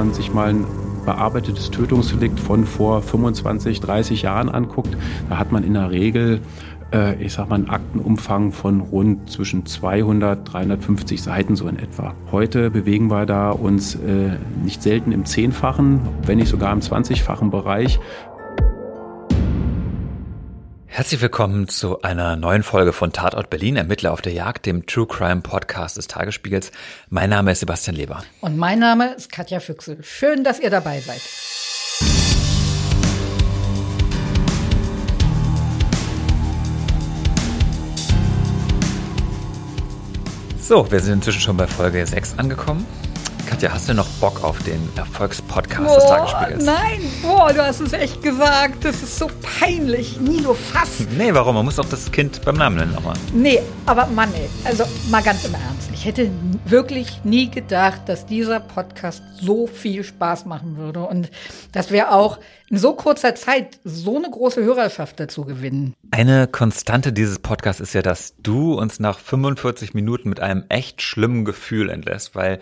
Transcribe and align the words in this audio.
man 0.00 0.14
sich 0.14 0.32
mal 0.32 0.48
ein 0.48 0.64
bearbeitetes 1.04 1.70
Tötungsdelikt 1.70 2.40
von 2.40 2.64
vor 2.64 3.02
25, 3.02 3.80
30 3.80 4.22
Jahren 4.22 4.48
anguckt, 4.48 4.96
da 5.28 5.36
hat 5.36 5.52
man 5.52 5.62
in 5.62 5.74
der 5.74 5.90
Regel 5.90 6.40
äh, 6.92 7.22
ich 7.22 7.34
sag 7.34 7.50
mal, 7.50 7.56
einen 7.56 7.68
Aktenumfang 7.68 8.52
von 8.52 8.80
rund 8.80 9.30
zwischen 9.30 9.66
200, 9.66 10.50
350 10.50 11.22
Seiten 11.22 11.54
so 11.54 11.68
in 11.68 11.78
etwa. 11.78 12.14
Heute 12.32 12.70
bewegen 12.70 13.10
wir 13.10 13.26
da 13.26 13.50
uns 13.50 13.94
äh, 13.94 14.38
nicht 14.64 14.82
selten 14.82 15.12
im 15.12 15.26
zehnfachen, 15.26 16.00
wenn 16.24 16.38
nicht 16.38 16.48
sogar 16.48 16.72
im 16.72 16.80
zwanzigfachen 16.80 17.50
Bereich. 17.50 18.00
Herzlich 20.92 21.20
willkommen 21.20 21.68
zu 21.68 22.02
einer 22.02 22.34
neuen 22.34 22.64
Folge 22.64 22.92
von 22.92 23.12
Tatort 23.12 23.48
Berlin, 23.48 23.76
Ermittler 23.76 24.12
auf 24.12 24.22
der 24.22 24.32
Jagd, 24.32 24.66
dem 24.66 24.86
True 24.86 25.06
Crime 25.06 25.40
Podcast 25.40 25.96
des 25.96 26.08
Tagesspiegels. 26.08 26.72
Mein 27.08 27.30
Name 27.30 27.52
ist 27.52 27.60
Sebastian 27.60 27.94
Leber. 27.94 28.24
Und 28.40 28.56
mein 28.56 28.80
Name 28.80 29.14
ist 29.14 29.30
Katja 29.30 29.60
Füchsel. 29.60 29.98
Schön, 30.02 30.42
dass 30.42 30.58
ihr 30.58 30.68
dabei 30.68 30.98
seid. 31.00 31.20
So, 40.58 40.90
wir 40.90 40.98
sind 40.98 41.14
inzwischen 41.14 41.40
schon 41.40 41.56
bei 41.56 41.68
Folge 41.68 42.04
6 42.04 42.36
angekommen. 42.36 42.84
Katja, 43.60 43.74
hast 43.74 43.90
du 43.90 43.92
noch 43.92 44.08
Bock 44.22 44.42
auf 44.42 44.62
den 44.62 44.80
Erfolgspodcast 44.96 45.94
des 45.94 46.06
Tagesspiegels? 46.06 46.64
Nein, 46.64 47.02
boah, 47.20 47.52
du 47.52 47.62
hast 47.62 47.80
es 47.80 47.92
echt 47.92 48.22
gesagt. 48.22 48.86
Das 48.86 49.02
ist 49.02 49.18
so 49.18 49.30
peinlich. 49.58 50.18
Nilo, 50.18 50.54
fass. 50.54 51.06
Nee, 51.18 51.34
warum? 51.34 51.56
Man 51.56 51.66
muss 51.66 51.76
doch 51.76 51.86
das 51.86 52.10
Kind 52.10 52.42
beim 52.42 52.56
Namen 52.56 52.76
nennen 52.76 52.94
nochmal. 52.94 53.16
Nee, 53.34 53.60
aber 53.84 54.06
Mann, 54.06 54.32
ey, 54.32 54.48
also 54.64 54.84
mal 55.10 55.22
ganz 55.22 55.44
im 55.44 55.52
Ernst. 55.52 55.90
Ich 55.92 56.06
hätte 56.06 56.30
wirklich 56.64 57.22
nie 57.24 57.50
gedacht, 57.50 58.00
dass 58.06 58.24
dieser 58.24 58.60
Podcast 58.60 59.22
so 59.38 59.66
viel 59.66 60.04
Spaß 60.04 60.46
machen 60.46 60.78
würde 60.78 61.00
und 61.00 61.30
dass 61.72 61.90
wir 61.90 62.12
auch 62.14 62.38
in 62.70 62.78
so 62.78 62.94
kurzer 62.94 63.34
Zeit 63.34 63.78
so 63.84 64.16
eine 64.16 64.30
große 64.30 64.62
Hörerschaft 64.62 65.20
dazu 65.20 65.44
gewinnen. 65.44 65.92
Eine 66.12 66.46
Konstante 66.46 67.12
dieses 67.12 67.40
Podcasts 67.40 67.82
ist 67.82 67.92
ja, 67.92 68.00
dass 68.00 68.36
du 68.42 68.72
uns 68.78 69.00
nach 69.00 69.18
45 69.18 69.92
Minuten 69.92 70.30
mit 70.30 70.40
einem 70.40 70.64
echt 70.70 71.02
schlimmen 71.02 71.44
Gefühl 71.44 71.90
entlässt, 71.90 72.34
weil 72.34 72.60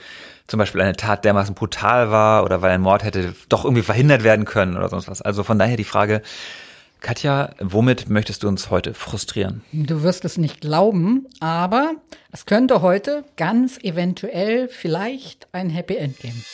zum 0.49 0.59
Beispiel 0.59 0.81
eine 0.81 0.97
Tat 0.97 1.25
dermaßen 1.25 1.55
brutal 1.55 2.11
war 2.11 2.45
oder 2.45 2.63
weil 2.63 2.73
ein 2.73 2.81
Mord 2.81 3.05
hätte 3.05 3.35
doch 3.49 3.65
irgendwie 3.65 3.83
verhindert 3.83 4.25
werden 4.25 4.47
können 4.47 4.77
oder 4.77 4.89
sonst 4.89 5.09
was. 5.09 5.23
Also 5.23 5.45
von 5.45 5.59
daher 5.59 5.77
die 5.77 5.85
Frage, 5.85 6.23
Katja, 7.01 7.51
womit 7.61 8.09
möchtest 8.09 8.43
du 8.43 8.49
uns 8.49 8.71
heute 8.71 8.93
frustrieren? 8.93 9.63
Du 9.73 10.03
wirst 10.03 10.25
es 10.25 10.37
nicht 10.37 10.61
glauben, 10.61 11.27
aber 11.39 11.93
es 12.33 12.45
könnte 12.45 12.83
heute 12.83 13.25
ganz 13.37 13.79
eventuell 13.79 14.69
vielleicht 14.69 15.47
ein 15.53 15.71
Happy 15.71 15.97
End 15.97 16.19
geben. 16.19 16.45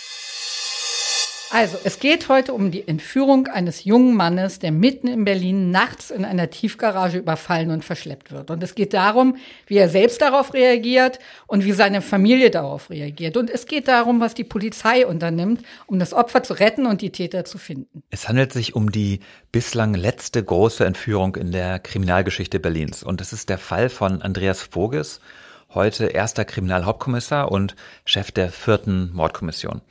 Also, 1.51 1.79
es 1.85 2.01
geht 2.01 2.29
heute 2.29 2.53
um 2.53 2.71
die 2.71 2.89
Entführung 2.89 3.47
eines 3.47 3.85
jungen 3.85 4.17
Mannes, 4.17 4.59
der 4.59 4.73
mitten 4.73 5.07
in 5.07 5.25
Berlin 5.25 5.71
nachts 5.71 6.11
in 6.11 6.25
einer 6.25 6.51
Tiefgarage 6.51 7.19
überfallen 7.19 7.71
und 7.71 7.85
verschleppt 7.85 8.33
wird. 8.33 8.51
Und 8.51 8.63
es 8.63 8.75
geht 8.75 8.93
darum, 8.95 9.37
wie 9.67 9.77
er 9.77 9.89
selbst 9.89 10.21
darauf 10.21 10.53
reagiert 10.55 11.19
und 11.47 11.65
wie 11.65 11.73
seine 11.73 12.03
Familie 12.03 12.51
darauf 12.51 12.91
reagiert. 12.91 13.37
Und 13.37 13.51
es 13.51 13.67
geht 13.67 13.89
darum, 13.89 14.21
was 14.21 14.35
die 14.35 14.45
Polizei 14.45 15.07
unternimmt, 15.07 15.63
um 15.87 15.99
das 15.99 16.13
Opfer 16.13 16.43
zu 16.43 16.55
retten 16.55 16.87
und 16.87 17.03
die 17.03 17.11
Täter 17.11 17.45
zu 17.45 17.59
finden. 17.59 18.03
Es 18.11 18.29
handelt 18.29 18.53
sich 18.53 18.75
um 18.75 18.91
die 18.91 19.21
bislang 19.53 19.95
letzte 19.95 20.43
große 20.43 20.85
Entführung 20.85 21.37
in 21.37 21.53
der 21.53 21.79
Kriminalgeschichte 21.79 22.59
Berlins. 22.59 23.03
Und 23.03 23.21
es 23.21 23.33
ist 23.33 23.49
der 23.49 23.59
Fall 23.59 23.91
von 23.91 24.23
Andreas 24.23 24.63
Voges, 24.63 25.21
heute 25.75 26.07
erster 26.07 26.45
Kriminalhauptkommissar 26.45 27.51
und 27.53 27.77
Chef 28.05 28.33
der 28.33 28.51
vierten 28.51 29.13
Mordkommission. 29.13 29.83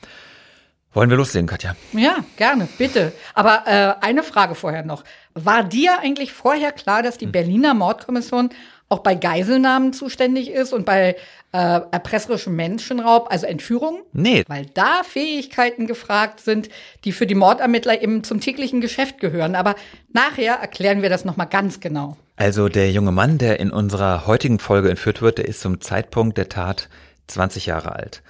Wollen 0.94 1.10
wir 1.10 1.18
loslegen, 1.18 1.48
Katja? 1.48 1.76
Ja, 1.94 2.18
gerne, 2.38 2.68
bitte. 2.78 3.14
Aber 3.34 3.64
äh, 3.66 4.06
eine 4.06 4.22
Frage 4.24 4.54
vorher 4.54 4.86
noch. 4.86 5.04
War 5.34 5.64
dir 5.64 6.00
eigentlich 6.00 6.34
vorher 6.34 6.72
klar, 6.72 7.02
dass 7.02 7.18
die 7.18 7.26
hm. 7.26 7.32
Berliner 7.32 7.74
Mordkommission 7.74 8.50
auch 8.90 9.00
bei 9.00 9.16
Geiselnahmen 9.16 9.92
zuständig 9.92 10.52
ist 10.52 10.72
und 10.72 10.86
bei 10.86 11.16
äh, 11.52 11.82
erpresserischem 11.92 12.56
Menschenraub, 12.56 13.32
also 13.32 13.48
Entführung? 13.48 14.04
Nee. 14.14 14.44
Weil 14.48 14.68
da 14.68 15.02
Fähigkeiten 15.04 15.88
gefragt 15.88 16.42
sind, 16.42 16.70
die 17.04 17.12
für 17.12 17.26
die 17.26 17.34
Mordermittler 17.34 18.02
eben 18.04 18.24
zum 18.24 18.40
täglichen 18.40 18.82
Geschäft 18.82 19.20
gehören. 19.20 19.56
Aber 19.56 19.74
nachher 20.12 20.56
erklären 20.56 21.02
wir 21.02 21.10
das 21.10 21.26
nochmal 21.26 21.48
ganz 21.48 21.80
genau. 21.80 22.18
Also 22.36 22.70
der 22.70 22.92
junge 22.92 23.12
Mann, 23.12 23.40
der 23.40 23.60
in 23.60 23.72
unserer 23.72 24.28
heutigen 24.28 24.60
Folge 24.60 24.92
entführt 24.92 25.24
wird, 25.24 25.40
der 25.40 25.48
ist 25.48 25.62
zum 25.62 25.82
Zeitpunkt 25.82 26.38
der 26.38 26.50
Tat 26.50 26.88
20 27.28 27.66
Jahre 27.66 27.96
alt. 27.96 28.22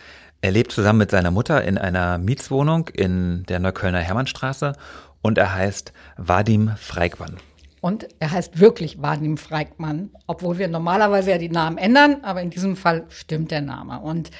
Er 0.43 0.51
lebt 0.51 0.73
zusammen 0.73 0.99
mit 0.99 1.09
seiner 1.09 1.31
Mutter 1.31 1.63
in 1.63 1.77
einer 1.77 2.17
Mietswohnung 2.17 2.89
in 2.89 3.43
der 3.47 3.59
Neuköllner 3.59 3.99
Hermannstraße 3.99 4.73
und 5.21 5.37
er 5.37 5.55
heißt 5.55 5.93
Vadim 6.17 6.71
Freigmann. 6.75 7.37
Und 7.79 8.09
er 8.19 8.31
heißt 8.31 8.59
wirklich 8.59 9.01
Vadim 9.01 9.37
Freigmann, 9.37 10.09
obwohl 10.27 10.57
wir 10.57 10.67
normalerweise 10.67 11.31
ja 11.31 11.37
die 11.37 11.47
Namen 11.47 11.77
ändern, 11.77 12.17
aber 12.23 12.41
in 12.41 12.49
diesem 12.49 12.75
Fall 12.75 13.05
stimmt 13.07 13.51
der 13.51 13.61
Name. 13.61 14.01
Und 14.01 14.31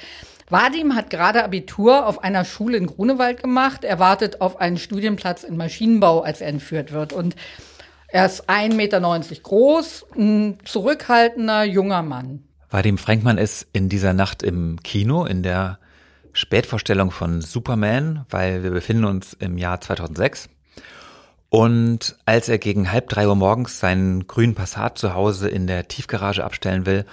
Vadim 0.50 0.94
hat 0.94 1.08
gerade 1.08 1.42
Abitur 1.42 2.06
auf 2.06 2.22
einer 2.22 2.44
Schule 2.44 2.76
in 2.76 2.86
Grunewald 2.86 3.40
gemacht. 3.40 3.82
Er 3.82 3.98
wartet 3.98 4.42
auf 4.42 4.60
einen 4.60 4.76
Studienplatz 4.76 5.42
in 5.42 5.56
Maschinenbau, 5.56 6.20
als 6.20 6.42
er 6.42 6.48
entführt 6.48 6.92
wird. 6.92 7.14
Und 7.14 7.34
er 8.08 8.26
ist 8.26 8.50
1,90 8.50 8.74
Meter 8.74 9.00
groß, 9.00 10.04
ein 10.18 10.58
zurückhaltender 10.66 11.64
junger 11.64 12.02
Mann. 12.02 12.44
Vadim 12.68 12.98
Freigmann 12.98 13.38
ist 13.38 13.68
in 13.72 13.88
dieser 13.88 14.12
Nacht 14.12 14.42
im 14.42 14.82
Kino 14.82 15.24
in 15.24 15.42
der 15.42 15.78
Spätvorstellung 16.34 17.10
von 17.10 17.40
Superman, 17.40 18.26
weil 18.28 18.62
wir 18.62 18.70
befinden 18.70 19.06
uns 19.06 19.32
im 19.34 19.56
Jahr 19.56 19.80
2006. 19.80 20.50
Und 21.48 22.16
als 22.26 22.48
er 22.48 22.58
gegen 22.58 22.90
halb 22.90 23.08
drei 23.08 23.28
Uhr 23.28 23.36
morgens 23.36 23.78
seinen 23.78 24.26
grünen 24.26 24.54
Passat 24.54 24.98
zu 24.98 25.14
Hause 25.14 25.48
in 25.48 25.66
der 25.66 25.88
Tiefgarage 25.88 26.44
abstellen 26.44 26.84
will, 26.84 27.06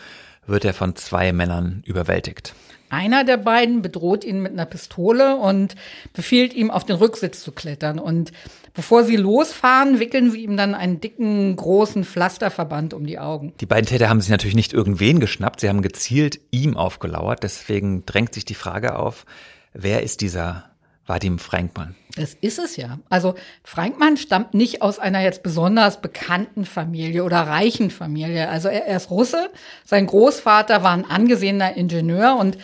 wird 0.48 0.66
er 0.66 0.74
von 0.74 0.96
zwei 0.96 1.32
Männern 1.32 1.84
überwältigt. 1.86 2.56
Einer 2.92 3.24
der 3.24 3.38
beiden 3.38 3.82
bedroht 3.82 4.26
ihn 4.26 4.42
mit 4.42 4.52
einer 4.52 4.66
Pistole 4.66 5.38
und 5.38 5.76
befiehlt 6.12 6.54
ihm, 6.54 6.70
auf 6.70 6.84
den 6.84 6.98
Rücksitz 6.98 7.42
zu 7.42 7.54
klettern. 7.54 8.00
Und 8.00 8.34
bevor 8.74 9.06
sie 9.06 9.16
losfahren, 9.16 10.00
wickeln 10.00 10.30
sie 10.30 10.44
ihm 10.44 10.58
dann 10.58 10.76
einen 10.76 11.00
dicken, 11.00 11.56
großen 11.56 12.04
Pflasterverband 12.04 12.94
um 12.94 13.06
die 13.06 13.18
Augen. 13.18 13.54
Die 13.62 13.66
beiden 13.66 13.86
Täter 13.86 14.10
haben 14.10 14.20
sich 14.20 14.30
natürlich 14.30 14.58
nicht 14.58 14.74
irgendwen 14.74 15.22
geschnappt, 15.22 15.62
sie 15.62 15.70
haben 15.70 15.82
gezielt 15.82 16.42
ihm 16.52 16.76
aufgelauert. 16.76 17.44
Deswegen 17.44 18.06
drängt 18.06 18.34
sich 18.34 18.44
die 18.44 18.56
Frage 18.56 19.00
auf, 19.00 19.26
wer 19.72 20.04
ist 20.04 20.20
dieser 20.20 20.66
Vadim 21.06 21.40
Frankmann? 21.40 21.96
Das 22.16 22.36
ist 22.42 22.60
es 22.60 22.76
ja. 22.76 23.00
Also 23.10 23.36
Frankmann 23.64 24.18
stammt 24.18 24.54
nicht 24.54 24.82
aus 24.82 25.00
einer 25.00 25.22
jetzt 25.22 25.44
besonders 25.44 26.02
bekannten 26.02 26.66
Familie 26.66 27.24
oder 27.24 27.40
reichen 27.40 27.90
Familie. 27.90 28.50
Also 28.50 28.68
er, 28.68 28.86
er 28.86 28.98
ist 28.98 29.10
Russe. 29.10 29.50
Sein 29.86 30.08
Großvater 30.08 30.84
war 30.84 30.92
ein 30.92 31.10
angesehener 31.10 31.76
Ingenieur 31.76 32.38
und 32.38 32.58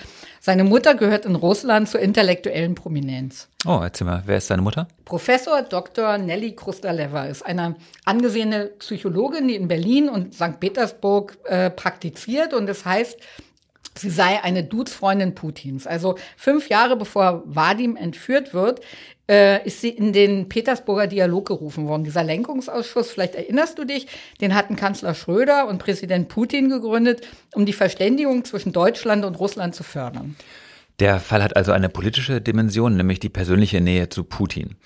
seine 0.47 0.63
Mutter 0.63 0.96
gehört 0.96 1.25
in 1.25 1.35
Russland 1.35 1.90
zur 1.90 2.00
intellektuellen 2.00 2.74
Prominenz. 2.74 3.50
Oh, 3.66 3.81
erzähl 3.84 4.08
mal, 4.08 4.24
wer 4.28 4.38
ist 4.38 4.47
seine 4.47 4.62
Mutter? 4.62 4.88
Professor 5.03 5.62
Dr. 5.62 6.18
Nelly 6.18 6.53
Krustaleva 6.56 7.25
ist 7.25 7.46
eine 7.46 7.75
angesehene 8.06 8.68
Psychologin, 8.80 9.50
die 9.50 9.56
in 9.56 9.68
Berlin 9.68 10.08
und 10.08 10.34
St. 10.34 10.58
Petersburg 10.62 11.38
äh, 11.44 11.69
praktiziert 11.69 12.53
und 12.53 12.66
das 12.66 12.85
heißt, 12.85 13.18
sie 13.97 14.09
sei 14.09 14.44
eine 14.44 14.63
Dudesfreundin 14.63 15.35
Putins. 15.35 15.88
Also 15.88 16.18
fünf 16.35 16.69
Jahre 16.69 16.96
bevor 16.96 17.44
Vadim 17.46 17.96
entführt 17.96 18.53
wird, 18.53 18.81
äh, 19.30 19.66
ist 19.66 19.81
sie 19.81 19.90
in 19.90 20.13
den 20.13 20.50
Petersburger 20.50 21.08
Dialog 21.08 21.47
gerufen 21.47 21.88
worden. 21.88 22.03
Dieser 22.03 22.24
Lenkungsausschuss, 22.24 23.12
vielleicht 23.12 23.35
erinnerst 23.35 23.78
du 23.78 23.85
dich, 23.85 24.08
den 24.41 24.56
hatten 24.56 24.75
Kanzler 24.75 25.13
Schröder 25.13 25.68
und 25.68 25.80
Präsident 25.80 26.30
Putin 26.30 26.69
gegründet, 26.69 27.28
um 27.53 27.66
die 27.66 27.73
Verständigung 27.73 28.46
zwischen 28.46 28.72
Deutschland 28.72 29.26
und 29.26 29.35
Russland 29.40 29.76
zu 29.76 29.84
fördern. 29.84 30.35
Der 31.00 31.20
Fall 31.20 31.43
hat 31.43 31.55
also 31.55 31.73
eine 31.73 31.90
politische 31.90 32.41
Dimension, 32.41 32.96
nämlich 32.96 33.20
die 33.20 33.29
persönliche 33.29 33.82
Nähe 33.82 34.09
zu 34.09 34.23
Putin. 34.23 34.78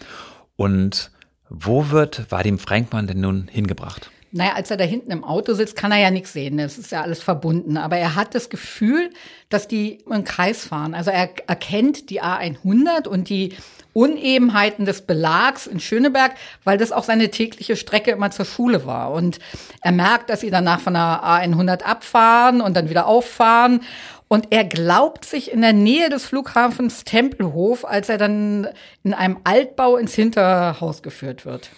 Und 0.58 1.12
wo 1.50 1.90
wird 1.90 2.32
Vadim 2.32 2.60
Frankmann 2.60 3.08
denn 3.08 3.22
nun 3.22 3.48
hingebracht? 3.50 4.12
Naja, 4.34 4.54
als 4.54 4.72
er 4.72 4.78
da 4.78 4.86
hinten 4.86 5.12
im 5.12 5.24
Auto 5.24 5.54
sitzt, 5.54 5.76
kann 5.76 5.92
er 5.92 6.00
ja 6.00 6.10
nichts 6.10 6.32
sehen. 6.32 6.58
Das 6.58 6.78
ist 6.78 6.92
ja 6.92 7.02
alles 7.02 7.22
verbunden. 7.22 7.78
Aber 7.78 7.98
er 7.98 8.16
hat 8.16 8.34
das 8.34 8.50
Gefühl, 8.50 9.10
dass 9.50 9.68
die 9.68 10.00
im 10.10 10.24
Kreis 10.24 10.66
fahren. 10.66 10.94
Also 10.94 11.12
er 11.12 11.30
erkennt 11.48 12.10
die 12.10 12.22
A100 12.22 13.08
und 13.08 13.28
die 13.28 13.56
Unebenheiten 13.94 14.86
des 14.86 15.02
Belags 15.02 15.68
in 15.68 15.82
Schöneberg, 15.82 16.36
weil 16.64 16.78
das 16.78 16.94
auch 16.94 17.04
seine 17.04 17.30
tägliche 17.30 17.76
Strecke 17.76 18.12
immer 18.12 18.32
zur 18.32 18.46
Schule 18.46 18.86
war. 18.86 19.12
Und 19.12 19.40
er 19.82 19.92
merkt, 19.92 20.30
dass 20.30 20.42
sie 20.42 20.50
danach 20.50 20.80
von 20.80 20.94
der 20.94 21.24
A100 21.24 21.84
abfahren 21.84 22.62
und 22.62 22.76
dann 22.76 22.90
wieder 22.90 23.08
auffahren. 23.08 23.82
Und 24.30 24.48
er 24.52 24.64
glaubt 24.64 25.26
sich 25.26 25.52
in 25.52 25.60
der 25.60 25.74
Nähe 25.74 26.08
des 26.08 26.24
Flughafens 26.24 27.04
Tempelhof, 27.04 27.84
als 27.84 28.08
er 28.08 28.18
dann 28.18 28.70
in 29.04 29.14
einem 29.14 29.40
Altbau 29.44 29.98
ins 29.98 30.16
Hinterhaus 30.16 31.02
geführt 31.02 31.46
wird. 31.46 31.70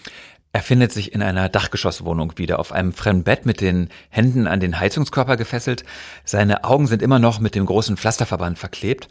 Er 0.56 0.62
findet 0.62 0.92
sich 0.92 1.14
in 1.14 1.24
einer 1.24 1.50
Dachgeschosswohnung 1.50 2.34
wieder, 2.38 2.60
auf 2.60 2.72
einem 2.72 2.94
fremden 2.94 3.24
Bett 3.24 3.48
mit 3.48 3.60
den 3.60 3.90
Händen 4.10 4.46
an 4.46 4.60
den 4.60 4.80
Heizungskörper 4.80 5.36
gefesselt. 5.36 5.84
Seine 6.26 6.64
Augen 6.64 6.86
sind 6.86 7.02
immer 7.02 7.18
noch 7.18 7.40
mit 7.40 7.56
dem 7.56 7.66
großen 7.66 7.98
Pflasterverband 7.98 8.60
verklebt. 8.60 9.08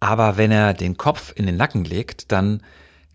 Aber 0.00 0.38
wenn 0.38 0.50
er 0.50 0.72
den 0.72 0.96
Kopf 0.96 1.34
in 1.36 1.44
den 1.44 1.58
Nacken 1.58 1.84
legt, 1.84 2.32
dann 2.32 2.62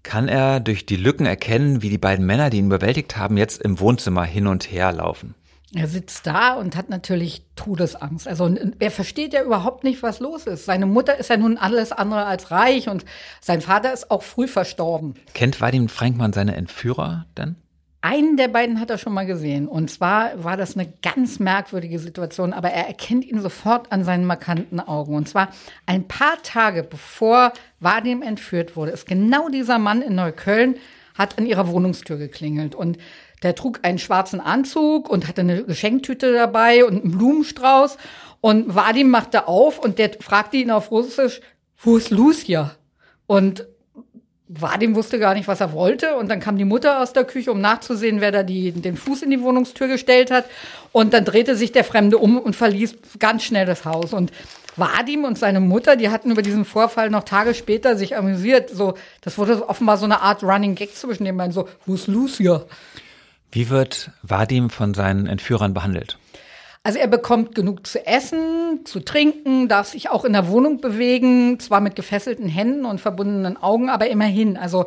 kann 0.04 0.28
er 0.28 0.60
durch 0.60 0.86
die 0.86 0.98
Lücken 0.98 1.26
erkennen, 1.26 1.82
wie 1.82 1.90
die 1.90 1.98
beiden 1.98 2.28
Männer, 2.28 2.52
die 2.52 2.58
ihn 2.58 2.68
überwältigt 2.68 3.18
haben, 3.18 3.38
jetzt 3.38 3.60
im 3.64 3.80
Wohnzimmer 3.80 4.24
hin 4.24 4.46
und 4.46 4.72
her 4.72 4.92
laufen. 4.92 5.34
Er 5.74 5.88
sitzt 5.88 6.28
da 6.28 6.54
und 6.54 6.76
hat 6.76 6.92
natürlich 6.92 7.44
Todesangst. 7.56 8.28
Also 8.28 8.56
er 8.78 8.92
versteht 8.92 9.34
ja 9.34 9.42
überhaupt 9.42 9.84
nicht, 9.84 10.04
was 10.04 10.20
los 10.20 10.46
ist. 10.46 10.66
Seine 10.66 10.86
Mutter 10.86 11.18
ist 11.18 11.32
ja 11.32 11.38
nun 11.38 11.58
alles 11.58 11.92
andere 11.92 12.26
als 12.26 12.52
reich 12.52 12.90
und 12.90 13.04
sein 13.42 13.62
Vater 13.62 13.92
ist 13.92 14.12
auch 14.12 14.22
früh 14.22 14.48
verstorben. 14.48 15.16
Kennt 15.34 15.60
Vadim 15.60 15.90
Frankmann 15.90 16.34
seine 16.34 16.56
Entführer 16.56 17.26
denn? 17.36 17.56
Einen 18.06 18.36
der 18.36 18.50
beiden 18.50 18.82
hat 18.82 18.90
er 18.90 18.98
schon 18.98 19.14
mal 19.14 19.26
gesehen. 19.26 19.66
Und 19.66 19.90
zwar 19.90 20.44
war 20.44 20.58
das 20.58 20.76
eine 20.76 20.92
ganz 21.02 21.40
merkwürdige 21.40 22.00
Situation, 22.00 22.52
aber 22.52 22.70
er 22.70 22.86
erkennt 22.86 23.24
ihn 23.24 23.40
sofort 23.40 23.94
an 23.94 24.04
seinen 24.04 24.26
markanten 24.26 24.82
Augen. 24.82 25.16
Und 25.16 25.30
zwar 25.30 25.48
ein 25.86 26.06
paar 26.10 26.44
Tage 26.44 26.84
bevor 26.84 27.54
Vadim 27.80 28.22
entführt 28.22 28.76
wurde, 28.76 28.92
ist 28.92 29.08
genau 29.08 29.48
dieser 29.48 29.80
Mann 29.80 30.02
in 30.02 30.16
Neukölln, 30.16 30.76
hat 31.18 31.38
an 31.38 31.46
ihrer 31.46 31.70
Wohnungstür 31.70 32.18
geklingelt. 32.18 32.76
Und 32.76 32.98
der 33.42 33.56
trug 33.56 33.80
einen 33.84 34.00
schwarzen 34.00 34.42
Anzug 34.42 35.08
und 35.08 35.30
hatte 35.30 35.40
eine 35.40 35.64
Geschenktüte 35.64 36.34
dabei 36.34 36.84
und 36.84 37.06
einen 37.06 37.18
Blumenstrauß. 37.18 37.96
Und 38.42 38.76
Vadim 38.76 39.12
machte 39.12 39.48
auf 39.48 39.80
und 39.80 39.98
der 39.98 40.12
fragte 40.20 40.58
ihn 40.58 40.72
auf 40.72 40.92
Russisch, 40.92 41.40
wo 41.78 41.96
ist 41.96 42.12
Lucia? 42.12 42.76
Und 43.28 43.66
Vadim 44.60 44.96
wusste 44.96 45.20
gar 45.20 45.34
nicht, 45.34 45.48
was 45.48 45.62
er 45.62 45.74
wollte. 45.74 46.16
Und 46.16 46.30
dann 46.30 46.40
kam 46.40 46.58
die 46.58 46.66
Mutter 46.66 47.02
aus 47.02 47.14
der 47.14 47.24
Küche, 47.24 47.52
um 47.52 47.62
nachzusehen, 47.62 48.22
wer 48.22 48.32
da 48.32 48.44
die, 48.44 48.72
den 48.72 48.98
Fuß 48.98 49.24
in 49.24 49.32
die 49.32 49.42
Wohnungstür 49.42 49.88
gestellt 49.88 50.32
hat. 50.32 50.46
Und 50.92 51.14
dann 51.14 51.26
drehte 51.26 51.56
sich 51.56 51.72
der 51.72 51.84
Fremde 51.84 52.18
um 52.18 52.38
und 52.38 52.56
verließ 52.56 52.96
ganz 53.20 53.44
schnell 53.44 53.66
das 53.66 53.86
Haus. 53.86 54.14
Und 54.14 54.32
Vadim 54.76 55.24
und 55.24 55.38
seine 55.38 55.60
Mutter, 55.60 55.96
die 55.96 56.10
hatten 56.10 56.32
über 56.32 56.42
diesen 56.42 56.66
Vorfall 56.66 57.10
noch 57.10 57.24
Tage 57.24 57.54
später 57.54 57.96
sich 57.96 58.16
amüsiert. 58.16 58.70
So, 58.70 58.96
das 59.22 59.38
wurde 59.38 59.68
offenbar 59.68 59.98
so 59.98 60.06
eine 60.06 60.22
Art 60.22 60.44
Running 60.44 60.76
Gag 60.76 60.96
zwischen 60.96 61.26
den 61.26 61.38
beiden. 61.38 61.52
So, 61.52 61.68
ist 61.88 62.08
Lucia? 62.08 62.64
Wie 63.52 63.70
wird 63.70 64.12
Vadim 64.24 64.70
von 64.70 64.94
seinen 64.94 65.28
Entführern 65.28 65.74
behandelt? 65.74 66.18
Also 66.86 67.00
er 67.00 67.08
bekommt 67.08 67.56
genug 67.56 67.88
zu 67.88 68.06
essen, 68.06 68.82
zu 68.84 69.00
trinken, 69.00 69.70
darf 69.70 69.88
sich 69.88 70.10
auch 70.10 70.26
in 70.26 70.34
der 70.34 70.50
Wohnung 70.50 70.82
bewegen, 70.82 71.58
zwar 71.62 71.80
mit 71.80 71.96
gefesselten 71.96 72.50
Händen 72.50 72.84
und 72.84 73.00
verbundenen 73.00 73.56
Augen, 73.56 73.90
aber 73.90 74.10
immerhin. 74.10 74.58
Also 74.58 74.86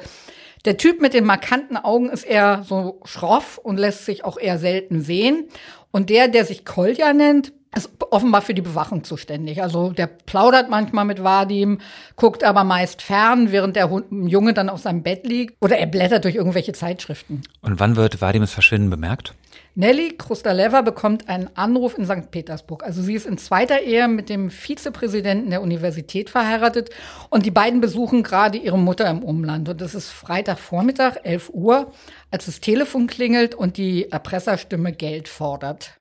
der 0.66 0.76
Typ 0.76 1.00
mit 1.00 1.14
den 1.14 1.24
markanten 1.24 1.78
Augen 1.78 2.10
ist 2.10 2.24
eher 2.24 2.64
so 2.68 3.00
schroff 3.04 3.56
und 3.56 3.78
lässt 3.78 4.04
sich 4.04 4.26
auch 4.26 4.36
eher 4.36 4.58
selten 4.58 5.00
sehen. 5.00 5.44
Und 5.90 6.10
der, 6.10 6.28
der 6.28 6.44
sich 6.44 6.66
Kolja 6.66 7.14
nennt, 7.14 7.54
ist 7.74 7.90
offenbar 8.10 8.42
für 8.42 8.52
die 8.52 8.62
Bewachung 8.62 9.02
zuständig. 9.02 9.62
Also 9.62 9.90
der 9.90 10.06
plaudert 10.06 10.68
manchmal 10.68 11.06
mit 11.06 11.24
Vadim, 11.24 11.78
guckt 12.16 12.44
aber 12.44 12.64
meist 12.64 13.00
fern, 13.00 13.52
während 13.52 13.76
der 13.76 13.90
Junge 14.10 14.52
dann 14.52 14.68
auf 14.68 14.80
seinem 14.80 15.02
Bett 15.02 15.26
liegt. 15.26 15.56
Oder 15.62 15.78
er 15.78 15.86
blättert 15.86 16.24
durch 16.24 16.34
irgendwelche 16.34 16.72
Zeitschriften. 16.72 17.42
Und 17.62 17.80
wann 17.80 17.96
wird 17.96 18.20
Vadims 18.20 18.52
Verschwinden 18.52 18.90
bemerkt? 18.90 19.34
Nelly 19.78 20.16
Krustaleva 20.16 20.80
bekommt 20.80 21.28
einen 21.28 21.50
Anruf 21.54 21.98
in 21.98 22.06
St. 22.06 22.30
Petersburg. 22.30 22.82
Also 22.82 23.02
sie 23.02 23.12
ist 23.12 23.26
in 23.26 23.36
zweiter 23.36 23.82
Ehe 23.82 24.08
mit 24.08 24.30
dem 24.30 24.48
Vizepräsidenten 24.48 25.50
der 25.50 25.60
Universität 25.60 26.30
verheiratet 26.30 26.88
und 27.28 27.44
die 27.44 27.50
beiden 27.50 27.82
besuchen 27.82 28.22
gerade 28.22 28.56
ihre 28.56 28.78
Mutter 28.78 29.06
im 29.10 29.22
Umland. 29.22 29.68
Und 29.68 29.82
es 29.82 29.94
ist 29.94 30.08
Freitagvormittag, 30.08 31.16
11 31.24 31.50
Uhr, 31.52 31.92
als 32.30 32.46
das 32.46 32.60
Telefon 32.60 33.06
klingelt 33.06 33.54
und 33.54 33.76
die 33.76 34.10
Erpresserstimme 34.10 34.94
Geld 34.94 35.28
fordert. 35.28 35.98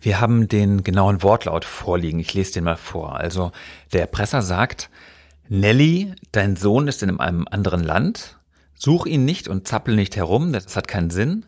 Wir 0.00 0.20
haben 0.20 0.48
den 0.48 0.82
genauen 0.82 1.22
Wortlaut 1.22 1.64
vorliegen. 1.64 2.18
Ich 2.18 2.34
lese 2.34 2.54
den 2.54 2.64
mal 2.64 2.76
vor. 2.76 3.14
Also 3.14 3.52
der 3.92 4.00
Erpresser 4.00 4.42
sagt, 4.42 4.90
Nelly, 5.48 6.12
dein 6.32 6.56
Sohn 6.56 6.88
ist 6.88 7.04
in 7.04 7.20
einem 7.20 7.46
anderen 7.48 7.84
Land. 7.84 8.40
Such 8.74 9.06
ihn 9.06 9.24
nicht 9.24 9.48
und 9.48 9.68
zappel 9.68 9.94
nicht 9.94 10.16
herum, 10.16 10.52
das 10.52 10.76
hat 10.76 10.88
keinen 10.88 11.10
Sinn. 11.10 11.46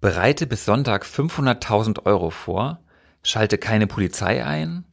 Bereite 0.00 0.46
bis 0.46 0.64
Sonntag 0.64 1.04
500.000 1.04 2.06
Euro 2.06 2.30
vor. 2.30 2.80
Schalte 3.22 3.58
keine 3.58 3.86
Polizei 3.86 4.44
ein. 4.44 4.84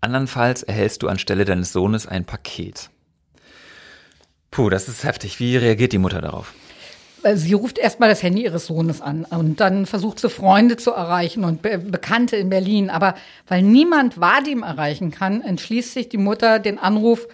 Andernfalls 0.00 0.62
erhältst 0.62 1.02
du 1.02 1.08
anstelle 1.08 1.44
deines 1.44 1.72
Sohnes 1.72 2.06
ein 2.06 2.24
Paket. 2.24 2.88
Puh, 4.50 4.70
das 4.70 4.88
ist 4.88 5.04
heftig. 5.04 5.38
Wie 5.40 5.56
reagiert 5.56 5.92
die 5.92 5.98
Mutter 5.98 6.22
darauf? 6.22 6.54
Äh, 7.22 7.36
sie 7.36 7.52
ruft 7.52 7.78
erstmal 7.78 8.08
das 8.08 8.22
Handy 8.22 8.44
ihres 8.44 8.66
Sohnes 8.66 9.00
an 9.00 9.24
und 9.24 9.60
dann 9.60 9.86
versucht 9.86 10.20
sie 10.20 10.30
Freunde 10.30 10.76
zu 10.76 10.92
erreichen 10.92 11.44
und 11.44 11.62
Be 11.62 11.78
Bekannte 11.78 12.36
in 12.36 12.48
Berlin. 12.48 12.90
Aber 12.90 13.14
weil 13.46 13.62
niemand 13.62 14.20
Vadim 14.20 14.62
erreichen 14.62 15.10
kann, 15.10 15.42
entschließt 15.42 15.92
sich 15.92 16.08
die 16.08 16.16
Mutter, 16.16 16.58
den 16.58 16.78
Anruf 16.78 17.28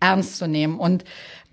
ernst 0.00 0.38
zu 0.38 0.46
nehmen. 0.46 0.78
Und 0.78 1.04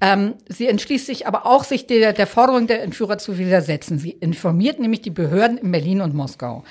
ähm, 0.01 0.35
sie 0.49 0.67
entschließt 0.67 1.05
sich 1.05 1.27
aber 1.27 1.45
auch, 1.45 1.63
sich 1.63 1.87
der, 1.87 2.13
der 2.13 2.27
Forderung 2.27 2.67
der 2.67 2.83
Entführer 2.83 3.17
zu 3.17 3.37
widersetzen. 3.37 3.97
Sie 3.97 4.11
informiert 4.11 4.79
nämlich 4.79 5.01
die 5.01 5.09
Behörden 5.09 5.57
in 5.57 5.71
Berlin 5.71 6.01
und 6.01 6.13
Moskau. 6.13 6.63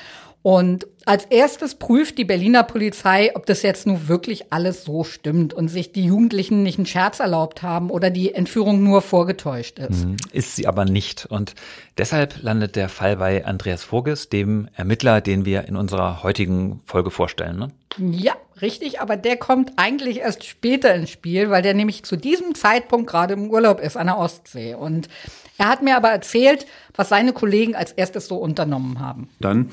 Und 0.45 0.87
als 1.07 1.25
erstes 1.25 1.75
prüft 1.75 2.19
die 2.19 2.27
Berliner 2.27 2.65
Polizei, 2.65 3.35
ob 3.35 3.47
das 3.47 3.63
jetzt 3.63 3.87
nun 3.87 4.09
wirklich 4.09 4.53
alles 4.53 4.85
so 4.85 5.03
stimmt 5.03 5.55
und 5.55 5.69
sich 5.69 5.93
die 5.93 6.05
Jugendlichen 6.05 6.63
nicht 6.63 6.77
einen 6.77 6.85
Scherz 6.85 7.19
erlaubt 7.21 7.63
haben 7.63 7.89
oder 7.89 8.11
die 8.11 8.35
Entführung 8.35 8.85
nur 8.85 9.01
vorgetäuscht 9.01 9.79
ist. 9.79 10.05
Mhm. 10.05 10.19
Ist 10.33 10.55
sie 10.55 10.67
aber 10.67 10.85
nicht. 10.85 11.25
Und 11.25 11.55
deshalb 11.97 12.43
landet 12.43 12.77
der 12.77 12.91
Fall 12.91 13.17
bei 13.17 13.47
Andreas 13.47 13.85
Voges, 13.85 14.29
dem 14.29 14.69
Ermittler, 14.75 15.23
den 15.23 15.47
wir 15.47 15.67
in 15.67 15.77
unserer 15.77 16.23
heutigen 16.23 16.83
Folge 16.85 17.11
vorstellen. 17.11 17.59
Ne? 17.59 17.71
Ja, 17.97 18.35
richtig, 18.61 19.01
aber 19.01 19.17
der 19.17 19.39
kommt 19.39 19.73
eigentlich 19.77 20.19
erst 20.19 20.45
später 20.45 20.95
ins 20.95 21.09
Spiel, 21.09 21.49
weil 21.49 21.63
der 21.63 21.73
nämlich 21.73 22.05
zu 22.05 22.17
diesem 22.17 22.55
Zeitpunkt 22.55 23.09
gerade 23.09 23.33
im 23.33 23.49
Urlaub 23.49 23.81
ist 23.81 23.97
an 23.97 24.09
der 24.09 24.19
Ostsee. 24.19 24.75
Und 24.75 25.09
er 25.57 25.69
hat 25.69 25.83
mir 25.83 25.97
aber 25.97 26.11
erzählt, 26.11 26.67
was 26.95 27.09
seine 27.09 27.33
Kollegen 27.33 27.75
als 27.75 27.93
erstes 27.93 28.27
so 28.27 28.37
unternommen 28.37 29.01
haben. 29.01 29.31
Dann 29.41 29.71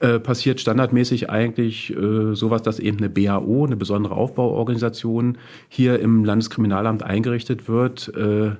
äh, 0.00 0.18
passiert 0.18 0.60
standardmäßig 0.60 1.28
eigentlich 1.30 1.94
äh, 1.94 2.34
sowas, 2.34 2.62
dass 2.62 2.78
eben 2.78 2.98
eine 2.98 3.10
BAO, 3.10 3.66
eine 3.66 3.76
besondere 3.76 4.14
Aufbauorganisation, 4.14 5.36
hier 5.68 6.00
im 6.00 6.24
Landeskriminalamt 6.24 7.02
eingerichtet 7.02 7.68
wird. 7.68 8.10
Äh, 8.16 8.52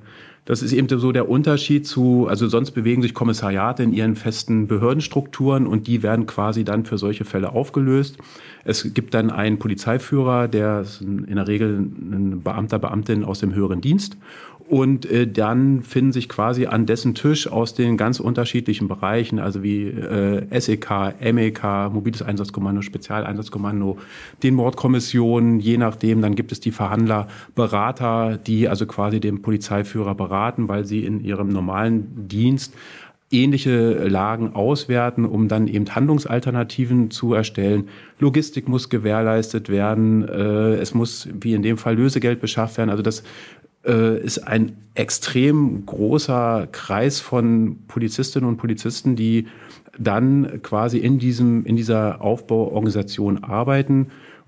das 0.45 0.63
ist 0.63 0.73
eben 0.73 0.87
so 0.89 1.11
der 1.11 1.29
Unterschied 1.29 1.87
zu, 1.87 2.27
also 2.27 2.47
sonst 2.47 2.71
bewegen 2.71 3.01
sich 3.01 3.13
Kommissariate 3.13 3.83
in 3.83 3.93
ihren 3.93 4.15
festen 4.15 4.67
Behördenstrukturen 4.67 5.67
und 5.67 5.85
die 5.85 6.01
werden 6.01 6.25
quasi 6.25 6.63
dann 6.63 6.85
für 6.85 6.97
solche 6.97 7.25
Fälle 7.25 7.53
aufgelöst. 7.53 8.17
Es 8.63 8.93
gibt 8.93 9.13
dann 9.13 9.29
einen 9.29 9.59
Polizeiführer, 9.59 10.47
der 10.47 10.81
ist 10.81 11.01
in 11.01 11.35
der 11.35 11.47
Regel 11.47 11.79
ein 11.79 12.41
Beamter, 12.43 12.79
Beamtin 12.79 13.23
aus 13.23 13.39
dem 13.39 13.53
höheren 13.53 13.81
Dienst 13.81 14.17
und 14.71 15.05
äh, 15.05 15.27
dann 15.27 15.81
finden 15.81 16.13
sich 16.13 16.29
quasi 16.29 16.65
an 16.65 16.85
dessen 16.85 17.13
Tisch 17.13 17.45
aus 17.51 17.73
den 17.73 17.97
ganz 17.97 18.21
unterschiedlichen 18.21 18.87
Bereichen, 18.87 19.37
also 19.37 19.63
wie 19.63 19.87
äh, 19.87 20.47
SEK, 20.57 21.13
MEK, 21.33 21.91
Mobiles 21.91 22.21
Einsatzkommando, 22.21 22.81
Spezialeinsatzkommando, 22.81 23.97
den 24.43 24.55
Mordkommissionen, 24.55 25.59
je 25.59 25.77
nachdem, 25.77 26.21
dann 26.21 26.35
gibt 26.35 26.53
es 26.53 26.61
die 26.61 26.71
Verhandler, 26.71 27.27
Berater, 27.53 28.37
die 28.37 28.69
also 28.69 28.85
quasi 28.85 29.19
den 29.19 29.41
Polizeiführer 29.41 30.15
beraten, 30.15 30.69
weil 30.69 30.85
sie 30.85 31.03
in 31.03 31.19
ihrem 31.19 31.49
normalen 31.49 32.29
Dienst 32.29 32.73
ähnliche 33.29 34.07
Lagen 34.07 34.55
auswerten, 34.55 35.25
um 35.25 35.49
dann 35.49 35.67
eben 35.67 35.93
Handlungsalternativen 35.93 37.11
zu 37.11 37.33
erstellen. 37.33 37.89
Logistik 38.19 38.69
muss 38.69 38.87
gewährleistet 38.87 39.67
werden, 39.67 40.27
äh, 40.29 40.75
es 40.75 40.93
muss 40.93 41.27
wie 41.33 41.55
in 41.55 41.61
dem 41.61 41.77
Fall 41.77 41.95
Lösegeld 41.95 42.39
beschafft 42.39 42.77
werden. 42.77 42.89
Also 42.89 43.03
das 43.03 43.23
ist 43.83 44.39
ein 44.47 44.77
extrem 44.93 45.85
großer 45.85 46.67
Kreis 46.71 47.19
von 47.19 47.77
Polizistinnen 47.87 48.47
und 48.47 48.57
Polizisten, 48.57 49.15
die 49.15 49.47
dann 49.97 50.61
quasi 50.61 50.97
in 50.97 51.19
diesem, 51.19 51.65
in 51.65 51.75
dieser 51.75 52.21
Aufbauorganisation 52.21 53.43
arbeiten. 53.43 54.07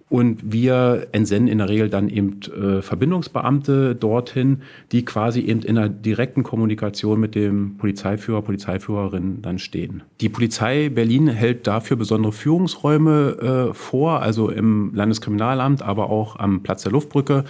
Und 0.10 0.54
wir 0.54 1.08
entsenden 1.12 1.48
in 1.48 1.58
der 1.58 1.70
Regel 1.70 1.90
dann 1.90 2.08
eben 2.08 2.40
äh, 2.42 2.84
Verbindungsbeamte 2.84 3.96
dorthin, 3.96 4.62
die 4.92 5.06
quasi 5.06 5.40
eben 5.40 5.64
in 5.64 5.76
einer 5.76 5.90
direkten 5.90 6.44
Kommunikation 6.44 7.20
mit 7.20 7.34
dem 7.34 7.78
Polizeiführer, 7.78 8.44
Polizeiführerin 8.44 9.42
dann 9.42 9.58
stehen. 9.58 10.04
Die 10.22 10.30
Polizei 10.30 10.90
Berlin 10.90 11.30
hält 11.30 11.66
dafür 11.66 11.98
besondere 11.98 12.32
Führungsräume 12.32 13.70
äh, 13.72 13.74
vor, 13.74 14.22
also 14.22 14.50
im 14.50 14.94
Landeskriminalamt, 14.94 15.82
aber 15.82 16.12
auch 16.12 16.38
am 16.38 16.62
Platz 16.62 16.84
der 16.84 16.92
Luftbrücke. 16.92 17.46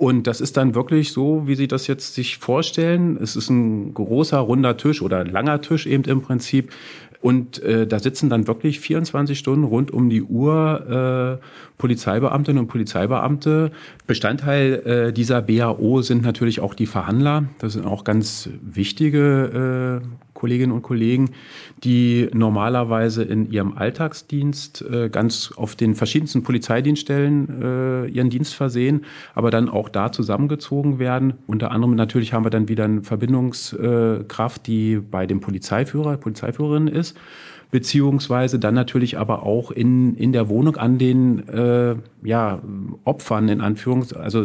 Und 0.00 0.26
das 0.26 0.40
ist 0.40 0.56
dann 0.56 0.74
wirklich 0.74 1.12
so, 1.12 1.46
wie 1.46 1.54
Sie 1.54 1.68
das 1.68 1.86
jetzt 1.86 2.14
sich 2.14 2.38
vorstellen. 2.38 3.18
Es 3.20 3.36
ist 3.36 3.50
ein 3.50 3.92
großer, 3.92 4.38
runder 4.38 4.78
Tisch 4.78 5.02
oder 5.02 5.18
ein 5.18 5.26
langer 5.26 5.60
Tisch 5.60 5.84
eben 5.86 6.04
im 6.04 6.22
Prinzip. 6.22 6.72
Und 7.20 7.62
äh, 7.62 7.86
da 7.86 7.98
sitzen 7.98 8.30
dann 8.30 8.46
wirklich 8.46 8.80
24 8.80 9.38
Stunden 9.38 9.64
rund 9.64 9.90
um 9.90 10.08
die 10.08 10.22
Uhr 10.22 11.38
äh, 11.38 11.44
Polizeibeamtinnen 11.76 12.62
und 12.62 12.68
Polizeibeamte. 12.68 13.72
Bestandteil 14.06 14.72
äh, 14.86 15.12
dieser 15.12 15.42
BAO 15.42 16.00
sind 16.00 16.22
natürlich 16.22 16.60
auch 16.60 16.72
die 16.72 16.86
Verhandler. 16.86 17.44
Das 17.58 17.74
sind 17.74 17.84
auch 17.84 18.02
ganz 18.02 18.48
wichtige 18.62 20.00
äh, 20.02 20.06
Kolleginnen 20.32 20.72
und 20.72 20.80
Kollegen, 20.80 21.32
die 21.84 22.28
normalerweise 22.32 23.22
in 23.22 23.50
ihrem 23.50 23.76
Alltagsdienst 23.76 24.82
äh, 24.82 25.08
ganz 25.08 25.52
auf 25.56 25.76
den 25.76 25.94
verschiedensten 25.94 26.42
Polizeidienststellen 26.42 27.62
äh, 27.62 28.06
ihren 28.08 28.30
Dienst 28.30 28.54
versehen, 28.54 29.04
aber 29.34 29.50
dann 29.50 29.68
auch 29.68 29.88
da 29.88 30.12
zusammengezogen 30.12 30.98
werden. 30.98 31.34
Unter 31.46 31.70
anderem 31.70 31.94
natürlich 31.94 32.32
haben 32.32 32.44
wir 32.44 32.50
dann 32.50 32.68
wieder 32.68 32.84
eine 32.84 33.02
Verbindungskraft, 33.02 34.66
die 34.66 34.96
bei 34.96 35.26
dem 35.26 35.40
Polizeiführer, 35.40 36.16
Polizeiführerin 36.16 36.88
ist 36.88 37.16
beziehungsweise 37.70 38.58
dann 38.58 38.74
natürlich 38.74 39.18
aber 39.18 39.44
auch 39.44 39.70
in, 39.70 40.16
in 40.16 40.32
der 40.32 40.48
Wohnung 40.48 40.76
an 40.76 40.98
den 40.98 41.48
äh, 41.48 41.96
ja, 42.22 42.60
Opfern 43.04 43.48
in 43.48 43.60
Anführungs, 43.60 44.12
also 44.12 44.44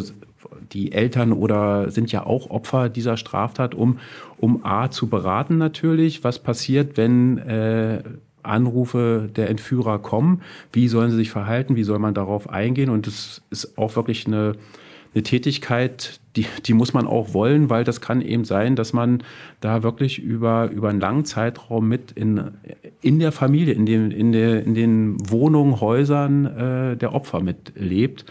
die 0.72 0.92
Eltern 0.92 1.32
oder 1.32 1.90
sind 1.90 2.12
ja 2.12 2.24
auch 2.26 2.50
Opfer 2.50 2.88
dieser 2.88 3.16
Straftat, 3.16 3.74
um, 3.74 3.98
um 4.38 4.64
A 4.64 4.90
zu 4.90 5.08
beraten 5.08 5.58
natürlich, 5.58 6.24
was 6.24 6.38
passiert, 6.38 6.96
wenn 6.96 7.38
äh, 7.38 8.02
Anrufe 8.42 9.28
der 9.34 9.50
Entführer 9.50 9.98
kommen, 9.98 10.42
wie 10.72 10.88
sollen 10.88 11.10
sie 11.10 11.16
sich 11.16 11.30
verhalten, 11.30 11.76
wie 11.76 11.84
soll 11.84 11.98
man 11.98 12.14
darauf 12.14 12.48
eingehen 12.48 12.90
und 12.90 13.06
das 13.06 13.42
ist 13.50 13.76
auch 13.76 13.96
wirklich 13.96 14.26
eine, 14.26 14.54
eine 15.14 15.22
Tätigkeit, 15.22 16.20
die, 16.36 16.46
die 16.64 16.74
muss 16.74 16.92
man 16.92 17.06
auch 17.06 17.32
wollen, 17.32 17.70
weil 17.70 17.84
das 17.84 18.00
kann 18.00 18.20
eben 18.20 18.44
sein, 18.44 18.76
dass 18.76 18.92
man 18.92 19.22
da 19.60 19.82
wirklich 19.82 20.18
über, 20.18 20.70
über 20.70 20.90
einen 20.90 21.00
langen 21.00 21.24
Zeitraum 21.24 21.88
mit 21.88 22.12
in, 22.12 22.52
in 23.00 23.18
der 23.18 23.32
Familie, 23.32 23.74
in, 23.74 23.86
dem, 23.86 24.10
in, 24.10 24.32
der, 24.32 24.62
in 24.64 24.74
den 24.74 25.16
Wohnungen, 25.30 25.80
Häusern 25.80 26.44
äh, 26.44 26.96
der 26.96 27.14
Opfer 27.14 27.40
mitlebt. 27.40 28.26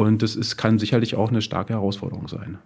Und 0.00 0.22
das 0.22 0.34
ist, 0.34 0.56
kann 0.56 0.78
sicherlich 0.78 1.14
auch 1.14 1.28
eine 1.28 1.42
starke 1.42 1.74
Herausforderung 1.74 2.26
sein. 2.26 2.58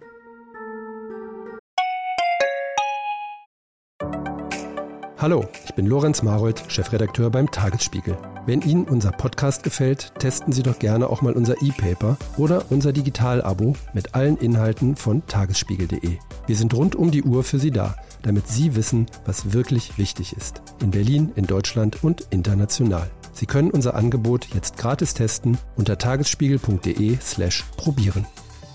Hallo, 5.17 5.45
ich 5.65 5.73
bin 5.73 5.85
Lorenz 5.85 6.23
Marold, 6.23 6.63
Chefredakteur 6.69 7.29
beim 7.29 7.51
Tagesspiegel. 7.51 8.17
Wenn 8.45 8.61
Ihnen 8.61 8.85
unser 8.85 9.11
Podcast 9.11 9.63
gefällt, 9.63 10.13
testen 10.17 10.53
Sie 10.53 10.63
doch 10.63 10.79
gerne 10.79 11.09
auch 11.09 11.21
mal 11.21 11.33
unser 11.33 11.61
E-Paper 11.61 12.17
oder 12.37 12.63
unser 12.69 12.93
Digital-Abo 12.93 13.75
mit 13.93 14.15
allen 14.15 14.37
Inhalten 14.37 14.95
von 14.95 15.25
tagesspiegel.de. 15.27 16.17
Wir 16.47 16.55
sind 16.55 16.73
rund 16.73 16.95
um 16.95 17.11
die 17.11 17.23
Uhr 17.23 17.43
für 17.43 17.59
Sie 17.59 17.71
da, 17.71 17.97
damit 18.21 18.47
Sie 18.47 18.77
wissen, 18.77 19.07
was 19.25 19.51
wirklich 19.51 19.97
wichtig 19.97 20.37
ist. 20.37 20.61
In 20.81 20.91
Berlin, 20.91 21.33
in 21.35 21.47
Deutschland 21.47 22.01
und 22.01 22.27
international. 22.29 23.11
Sie 23.35 23.45
können 23.45 23.69
unser 23.69 23.95
Angebot 23.95 24.47
jetzt 24.53 24.77
gratis 24.77 25.13
testen 25.13 25.57
unter 25.75 25.97
tagesspiegel.de 25.97 27.17
slash 27.21 27.65
probieren. 27.75 28.25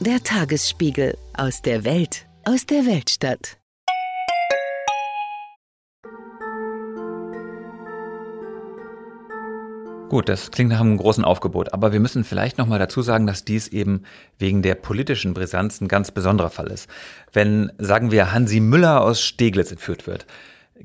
Der 0.01 0.23
Tagesspiegel 0.23 1.17
aus 1.33 1.63
der 1.63 1.85
Welt, 1.85 2.27
aus 2.45 2.67
der 2.67 2.85
Weltstadt. 2.85 3.57
Gut, 10.11 10.29
das 10.29 10.51
klingt 10.51 10.71
nach 10.71 10.81
einem 10.81 10.99
großen 10.99 11.25
Aufgebot, 11.25 11.73
aber 11.73 11.93
wir 11.93 12.01
müssen 12.01 12.25
vielleicht 12.25 12.59
nochmal 12.59 12.79
dazu 12.79 13.01
sagen, 13.01 13.27
dass 13.27 13.45
dies 13.47 13.69
eben 13.69 14.03
wegen 14.39 14.61
der 14.61 14.75
politischen 14.75 15.33
Brisanz 15.33 15.81
ein 15.81 15.89
ganz 15.89 16.11
besonderer 16.11 16.51
Fall 16.51 16.67
ist. 16.67 16.87
Wenn, 17.33 17.73
sagen 17.79 18.11
wir, 18.11 18.33
Hansi 18.33 18.61
Müller 18.61 19.01
aus 19.01 19.23
Steglitz 19.23 19.71
entführt 19.71 20.07
wird, 20.07 20.27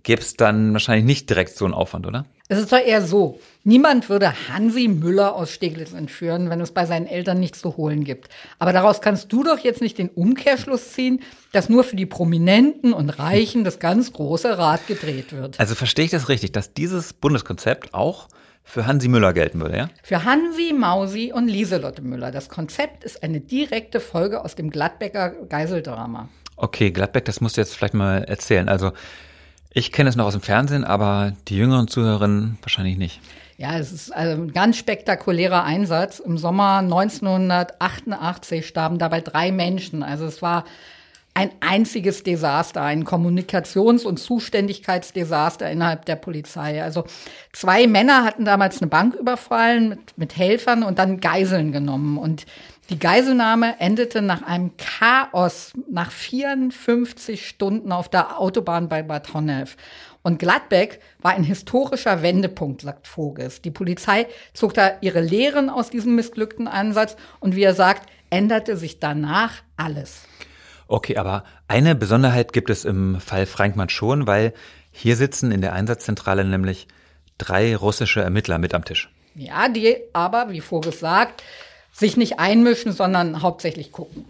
gäbe 0.04 0.22
es 0.22 0.36
dann 0.36 0.72
wahrscheinlich 0.74 1.06
nicht 1.06 1.30
direkt 1.30 1.58
so 1.58 1.66
einen 1.66 1.74
Aufwand, 1.74 2.08
oder? 2.08 2.26
Es 2.48 2.60
ist 2.60 2.72
doch 2.72 2.78
eher 2.78 3.02
so. 3.02 3.40
Niemand 3.68 4.10
würde 4.10 4.32
Hansi 4.48 4.88
Müller 4.88 5.34
aus 5.34 5.52
Steglitz 5.52 5.92
entführen, 5.92 6.52
wenn 6.52 6.62
es 6.62 6.70
bei 6.70 6.86
seinen 6.86 7.08
Eltern 7.08 7.40
nichts 7.40 7.62
zu 7.62 7.78
holen 7.78 8.04
gibt. 8.04 8.30
Aber 8.60 8.74
daraus 8.74 9.02
kannst 9.02 9.34
du 9.34 9.44
doch 9.44 9.58
jetzt 9.58 9.82
nicht 9.82 9.98
den 9.98 10.10
Umkehrschluss 10.10 10.94
ziehen, 10.94 11.22
dass 11.52 11.68
nur 11.68 11.84
für 11.84 11.96
die 11.96 12.06
Prominenten 12.06 12.94
und 12.94 13.10
Reichen 13.10 13.64
das 13.64 13.80
ganz 13.80 14.14
große 14.14 14.60
Rad 14.60 14.86
gedreht 14.86 15.34
wird. 15.34 15.60
Also 15.60 15.74
verstehe 15.74 16.06
ich 16.06 16.12
das 16.12 16.30
richtig, 16.30 16.52
dass 16.52 16.76
dieses 16.76 17.14
Bundeskonzept 17.14 17.96
auch 17.96 18.28
für 18.64 18.86
Hansi 18.86 19.08
Müller 19.08 19.34
gelten 19.34 19.60
würde, 19.60 19.78
ja? 19.78 19.90
Für 20.04 20.24
Hansi, 20.24 20.72
Mausi 20.72 21.32
und 21.34 21.48
Lieselotte 21.48 22.04
Müller. 22.04 22.30
Das 22.30 22.50
Konzept 22.50 23.04
ist 23.04 23.24
eine 23.24 23.40
direkte 23.40 24.00
Folge 24.00 24.46
aus 24.46 24.54
dem 24.54 24.70
Gladbecker 24.70 25.32
Geiseldrama. 25.50 26.30
Okay, 26.56 26.92
Gladbeck, 26.92 27.26
das 27.26 27.42
musst 27.42 27.58
du 27.58 27.62
jetzt 27.62 27.76
vielleicht 27.76 27.96
mal 27.96 28.26
erzählen. 28.26 28.70
Also 28.70 28.92
ich 29.72 29.92
kenne 29.92 30.08
es 30.08 30.16
noch 30.16 30.26
aus 30.26 30.34
dem 30.34 30.42
Fernsehen, 30.42 30.84
aber 30.84 31.34
die 31.48 31.58
jüngeren 31.58 31.88
Zuhörerinnen 31.88 32.60
wahrscheinlich 32.62 32.98
nicht. 32.98 33.22
Ja, 33.58 33.78
es 33.78 33.94
ist 33.94 34.14
also 34.14 34.42
ein 34.42 34.52
ganz 34.52 34.78
spektakulärer 34.78 35.64
Einsatz. 35.64 36.20
Im 36.20 36.38
Sommer 36.38 36.80
1988 36.80 38.68
starben 38.68 38.98
dabei 38.98 39.22
drei 39.22 39.54
Menschen. 39.54 40.04
Also 40.04 40.26
es 40.26 40.42
war 40.42 40.66
ein 41.34 41.52
einziges 41.60 42.24
Desaster, 42.24 42.82
ein 42.82 43.06
Kommunikations- 43.06 44.06
und 44.06 44.18
Zuständigkeitsdesaster 44.18 45.70
innerhalb 45.70 46.06
der 46.06 46.16
Polizei. 46.16 46.82
Also 46.82 47.06
zwei 47.54 47.88
Männer 47.88 48.24
hatten 48.24 48.46
damals 48.46 48.82
eine 48.82 48.90
Bank 48.90 49.16
überfallen 49.16 49.90
mit, 49.90 50.18
mit 50.18 50.38
Helfern 50.38 50.84
und 50.84 51.00
dann 51.00 51.20
Geiseln 51.20 51.72
genommen. 51.74 52.18
Und 52.18 52.46
die 52.90 53.00
Geiselnahme 53.00 53.80
endete 53.80 54.22
nach 54.22 54.44
einem 54.44 54.72
Chaos 54.78 55.74
nach 55.90 56.12
54 56.12 57.48
Stunden 57.48 57.92
auf 57.92 58.08
der 58.10 58.40
Autobahn 58.40 58.88
bei 58.88 59.02
Bad 59.04 59.34
Honnef. 59.34 59.76
Und 60.26 60.40
Gladbeck 60.40 61.02
war 61.22 61.34
ein 61.34 61.44
historischer 61.44 62.24
Wendepunkt, 62.24 62.82
sagt 62.82 63.06
Voges. 63.06 63.62
Die 63.62 63.70
Polizei 63.70 64.26
zog 64.56 64.74
da 64.74 64.94
ihre 65.02 65.22
Lehren 65.22 65.70
aus 65.70 65.92
diesem 65.92 66.16
missglückten 66.16 66.68
Ansatz 66.68 67.16
und 67.40 67.56
wie 67.56 67.62
er 67.62 67.76
sagt, 67.76 68.10
änderte 68.32 68.76
sich 68.76 69.00
danach 69.00 69.62
alles. 69.78 70.24
Okay, 70.88 71.18
aber 71.18 71.44
eine 71.68 71.94
Besonderheit 71.94 72.54
gibt 72.54 72.72
es 72.72 72.86
im 72.86 73.22
Fall 73.22 73.46
Frankmann 73.46 73.90
schon, 73.90 74.26
weil 74.26 74.56
hier 74.92 75.16
sitzen 75.16 75.52
in 75.52 75.62
der 75.62 75.74
Einsatzzentrale 75.74 76.44
nämlich 76.44 76.88
drei 77.38 77.76
russische 77.76 78.22
Ermittler 78.22 78.58
mit 78.58 78.74
am 78.74 78.84
Tisch. 78.84 79.12
Ja, 79.36 79.70
die 79.70 79.96
aber, 80.14 80.50
wie 80.50 80.62
vorgesagt, 80.62 81.44
sich 81.92 82.18
nicht 82.18 82.40
einmischen, 82.40 82.94
sondern 82.94 83.44
hauptsächlich 83.44 83.92
gucken. 83.92 84.26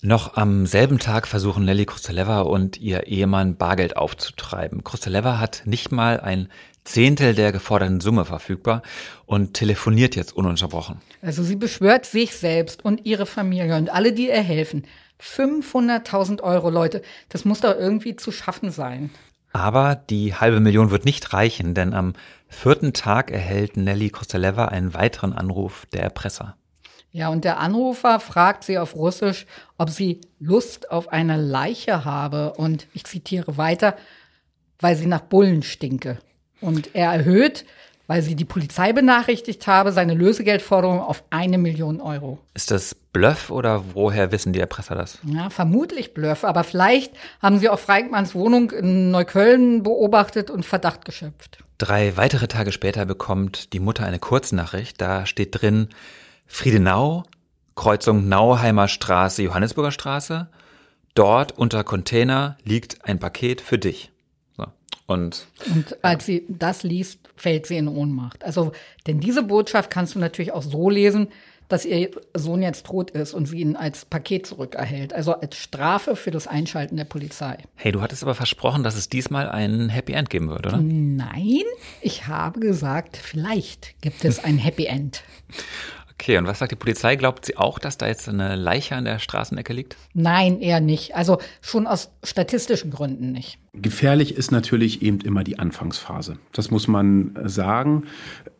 Noch 0.00 0.36
am 0.36 0.64
selben 0.64 1.00
Tag 1.00 1.26
versuchen 1.26 1.64
Nelly 1.64 1.84
Krusteleva 1.84 2.42
und 2.42 2.76
ihr 2.76 3.08
Ehemann 3.08 3.56
Bargeld 3.56 3.96
aufzutreiben. 3.96 4.84
Krusteleva 4.84 5.40
hat 5.40 5.62
nicht 5.64 5.90
mal 5.90 6.20
ein 6.20 6.48
Zehntel 6.84 7.34
der 7.34 7.50
geforderten 7.50 8.00
Summe 8.00 8.24
verfügbar 8.24 8.82
und 9.26 9.54
telefoniert 9.54 10.14
jetzt 10.14 10.36
ununterbrochen. 10.36 11.00
Also 11.20 11.42
sie 11.42 11.56
beschwört 11.56 12.06
sich 12.06 12.36
selbst 12.36 12.84
und 12.84 13.06
ihre 13.06 13.26
Familie 13.26 13.76
und 13.76 13.90
alle, 13.90 14.12
die 14.12 14.28
ihr 14.28 14.40
helfen. 14.40 14.86
500.000 15.20 16.42
Euro, 16.42 16.70
Leute, 16.70 17.02
das 17.28 17.44
muss 17.44 17.60
doch 17.60 17.76
irgendwie 17.76 18.14
zu 18.14 18.30
schaffen 18.30 18.70
sein. 18.70 19.10
Aber 19.52 19.96
die 19.96 20.34
halbe 20.34 20.60
Million 20.60 20.92
wird 20.92 21.06
nicht 21.06 21.32
reichen, 21.32 21.74
denn 21.74 21.92
am 21.92 22.12
vierten 22.48 22.92
Tag 22.92 23.32
erhält 23.32 23.76
Nelly 23.76 24.10
Kosteleva 24.10 24.66
einen 24.66 24.94
weiteren 24.94 25.32
Anruf 25.32 25.86
der 25.92 26.02
Erpresser. 26.02 26.56
Ja, 27.10 27.28
und 27.30 27.44
der 27.44 27.58
Anrufer 27.58 28.20
fragt 28.20 28.64
sie 28.64 28.78
auf 28.78 28.94
Russisch, 28.94 29.46
ob 29.76 29.90
sie 29.90 30.20
Lust 30.38 30.90
auf 30.90 31.08
eine 31.08 31.36
Leiche 31.36 32.04
habe. 32.04 32.52
Und 32.54 32.86
ich 32.92 33.04
zitiere 33.04 33.56
weiter, 33.56 33.96
weil 34.78 34.96
sie 34.96 35.06
nach 35.06 35.22
Bullen 35.22 35.62
stinke. 35.62 36.18
Und 36.60 36.94
er 36.94 37.12
erhöht 37.12 37.64
weil 38.08 38.22
sie 38.22 38.34
die 38.34 38.46
Polizei 38.46 38.92
benachrichtigt 38.92 39.66
habe, 39.66 39.92
seine 39.92 40.14
Lösegeldforderung 40.14 41.00
auf 41.00 41.22
eine 41.30 41.58
Million 41.58 42.00
Euro. 42.00 42.38
Ist 42.54 42.70
das 42.72 42.94
Bluff 42.94 43.50
oder 43.50 43.84
woher 43.94 44.32
wissen 44.32 44.52
die 44.52 44.60
Erpresser 44.60 44.94
das? 44.96 45.18
Ja, 45.24 45.50
vermutlich 45.50 46.14
Bluff, 46.14 46.42
aber 46.42 46.64
vielleicht 46.64 47.12
haben 47.40 47.58
sie 47.58 47.68
auch 47.68 47.78
Freikmanns 47.78 48.34
Wohnung 48.34 48.70
in 48.70 49.10
Neukölln 49.10 49.82
beobachtet 49.82 50.50
und 50.50 50.64
Verdacht 50.64 51.04
geschöpft. 51.04 51.58
Drei 51.76 52.16
weitere 52.16 52.48
Tage 52.48 52.72
später 52.72 53.04
bekommt 53.04 53.74
die 53.74 53.78
Mutter 53.78 54.04
eine 54.04 54.18
Kurznachricht. 54.18 55.00
Da 55.00 55.26
steht 55.26 55.60
drin 55.60 55.88
Friedenau, 56.48 57.22
Kreuzung 57.76 58.28
Nauheimer 58.28 58.88
Straße, 58.88 59.42
Johannesburger 59.42 59.92
Straße. 59.92 60.48
Dort 61.14 61.56
unter 61.56 61.84
Container 61.84 62.56
liegt 62.64 63.04
ein 63.04 63.20
Paket 63.20 63.60
für 63.60 63.78
dich. 63.78 64.10
Und, 65.06 65.46
und 65.74 66.04
als 66.04 66.26
sie 66.26 66.44
das 66.48 66.82
liest, 66.82 67.20
fällt 67.34 67.66
sie 67.66 67.78
in 67.78 67.88
Ohnmacht. 67.88 68.44
Also, 68.44 68.72
denn 69.06 69.20
diese 69.20 69.42
Botschaft 69.42 69.90
kannst 69.90 70.14
du 70.14 70.18
natürlich 70.18 70.52
auch 70.52 70.62
so 70.62 70.90
lesen, 70.90 71.28
dass 71.68 71.86
ihr 71.86 72.10
Sohn 72.34 72.62
jetzt 72.62 72.86
tot 72.86 73.10
ist 73.12 73.32
und 73.32 73.46
sie 73.46 73.60
ihn 73.60 73.76
als 73.76 74.04
Paket 74.04 74.46
zurückerhält. 74.46 75.14
Also 75.14 75.32
als 75.32 75.56
Strafe 75.56 76.14
für 76.14 76.30
das 76.30 76.46
Einschalten 76.46 76.96
der 76.96 77.04
Polizei. 77.04 77.58
Hey, 77.74 77.92
du 77.92 78.02
hattest 78.02 78.22
aber 78.22 78.34
versprochen, 78.34 78.82
dass 78.82 78.96
es 78.96 79.08
diesmal 79.08 79.48
ein 79.48 79.88
Happy 79.88 80.12
End 80.12 80.28
geben 80.28 80.50
wird, 80.50 80.66
oder? 80.66 80.78
Nein, 80.78 81.62
ich 82.02 82.26
habe 82.26 82.60
gesagt, 82.60 83.16
vielleicht 83.16 84.00
gibt 84.02 84.24
es 84.24 84.42
ein 84.42 84.58
Happy 84.58 84.86
End. 84.86 85.22
Okay, 86.20 86.36
und 86.36 86.46
was 86.46 86.58
sagt 86.58 86.72
die 86.72 86.76
Polizei? 86.76 87.14
Glaubt 87.14 87.46
sie 87.46 87.56
auch, 87.56 87.78
dass 87.78 87.96
da 87.96 88.08
jetzt 88.08 88.28
eine 88.28 88.56
Leiche 88.56 88.96
an 88.96 89.04
der 89.04 89.20
Straßenecke 89.20 89.72
liegt? 89.72 89.96
Nein, 90.14 90.60
eher 90.60 90.80
nicht. 90.80 91.14
Also 91.14 91.38
schon 91.60 91.86
aus 91.86 92.10
statistischen 92.24 92.90
Gründen 92.90 93.30
nicht. 93.30 93.58
Gefährlich 93.72 94.34
ist 94.34 94.50
natürlich 94.50 95.00
eben 95.02 95.20
immer 95.20 95.44
die 95.44 95.60
Anfangsphase. 95.60 96.38
Das 96.52 96.72
muss 96.72 96.88
man 96.88 97.38
sagen. 97.44 98.04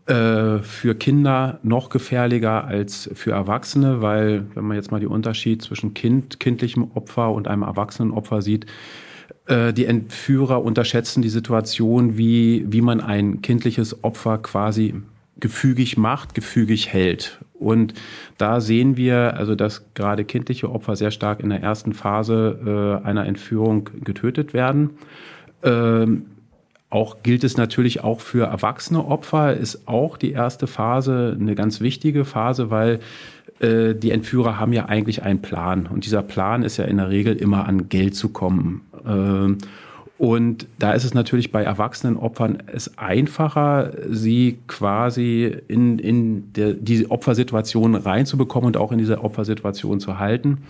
Äh, 0.07 0.61
für 0.61 0.95
Kinder 0.95 1.59
noch 1.63 1.91
gefährlicher 1.91 2.65
als 2.65 3.11
für 3.13 3.33
Erwachsene, 3.33 4.01
weil 4.01 4.47
wenn 4.55 4.65
man 4.65 4.77
jetzt 4.77 4.93
mal 4.93 5.01
den 5.01 5.09
Unterschied 5.09 5.61
zwischen 5.61 5.95
Kind, 5.95 6.39
kindlichem 6.41 6.93
Opfer 6.95 7.33
und 7.33 7.49
einem 7.49 7.63
erwachsenen 7.63 8.13
Opfer 8.13 8.41
sieht, 8.41 8.67
Äh, 9.47 9.73
die 9.73 9.87
Entführer 9.87 10.63
unterschätzen 10.63 11.23
die 11.23 11.31
Situation, 11.31 12.19
wie, 12.19 12.65
wie 12.69 12.83
man 12.83 13.01
ein 13.01 13.41
kindliches 13.41 14.05
Opfer 14.05 14.39
quasi 14.39 14.95
gefügig 15.41 15.97
macht, 15.97 16.35
gefügig 16.35 16.93
hält. 16.93 17.39
Und 17.59 17.95
da 18.39 18.61
sehen 18.61 18.97
wir, 18.97 19.37
also 19.37 19.55
dass 19.55 19.93
gerade 19.95 20.25
kindliche 20.25 20.71
Opfer 20.71 20.97
sehr 20.97 21.11
stark 21.11 21.41
in 21.41 21.51
der 21.51 21.63
ersten 21.63 21.93
Phase 21.93 23.01
äh, 23.03 23.07
einer 23.07 23.27
Entführung 23.27 23.91
getötet 24.05 24.55
werden. 24.55 24.91
Ähm, 25.63 26.27
auch 26.91 27.23
gilt 27.23 27.45
es 27.45 27.57
natürlich 27.57 28.03
auch 28.03 28.21
für 28.21 28.47
erwachsene 28.47 29.05
Opfer, 29.05 29.55
ist 29.55 29.87
auch 29.87 30.17
die 30.17 30.33
erste 30.33 30.67
Phase 30.67 31.37
eine 31.39 31.55
ganz 31.55 31.81
wichtige 31.81 32.25
Phase, 32.25 32.71
weil 32.71 33.01
äh, 33.61 33.95
die 33.95 34.11
Entführer 34.11 34.59
haben 34.59 34.73
ja 34.73 34.87
eigentlich 34.87 35.23
einen 35.23 35.43
Plan. 35.43 35.87
Und 35.87 36.07
dieser 36.07 36.23
Plan 36.23 36.63
ist 36.63 36.79
ja 36.79 36.85
in 36.85 36.97
der 36.97 37.11
Regel 37.11 37.37
immer 37.37 37.67
an 37.67 37.89
Geld 37.89 38.15
zu 38.15 38.31
kommen. 38.31 38.83
Ähm, 39.07 39.59
und 40.19 40.67
da 40.81 40.93
ist 40.93 41.05
es 41.05 41.15
natürlich 41.15 41.53
bei 41.53 41.63
erwachsenen 41.63 42.17
Opfern 42.17 42.59
es 42.67 42.99
einfacher, 42.99 43.93
sie 44.11 44.59
quasi 44.67 45.59
in, 45.69 46.01
in 46.01 46.53
der, 46.53 46.73
diese 46.73 47.11
Opfersituation 47.13 47.95
reinzubekommen 47.95 48.67
und 48.67 48.77
auch 48.77 48.91
in 48.91 48.99
dieser 48.99 49.23
Opfersituation 49.23 50.01
zu 50.01 50.19
halten. 50.19 50.65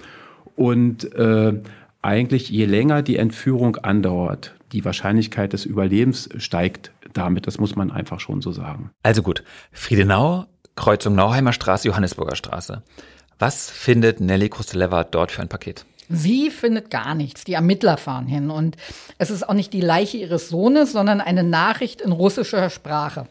Und 0.54 1.14
äh, 1.14 1.54
eigentlich, 2.02 2.50
je 2.50 2.66
länger 2.66 3.00
die 3.00 3.16
Entführung 3.16 3.76
andauert, 3.76 4.54
die 4.72 4.84
Wahrscheinlichkeit 4.84 5.54
des 5.54 5.64
Überlebens 5.64 6.28
steigt 6.36 6.92
damit. 7.14 7.46
Das 7.46 7.58
muss 7.58 7.74
man 7.74 7.90
einfach 7.90 8.20
schon 8.20 8.42
so 8.42 8.52
sagen. 8.52 8.90
Also 9.02 9.22
gut, 9.22 9.42
Friedenau, 9.72 10.44
Kreuzung 10.76 11.14
Nauheimer 11.14 11.54
Straße, 11.54 11.88
Johannesburger 11.88 12.36
Straße. 12.36 12.82
Was 13.38 13.70
findet 13.70 14.20
Nelly 14.20 14.50
Krusteleva 14.50 15.04
dort 15.04 15.32
für 15.32 15.40
ein 15.40 15.48
Paket? 15.48 15.86
Sie 16.08 16.50
findet 16.50 16.90
gar 16.90 17.14
nichts. 17.14 17.44
Die 17.44 17.54
Ermittler 17.54 17.96
fahren 17.96 18.26
hin. 18.26 18.50
Und 18.50 18.76
es 19.18 19.30
ist 19.30 19.48
auch 19.48 19.54
nicht 19.54 19.72
die 19.72 19.80
Leiche 19.80 20.16
ihres 20.16 20.48
Sohnes, 20.48 20.92
sondern 20.92 21.20
eine 21.20 21.42
Nachricht 21.42 22.00
in 22.00 22.12
russischer 22.12 22.70
Sprache. 22.70 23.26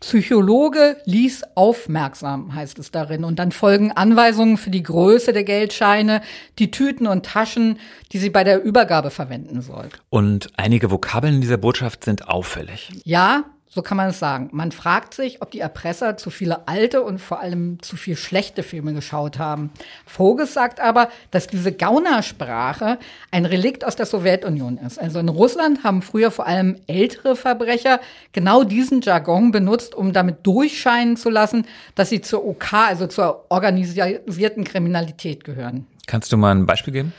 Psychologe 0.00 0.96
lies 1.06 1.42
aufmerksam, 1.56 2.54
heißt 2.54 2.78
es 2.78 2.92
darin. 2.92 3.24
Und 3.24 3.40
dann 3.40 3.50
folgen 3.50 3.90
Anweisungen 3.90 4.56
für 4.56 4.70
die 4.70 4.82
Größe 4.84 5.32
der 5.32 5.42
Geldscheine, 5.42 6.22
die 6.60 6.70
Tüten 6.70 7.08
und 7.08 7.26
Taschen, 7.26 7.80
die 8.12 8.18
sie 8.18 8.30
bei 8.30 8.44
der 8.44 8.62
Übergabe 8.62 9.10
verwenden 9.10 9.60
soll. 9.60 9.88
Und 10.08 10.50
einige 10.56 10.92
Vokabeln 10.92 11.36
in 11.36 11.40
dieser 11.40 11.56
Botschaft 11.56 12.04
sind 12.04 12.28
auffällig. 12.28 12.90
Ja, 13.04 13.44
so 13.68 13.82
kann 13.82 13.96
man 13.96 14.08
es 14.08 14.18
sagen. 14.18 14.48
Man 14.52 14.72
fragt 14.72 15.14
sich, 15.14 15.42
ob 15.42 15.50
die 15.50 15.60
Erpresser 15.60 16.16
zu 16.16 16.30
viele 16.30 16.66
alte 16.66 17.02
und 17.02 17.20
vor 17.20 17.40
allem 17.40 17.80
zu 17.82 17.96
viel 17.96 18.16
schlechte 18.16 18.62
Filme 18.62 18.94
geschaut 18.94 19.38
haben. 19.38 19.70
Voges 20.06 20.54
sagt 20.54 20.80
aber, 20.80 21.08
dass 21.30 21.46
diese 21.46 21.72
Gaunersprache 21.72 22.98
ein 23.30 23.44
Relikt 23.44 23.84
aus 23.84 23.96
der 23.96 24.06
Sowjetunion 24.06 24.78
ist. 24.78 24.98
Also 24.98 25.18
in 25.18 25.28
Russland 25.28 25.84
haben 25.84 26.00
früher 26.00 26.30
vor 26.30 26.46
allem 26.46 26.76
ältere 26.86 27.36
Verbrecher 27.36 28.00
genau 28.32 28.64
diesen 28.64 29.02
Jargon 29.02 29.52
benutzt, 29.52 29.94
um 29.94 30.12
damit 30.12 30.46
durchscheinen 30.46 31.16
zu 31.16 31.28
lassen, 31.28 31.66
dass 31.94 32.08
sie 32.08 32.22
zur 32.22 32.46
OK, 32.46 32.72
also 32.72 33.06
zur 33.06 33.44
organisierten 33.50 34.64
Kriminalität 34.64 35.44
gehören. 35.44 35.86
Kannst 36.06 36.32
du 36.32 36.38
mal 36.38 36.54
ein 36.54 36.64
Beispiel 36.64 36.92
geben? 36.92 37.12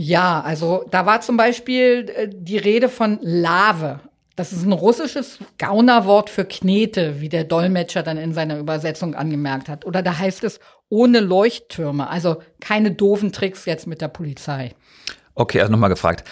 Ja, 0.00 0.40
also 0.40 0.84
da 0.92 1.06
war 1.06 1.20
zum 1.22 1.36
Beispiel 1.36 2.08
äh, 2.14 2.28
die 2.32 2.56
Rede 2.56 2.88
von 2.88 3.18
Lave, 3.20 3.98
das 4.38 4.52
ist 4.52 4.64
ein 4.64 4.72
russisches 4.72 5.38
Gaunerwort 5.58 6.30
für 6.30 6.44
Knete, 6.44 7.20
wie 7.20 7.28
der 7.28 7.42
Dolmetscher 7.42 8.04
dann 8.04 8.18
in 8.18 8.32
seiner 8.32 8.56
Übersetzung 8.58 9.16
angemerkt 9.16 9.68
hat. 9.68 9.84
Oder 9.84 10.00
da 10.00 10.16
heißt 10.16 10.44
es 10.44 10.60
ohne 10.88 11.18
Leuchttürme, 11.18 12.08
also 12.08 12.40
keine 12.60 12.92
doofen 12.92 13.32
Tricks 13.32 13.64
jetzt 13.64 13.88
mit 13.88 14.00
der 14.00 14.06
Polizei. 14.06 14.76
Okay, 15.34 15.60
also 15.60 15.72
nochmal 15.72 15.90
gefragt. 15.90 16.22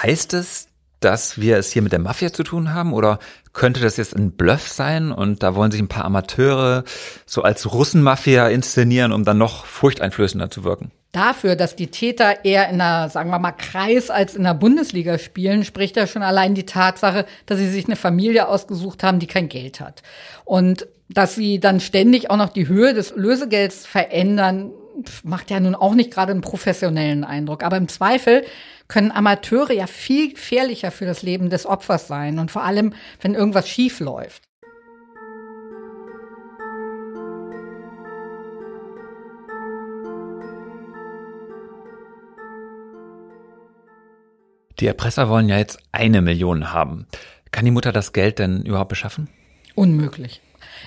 Heißt 0.00 0.32
es, 0.34 0.68
dass 1.00 1.40
wir 1.40 1.58
es 1.58 1.72
hier 1.72 1.82
mit 1.82 1.92
der 1.92 1.98
Mafia 1.98 2.32
zu 2.32 2.42
tun 2.42 2.72
haben 2.72 2.92
oder 2.92 3.18
könnte 3.52 3.80
das 3.80 3.96
jetzt 3.96 4.14
ein 4.14 4.32
Bluff 4.32 4.68
sein 4.68 5.12
und 5.12 5.42
da 5.42 5.54
wollen 5.54 5.70
sich 5.70 5.80
ein 5.80 5.88
paar 5.88 6.04
Amateure 6.04 6.84
so 7.24 7.42
als 7.42 7.72
Russenmafia 7.72 8.48
inszenieren, 8.48 9.12
um 9.12 9.24
dann 9.24 9.38
noch 9.38 9.64
furchteinflößender 9.66 10.50
zu 10.50 10.64
wirken? 10.64 10.90
Dafür, 11.12 11.56
dass 11.56 11.76
die 11.76 11.86
Täter 11.86 12.44
eher 12.44 12.68
in 12.68 12.80
einer, 12.80 13.08
sagen 13.08 13.30
wir 13.30 13.38
mal, 13.38 13.52
Kreis 13.52 14.10
als 14.10 14.34
in 14.34 14.44
der 14.44 14.52
Bundesliga 14.52 15.18
spielen, 15.18 15.64
spricht 15.64 15.96
ja 15.96 16.06
schon 16.06 16.22
allein 16.22 16.54
die 16.54 16.66
Tatsache, 16.66 17.24
dass 17.46 17.58
sie 17.58 17.70
sich 17.70 17.86
eine 17.86 17.96
Familie 17.96 18.48
ausgesucht 18.48 19.02
haben, 19.02 19.18
die 19.18 19.26
kein 19.26 19.48
Geld 19.48 19.80
hat. 19.80 20.02
Und 20.44 20.86
dass 21.08 21.34
sie 21.34 21.58
dann 21.58 21.80
ständig 21.80 22.30
auch 22.30 22.36
noch 22.36 22.50
die 22.50 22.68
Höhe 22.68 22.92
des 22.92 23.14
Lösegelds 23.16 23.86
verändern, 23.86 24.72
macht 25.24 25.50
ja 25.50 25.60
nun 25.60 25.74
auch 25.74 25.94
nicht 25.94 26.10
gerade 26.10 26.32
einen 26.32 26.40
professionellen 26.40 27.24
Eindruck. 27.24 27.62
Aber 27.62 27.76
im 27.76 27.88
Zweifel 27.88 28.44
können 28.88 29.10
Amateure 29.10 29.72
ja 29.72 29.86
viel 29.86 30.32
gefährlicher 30.32 30.90
für 30.90 31.06
das 31.06 31.22
Leben 31.22 31.50
des 31.50 31.66
Opfers 31.66 32.06
sein 32.06 32.38
und 32.38 32.50
vor 32.50 32.64
allem, 32.64 32.92
wenn 33.20 33.34
irgendwas 33.34 33.68
schief 33.68 34.00
läuft. 34.00 34.42
Die 44.78 44.86
Erpresser 44.86 45.28
wollen 45.30 45.48
ja 45.48 45.56
jetzt 45.56 45.78
eine 45.92 46.20
Million 46.20 46.72
haben. 46.72 47.06
Kann 47.50 47.64
die 47.64 47.70
Mutter 47.70 47.92
das 47.92 48.12
Geld 48.12 48.38
denn 48.38 48.62
überhaupt 48.62 48.90
beschaffen? 48.90 49.28
Unmöglich. 49.74 50.42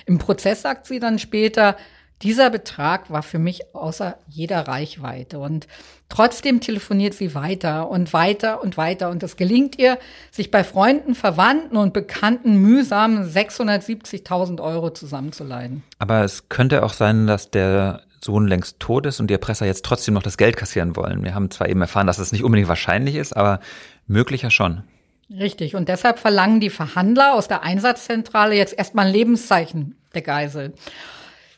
Im 0.06 0.18
Prozess 0.18 0.62
sagt 0.62 0.86
sie 0.86 1.00
dann 1.00 1.18
später, 1.18 1.76
dieser 2.22 2.50
Betrag 2.50 3.10
war 3.10 3.22
für 3.22 3.38
mich 3.38 3.74
außer 3.74 4.18
jeder 4.28 4.68
Reichweite. 4.68 5.38
Und 5.38 5.66
trotzdem 6.08 6.60
telefoniert 6.60 7.14
sie 7.14 7.34
weiter 7.34 7.90
und 7.90 8.12
weiter 8.12 8.62
und 8.62 8.76
weiter. 8.76 9.10
Und 9.10 9.22
es 9.22 9.36
gelingt 9.36 9.78
ihr, 9.78 9.98
sich 10.30 10.50
bei 10.50 10.62
Freunden, 10.62 11.14
Verwandten 11.14 11.76
und 11.76 11.94
Bekannten 11.94 12.56
mühsam 12.56 13.22
670.000 13.22 14.60
Euro 14.60 14.90
zusammenzuleihen. 14.90 15.82
Aber 15.98 16.22
es 16.24 16.48
könnte 16.48 16.82
auch 16.82 16.92
sein, 16.92 17.26
dass 17.26 17.50
der 17.50 18.02
Sohn 18.22 18.46
längst 18.46 18.80
tot 18.80 19.06
ist 19.06 19.20
und 19.20 19.28
die 19.28 19.34
Erpresser 19.34 19.64
jetzt 19.64 19.84
trotzdem 19.84 20.12
noch 20.12 20.22
das 20.22 20.36
Geld 20.36 20.56
kassieren 20.56 20.96
wollen. 20.96 21.24
Wir 21.24 21.34
haben 21.34 21.50
zwar 21.50 21.70
eben 21.70 21.80
erfahren, 21.80 22.06
dass 22.06 22.18
das 22.18 22.32
nicht 22.32 22.44
unbedingt 22.44 22.68
wahrscheinlich 22.68 23.14
ist, 23.14 23.34
aber 23.34 23.60
möglicher 24.06 24.50
schon. 24.50 24.82
Richtig. 25.30 25.74
Und 25.74 25.88
deshalb 25.88 26.18
verlangen 26.18 26.60
die 26.60 26.70
Verhandler 26.70 27.34
aus 27.34 27.48
der 27.48 27.62
Einsatzzentrale 27.62 28.56
jetzt 28.56 28.76
erstmal 28.76 29.06
ein 29.06 29.12
Lebenszeichen 29.12 29.96
der 30.12 30.22
Geisel. 30.22 30.74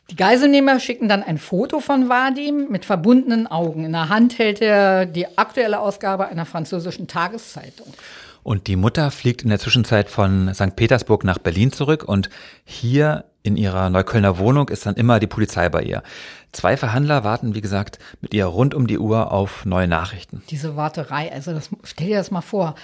Die 0.09 0.15
Geiselnehmer 0.15 0.79
schicken 0.79 1.07
dann 1.07 1.23
ein 1.23 1.37
Foto 1.37 1.79
von 1.79 2.09
Vadim 2.09 2.67
mit 2.69 2.85
verbundenen 2.85 3.47
Augen. 3.47 3.85
In 3.85 3.93
der 3.93 4.09
Hand 4.09 4.37
hält 4.37 4.61
er 4.61 5.05
die 5.05 5.37
aktuelle 5.37 5.79
Ausgabe 5.79 6.27
einer 6.27 6.45
französischen 6.45 7.07
Tageszeitung. 7.07 7.87
Und 8.43 8.67
die 8.67 8.75
Mutter 8.75 9.09
fliegt 9.09 9.43
in 9.43 9.49
der 9.49 9.59
Zwischenzeit 9.59 10.09
von 10.09 10.53
St. 10.53 10.75
Petersburg 10.75 11.23
nach 11.23 11.37
Berlin 11.37 11.71
zurück 11.71 12.03
und 12.03 12.29
hier 12.65 13.23
in 13.41 13.55
ihrer 13.57 13.89
Neuköllner 13.89 14.37
Wohnung 14.37 14.69
ist 14.69 14.85
dann 14.85 14.95
immer 14.95 15.19
die 15.19 15.27
Polizei 15.27 15.69
bei 15.69 15.83
ihr. 15.83 16.03
Zwei 16.51 16.77
Verhandler 16.77 17.23
warten, 17.23 17.55
wie 17.55 17.61
gesagt, 17.61 17.99
mit 18.21 18.33
ihr 18.33 18.45
rund 18.45 18.73
um 18.73 18.87
die 18.87 18.99
Uhr 18.99 19.31
auf 19.31 19.65
neue 19.65 19.87
Nachrichten. 19.87 20.43
Diese 20.49 20.75
Warterei, 20.75 21.31
also 21.31 21.53
das, 21.53 21.69
stell 21.83 22.07
dir 22.07 22.17
das 22.17 22.31
mal 22.31 22.41
vor 22.41 22.75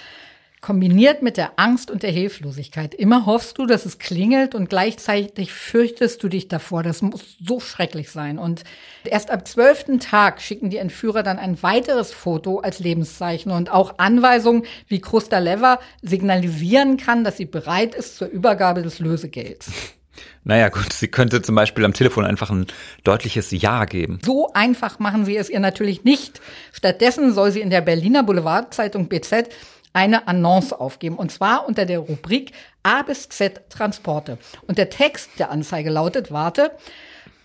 kombiniert 0.60 1.22
mit 1.22 1.36
der 1.36 1.52
Angst 1.56 1.90
und 1.90 2.02
der 2.02 2.10
Hilflosigkeit. 2.10 2.94
Immer 2.94 3.24
hoffst 3.24 3.56
du, 3.56 3.66
dass 3.66 3.86
es 3.86 3.98
klingelt 3.98 4.54
und 4.54 4.68
gleichzeitig 4.68 5.52
fürchtest 5.52 6.22
du 6.22 6.28
dich 6.28 6.48
davor. 6.48 6.82
Das 6.82 7.00
muss 7.00 7.36
so 7.42 7.60
schrecklich 7.60 8.10
sein. 8.10 8.38
Und 8.38 8.64
erst 9.04 9.30
ab 9.30 9.48
zwölften 9.48 10.00
Tag 10.00 10.42
schicken 10.42 10.68
die 10.68 10.76
Entführer 10.76 11.22
dann 11.22 11.38
ein 11.38 11.62
weiteres 11.62 12.12
Foto 12.12 12.60
als 12.60 12.78
Lebenszeichen 12.78 13.50
und 13.50 13.70
auch 13.70 13.94
Anweisungen, 13.98 14.64
wie 14.86 15.00
Krustaleva 15.00 15.80
signalisieren 16.02 16.98
kann, 16.98 17.24
dass 17.24 17.38
sie 17.38 17.46
bereit 17.46 17.94
ist 17.94 18.16
zur 18.16 18.28
Übergabe 18.28 18.82
des 18.82 18.98
Lösegelds. 18.98 19.70
Naja, 20.42 20.68
gut, 20.68 20.92
sie 20.92 21.08
könnte 21.08 21.42
zum 21.42 21.54
Beispiel 21.54 21.84
am 21.84 21.92
Telefon 21.92 22.24
einfach 22.24 22.50
ein 22.50 22.66
deutliches 23.04 23.50
Ja 23.50 23.84
geben. 23.84 24.18
So 24.24 24.52
einfach 24.52 24.98
machen 24.98 25.24
sie 25.24 25.36
es 25.36 25.50
ihr 25.50 25.60
natürlich 25.60 26.04
nicht. 26.04 26.40
Stattdessen 26.72 27.34
soll 27.34 27.52
sie 27.52 27.60
in 27.60 27.70
der 27.70 27.82
Berliner 27.82 28.22
Boulevardzeitung 28.22 29.08
BZ 29.08 29.48
eine 29.92 30.28
Annonce 30.28 30.72
aufgeben. 30.72 31.16
Und 31.16 31.32
zwar 31.32 31.66
unter 31.66 31.84
der 31.86 31.98
Rubrik 31.98 32.52
A 32.82 33.02
bis 33.02 33.28
Z 33.28 33.68
Transporte. 33.70 34.38
Und 34.66 34.78
der 34.78 34.88
Text 34.90 35.30
der 35.38 35.50
Anzeige 35.50 35.90
lautet, 35.90 36.32
warte, 36.32 36.72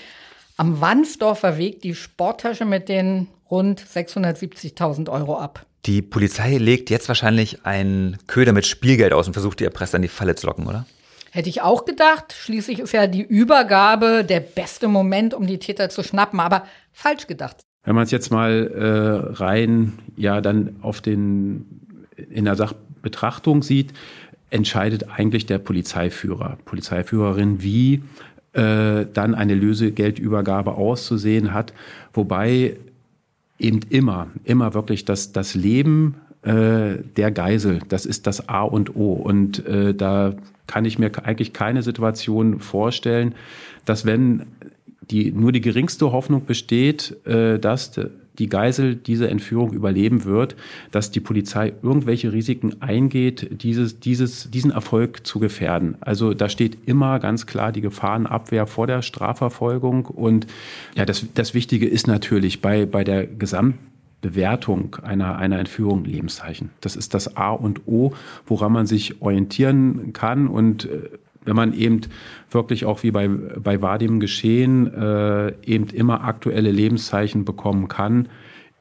am 0.61 0.83
Wandsdorfer 0.83 1.57
Weg 1.57 1.81
die 1.81 1.95
Sporttasche 1.95 2.67
mit 2.67 2.91
den 2.91 3.29
rund 3.51 3.83
670.000 3.83 5.11
Euro 5.11 5.39
ab. 5.39 5.65
Die 5.87 6.03
Polizei 6.03 6.59
legt 6.59 6.91
jetzt 6.91 7.09
wahrscheinlich 7.09 7.65
einen 7.65 8.19
Köder 8.27 8.53
mit 8.53 8.67
Spielgeld 8.67 9.15
aus 9.15 9.27
und 9.27 9.33
versucht 9.33 9.61
die 9.61 9.65
Erpresser 9.65 9.97
in 9.97 10.03
die 10.03 10.09
Falle 10.09 10.35
zu 10.35 10.47
locken, 10.47 10.67
oder? 10.67 10.85
Hätte 11.31 11.49
ich 11.49 11.63
auch 11.63 11.87
gedacht. 11.87 12.35
Schließlich 12.39 12.81
ist 12.81 12.93
ja 12.93 13.07
die 13.07 13.23
Übergabe 13.23 14.23
der 14.23 14.41
beste 14.41 14.87
Moment, 14.87 15.33
um 15.33 15.47
die 15.47 15.59
Täter 15.59 15.89
zu 15.89 16.03
schnappen, 16.03 16.41
aber 16.41 16.67
falsch 16.93 17.27
gedacht. 17.27 17.57
Wenn 17.83 17.95
man 17.95 18.05
es 18.05 18.11
jetzt 18.11 18.31
mal 18.31 18.67
äh, 18.67 19.33
rein, 19.43 19.99
ja, 20.17 20.43
dann 20.43 20.77
auf 20.83 21.01
den, 21.01 21.87
in 22.29 22.45
der 22.45 22.57
Sachbetrachtung 22.57 23.63
sieht, 23.63 23.95
entscheidet 24.51 25.09
eigentlich 25.09 25.47
der 25.47 25.59
Polizeiführer, 25.59 26.59
Polizeiführerin, 26.65 27.63
wie 27.63 28.03
äh, 28.53 29.07
dann 29.13 29.35
eine 29.35 29.55
Lösegeldübergabe 29.55 30.75
auszusehen 30.75 31.53
hat. 31.53 31.73
Wobei 32.13 32.77
eben 33.59 33.81
immer, 33.91 34.29
immer 34.45 34.75
wirklich 34.75 35.05
das, 35.05 35.33
das 35.33 35.55
Leben 35.55 36.17
äh, 36.43 36.97
der 37.17 37.31
Geisel, 37.31 37.81
das 37.89 38.07
ist 38.07 38.27
das 38.27 38.49
A 38.49 38.63
und 38.63 38.97
O. 38.97 39.13
Und 39.13 39.65
äh, 39.67 39.95
da 39.95 40.35
kann 40.67 40.85
ich 40.85 40.99
mir 40.99 41.11
eigentlich 41.25 41.53
keine 41.53 41.83
Situation 41.83 42.61
vorstellen, 42.61 43.35
dass 43.85 44.07
wenn 44.07 44.47
die, 45.11 45.33
nur 45.33 45.53
die 45.53 45.61
geringste 45.61 46.13
Hoffnung 46.13 46.47
besteht, 46.47 47.17
äh, 47.27 47.59
dass 47.59 48.01
die 48.41 48.49
Geisel 48.49 48.97
diese 48.97 49.29
Entführung 49.29 49.73
überleben 49.73 50.25
wird, 50.25 50.57
dass 50.91 51.11
die 51.11 51.21
Polizei 51.21 51.75
irgendwelche 51.83 52.33
Risiken 52.33 52.81
eingeht, 52.81 53.63
dieses, 53.63 54.01
dieses, 54.01 54.51
diesen 54.51 54.71
Erfolg 54.71 55.27
zu 55.27 55.39
gefährden. 55.39 55.97
Also 56.01 56.35
da 56.35 56.49
steht 56.49 56.79
immer 56.87 57.21
ganz 57.21 57.47
klar 57.47 57.71
die 57.71 57.83
Gefahrenabwehr 57.83 58.67
vor 58.67 58.87
der 58.87 59.03
Strafverfolgung. 59.03 60.07
Und 60.07 60.47
ja, 60.97 61.05
das, 61.05 61.27
das 61.35 61.55
Wichtige 61.55 61.87
ist 61.87 62.07
natürlich 62.07 62.63
bei, 62.63 62.87
bei 62.87 63.05
der 63.05 63.27
Gesamtbewertung 63.27 64.97
einer, 65.03 65.37
einer 65.37 65.59
Entführung 65.59 66.05
Lebenszeichen. 66.05 66.71
Das 66.81 66.97
ist 66.97 67.13
das 67.13 67.37
A 67.37 67.51
und 67.51 67.87
O, 67.87 68.15
woran 68.47 68.73
man 68.73 68.87
sich 68.87 69.21
orientieren 69.21 70.13
kann 70.15 70.49
und 70.49 70.87
äh, 70.87 71.11
wenn 71.45 71.57
man 71.57 71.73
eben 71.73 72.03
wirklich 72.51 72.85
auch 72.85 73.03
wie 73.03 73.11
bei, 73.11 73.29
bei 73.29 73.81
Vadim 73.81 74.21
geschehen 74.21 74.93
äh, 74.93 75.53
eben 75.63 75.89
immer 75.89 76.25
aktuelle 76.25 76.71
Lebenszeichen 76.71 77.45
bekommen 77.45 77.89
kann, 77.89 78.29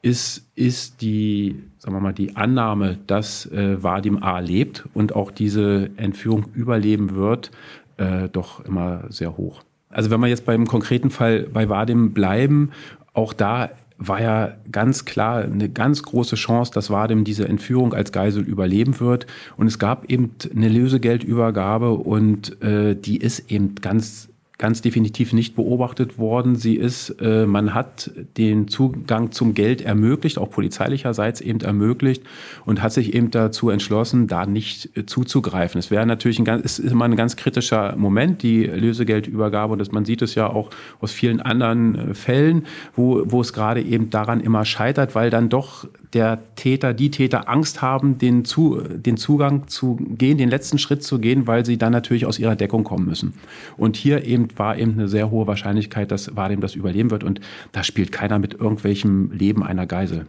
ist, 0.02 0.50
ist 0.54 1.02
die, 1.02 1.62
sagen 1.78 1.94
wir 1.94 2.00
mal, 2.00 2.12
die 2.12 2.36
Annahme, 2.36 2.98
dass 3.06 3.46
äh, 3.46 3.82
Vadim 3.82 4.22
A 4.22 4.38
lebt 4.38 4.88
und 4.94 5.14
auch 5.14 5.30
diese 5.30 5.90
Entführung 5.96 6.46
überleben 6.54 7.14
wird, 7.14 7.50
äh, 7.98 8.28
doch 8.28 8.64
immer 8.64 9.04
sehr 9.08 9.36
hoch. 9.36 9.62
Also 9.90 10.10
wenn 10.10 10.20
wir 10.20 10.28
jetzt 10.28 10.46
beim 10.46 10.66
konkreten 10.66 11.10
Fall 11.10 11.48
bei 11.52 11.68
Vadim 11.68 12.12
bleiben, 12.12 12.70
auch 13.12 13.32
da 13.32 13.70
war 14.00 14.22
ja 14.22 14.54
ganz 14.72 15.04
klar 15.04 15.42
eine 15.42 15.68
ganz 15.68 16.02
große 16.02 16.36
Chance, 16.36 16.72
dass 16.72 16.88
Vadim 16.88 17.22
diese 17.22 17.46
Entführung 17.46 17.92
als 17.92 18.12
Geisel 18.12 18.42
überleben 18.42 18.98
wird. 18.98 19.26
Und 19.58 19.66
es 19.66 19.78
gab 19.78 20.10
eben 20.10 20.34
eine 20.54 20.70
Lösegeldübergabe 20.70 21.92
und 21.92 22.60
äh, 22.62 22.96
die 22.96 23.18
ist 23.18 23.50
eben 23.52 23.74
ganz 23.76 24.29
ganz 24.60 24.82
definitiv 24.82 25.32
nicht 25.32 25.56
beobachtet 25.56 26.18
worden. 26.18 26.54
Sie 26.54 26.76
ist, 26.76 27.16
äh, 27.18 27.46
man 27.46 27.72
hat 27.72 28.10
den 28.36 28.68
Zugang 28.68 29.32
zum 29.32 29.54
Geld 29.54 29.80
ermöglicht, 29.80 30.36
auch 30.36 30.50
polizeilicherseits 30.50 31.40
eben 31.40 31.60
ermöglicht 31.62 32.22
und 32.66 32.82
hat 32.82 32.92
sich 32.92 33.14
eben 33.14 33.30
dazu 33.30 33.70
entschlossen, 33.70 34.26
da 34.26 34.44
nicht 34.44 34.96
äh, 34.98 35.06
zuzugreifen. 35.06 35.78
Es 35.78 35.90
wäre 35.90 36.04
natürlich 36.04 36.38
ein 36.38 36.44
ganz, 36.44 36.62
ist 36.62 36.78
immer 36.78 37.06
ein 37.06 37.16
ganz 37.16 37.36
kritischer 37.36 37.96
Moment, 37.96 38.42
die 38.42 38.64
Lösegeldübergabe 38.64 39.72
und 39.72 39.78
das, 39.78 39.92
man 39.92 40.04
sieht 40.04 40.20
es 40.20 40.34
ja 40.34 40.46
auch 40.46 40.68
aus 41.00 41.10
vielen 41.10 41.40
anderen 41.40 42.10
äh, 42.10 42.14
Fällen, 42.14 42.66
wo, 42.94 43.22
wo 43.24 43.40
es 43.40 43.54
gerade 43.54 43.80
eben 43.80 44.10
daran 44.10 44.40
immer 44.40 44.66
scheitert, 44.66 45.14
weil 45.14 45.30
dann 45.30 45.48
doch 45.48 45.88
der 46.12 46.40
Täter, 46.56 46.92
die 46.92 47.10
Täter 47.10 47.48
Angst 47.48 47.82
haben, 47.82 48.18
den, 48.18 48.44
zu, 48.44 48.80
den 48.80 49.16
Zugang 49.16 49.68
zu 49.68 49.96
gehen, 49.96 50.38
den 50.38 50.50
letzten 50.50 50.78
Schritt 50.78 51.04
zu 51.04 51.18
gehen, 51.18 51.46
weil 51.46 51.64
sie 51.64 51.78
dann 51.78 51.92
natürlich 51.92 52.26
aus 52.26 52.38
ihrer 52.38 52.56
Deckung 52.56 52.84
kommen 52.84 53.06
müssen. 53.06 53.34
Und 53.76 53.96
hier 53.96 54.24
eben 54.24 54.48
war 54.56 54.76
eben 54.76 54.92
eine 54.92 55.08
sehr 55.08 55.30
hohe 55.30 55.46
Wahrscheinlichkeit, 55.46 56.10
dass 56.10 56.34
Vadim 56.36 56.60
das 56.60 56.74
überleben 56.74 57.10
wird. 57.10 57.22
Und 57.22 57.40
da 57.72 57.84
spielt 57.84 58.10
keiner 58.10 58.38
mit 58.38 58.54
irgendwelchem 58.54 59.30
Leben 59.32 59.62
einer 59.62 59.86
Geisel. 59.86 60.26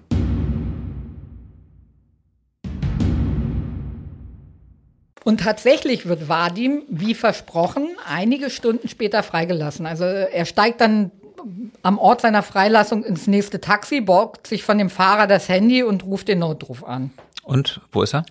Und 5.24 5.40
tatsächlich 5.40 6.08
wird 6.08 6.30
Vadim, 6.30 6.82
wie 6.90 7.14
versprochen, 7.14 7.90
einige 8.08 8.50
Stunden 8.50 8.88
später 8.88 9.22
freigelassen. 9.22 9.86
Also 9.86 10.04
er 10.04 10.46
steigt 10.46 10.82
dann 10.82 11.12
am 11.82 11.98
Ort 11.98 12.22
seiner 12.22 12.44
Freilassung 12.44 13.04
ins 13.04 13.28
nächste 13.28 13.62
Taxi, 13.62 14.02
borgt 14.02 14.48
sich 14.48 14.64
von 14.64 14.78
dem 14.78 14.90
Fahrer 14.90 15.28
das 15.28 15.50
Handy 15.50 15.84
und 15.84 16.04
ruft 16.04 16.28
den 16.28 16.40
Notruf 16.40 16.84
an. 16.84 17.12
Und 17.44 17.82
wo 17.92 18.04
ist 18.04 18.14
er? 18.14 18.26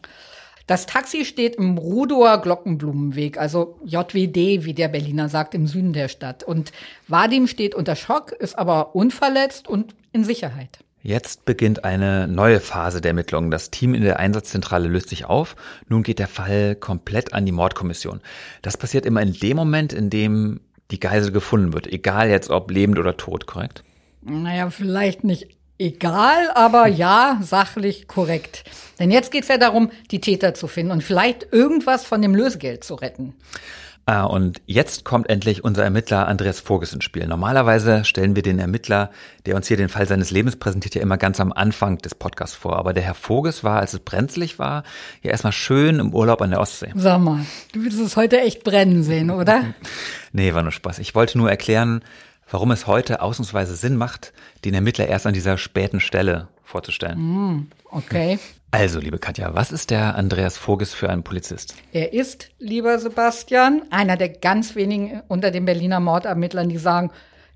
Das 0.66 0.86
Taxi 0.86 1.24
steht 1.24 1.56
im 1.56 1.78
Rudower 1.78 2.40
Glockenblumenweg, 2.40 3.38
also 3.38 3.76
JWD, 3.84 4.64
wie 4.64 4.72
der 4.72 4.86
Berliner 4.86 5.28
sagt, 5.28 5.54
im 5.54 5.66
Süden 5.66 5.92
der 5.92 6.06
Stadt. 6.06 6.44
Und 6.44 6.70
Vadim 7.08 7.48
steht 7.48 7.74
unter 7.74 7.96
Schock, 7.96 8.30
ist 8.30 8.56
aber 8.56 8.94
unverletzt 8.94 9.66
und 9.66 9.96
in 10.12 10.22
Sicherheit. 10.22 10.78
Jetzt 11.02 11.46
beginnt 11.46 11.84
eine 11.84 12.28
neue 12.28 12.60
Phase 12.60 13.00
der 13.00 13.10
Ermittlungen. 13.10 13.50
Das 13.50 13.70
Team 13.70 13.94
in 13.94 14.02
der 14.02 14.20
Einsatzzentrale 14.20 14.86
löst 14.86 15.08
sich 15.08 15.24
auf. 15.24 15.56
Nun 15.88 16.02
geht 16.02 16.18
der 16.18 16.28
Fall 16.28 16.76
komplett 16.76 17.32
an 17.32 17.46
die 17.46 17.52
Mordkommission. 17.52 18.20
Das 18.60 18.76
passiert 18.76 19.06
immer 19.06 19.22
in 19.22 19.32
dem 19.32 19.56
Moment, 19.56 19.94
in 19.94 20.10
dem 20.10 20.60
die 20.90 21.00
Geisel 21.00 21.33
gefunden 21.33 21.72
wird, 21.72 21.87
egal 21.87 22.29
jetzt 22.29 22.50
ob 22.50 22.70
lebend 22.70 22.98
oder 22.98 23.16
tot, 23.16 23.46
korrekt? 23.46 23.85
Naja, 24.22 24.70
vielleicht 24.70 25.24
nicht 25.24 25.48
egal, 25.79 26.50
aber 26.55 26.87
ja, 26.88 27.38
sachlich 27.42 28.07
korrekt. 28.07 28.64
Denn 28.98 29.11
jetzt 29.11 29.31
geht 29.31 29.44
es 29.44 29.48
ja 29.48 29.59
darum, 29.59 29.90
die 30.11 30.20
Täter 30.20 30.55
zu 30.55 30.68
finden 30.68 30.92
und 30.92 31.03
vielleicht 31.03 31.53
irgendwas 31.53 32.05
von 32.05 32.20
dem 32.22 32.35
Lösegeld 32.35 32.85
zu 32.85 32.94
retten. 32.94 33.35
Ah, 34.06 34.24
und 34.24 34.60
jetzt 34.66 35.04
kommt 35.04 35.28
endlich 35.28 35.62
unser 35.62 35.84
Ermittler 35.84 36.26
Andreas 36.26 36.58
Voges 36.58 36.92
ins 36.92 37.04
Spiel. 37.04 37.26
Normalerweise 37.26 38.04
stellen 38.04 38.34
wir 38.34 38.42
den 38.42 38.58
Ermittler, 38.58 39.10
der 39.46 39.54
uns 39.54 39.68
hier 39.68 39.76
den 39.76 39.88
Fall 39.88 40.08
seines 40.08 40.30
Lebens 40.30 40.56
präsentiert, 40.56 40.96
ja 40.96 41.02
immer 41.02 41.16
ganz 41.16 41.38
am 41.38 41.52
Anfang 41.52 41.98
des 41.98 42.14
Podcasts 42.14 42.56
vor. 42.56 42.76
Aber 42.76 42.92
der 42.92 43.04
Herr 43.04 43.14
Voges 43.14 43.62
war, 43.62 43.78
als 43.78 43.92
es 43.92 44.00
brenzlig 44.00 44.58
war, 44.58 44.82
ja 45.22 45.30
erstmal 45.30 45.52
schön 45.52 46.00
im 46.00 46.12
Urlaub 46.12 46.42
an 46.42 46.50
der 46.50 46.60
Ostsee. 46.60 46.90
Sag 46.96 47.20
mal, 47.20 47.46
du 47.72 47.84
willst 47.84 48.00
es 48.00 48.16
heute 48.16 48.40
echt 48.40 48.64
brennen 48.64 49.04
sehen, 49.04 49.30
oder? 49.30 49.74
nee, 50.32 50.54
war 50.54 50.62
nur 50.62 50.72
Spaß. 50.72 50.98
Ich 50.98 51.14
wollte 51.14 51.38
nur 51.38 51.48
erklären, 51.48 52.02
warum 52.50 52.72
es 52.72 52.86
heute 52.86 53.22
ausnahmsweise 53.22 53.76
Sinn 53.76 53.96
macht, 53.96 54.32
den 54.64 54.74
Ermittler 54.74 55.06
erst 55.06 55.26
an 55.26 55.34
dieser 55.34 55.56
späten 55.56 56.00
Stelle 56.00 56.48
vorzustellen. 56.64 57.18
Mm, 57.18 57.68
okay. 57.90 58.38
Also, 58.72 59.00
liebe 59.00 59.18
Katja, 59.18 59.52
was 59.52 59.72
ist 59.72 59.90
der 59.90 60.14
Andreas 60.14 60.56
Voges 60.56 60.94
für 60.94 61.11
ein 61.11 61.24
Polizist? 61.24 61.74
Er 61.92 62.12
ist, 62.12 62.50
lieber 62.61 63.00
Sebastian, 63.00 63.83
einer 63.90 64.16
der 64.16 64.28
ganz 64.28 64.76
wenigen 64.76 65.22
unter 65.26 65.50
den 65.50 65.64
Berliner 65.64 65.98
Mordermittlern, 65.98 66.68
die 66.68 66.78
sagen, 66.78 67.11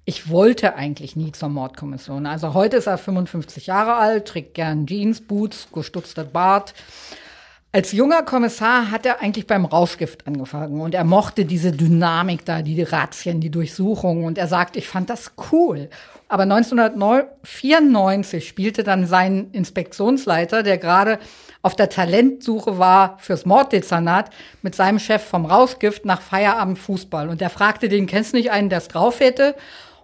ich 0.04 0.28
wollte 0.28 0.74
eigentlich 0.74 1.14
nie 1.14 1.30
zur 1.30 1.50
Mordkommission. 1.50 2.26
Also 2.26 2.52
heute 2.52 2.78
ist 2.78 2.88
er 2.88 2.98
55 2.98 3.68
Jahre 3.68 3.94
alt, 3.94 4.26
trägt 4.26 4.54
gern 4.54 4.86
Jeans, 4.86 5.20
Boots, 5.20 5.68
gestutzter 5.72 6.24
Bart. 6.24 6.74
Als 7.74 7.90
junger 7.90 8.22
Kommissar 8.22 8.92
hat 8.92 9.04
er 9.04 9.20
eigentlich 9.20 9.48
beim 9.48 9.64
Rauschgift 9.64 10.28
angefangen 10.28 10.80
und 10.80 10.94
er 10.94 11.02
mochte 11.02 11.44
diese 11.44 11.72
Dynamik 11.72 12.44
da, 12.44 12.62
die 12.62 12.80
Razzien, 12.80 13.40
die 13.40 13.50
Durchsuchungen 13.50 14.26
und 14.26 14.38
er 14.38 14.46
sagt, 14.46 14.76
ich 14.76 14.86
fand 14.86 15.10
das 15.10 15.32
cool. 15.50 15.90
Aber 16.28 16.44
1994 16.44 18.46
spielte 18.46 18.84
dann 18.84 19.08
sein 19.08 19.48
Inspektionsleiter, 19.50 20.62
der 20.62 20.78
gerade 20.78 21.18
auf 21.62 21.74
der 21.74 21.88
Talentsuche 21.88 22.78
war 22.78 23.18
fürs 23.18 23.44
Morddezernat, 23.44 24.30
mit 24.62 24.76
seinem 24.76 25.00
Chef 25.00 25.24
vom 25.24 25.44
Rauschgift 25.44 26.04
nach 26.04 26.20
Feierabend 26.20 26.78
Fußball. 26.78 27.28
Und 27.28 27.40
der 27.40 27.50
fragte 27.50 27.88
den, 27.88 28.06
kennst 28.06 28.34
du 28.34 28.36
nicht 28.36 28.52
einen, 28.52 28.68
der 28.68 28.78
es 28.78 28.86
drauf 28.86 29.18
hätte? 29.18 29.56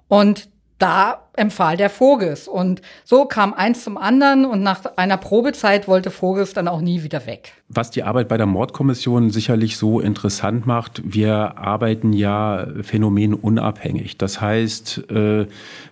Und 0.09 0.49
da 0.81 1.29
empfahl 1.37 1.77
der 1.77 1.91
Voges. 1.91 2.49
Und 2.49 2.83
so 3.05 3.25
kam 3.25 3.55
eins 3.55 3.85
zum 3.85 3.97
anderen 3.97 4.45
und 4.45 4.63
nach 4.63 4.85
einer 4.97 5.17
Probezeit 5.17 5.87
wollte 5.87 6.11
Voges 6.11 6.53
dann 6.53 6.69
auch 6.69 6.81
nie 6.81 7.03
wieder 7.03 7.27
weg. 7.27 7.53
Was 7.69 7.91
die 7.91 8.03
Arbeit 8.03 8.29
bei 8.29 8.37
der 8.37 8.47
Mordkommission 8.47 9.31
sicherlich 9.31 9.77
so 9.77 10.01
interessant 10.01 10.67
macht, 10.67 11.03
wir 11.05 11.59
arbeiten 11.59 12.13
ja 12.13 12.67
phänomenunabhängig. 12.83 14.19
Das 14.19 14.41
heißt, 14.41 15.11
äh, 15.11 15.47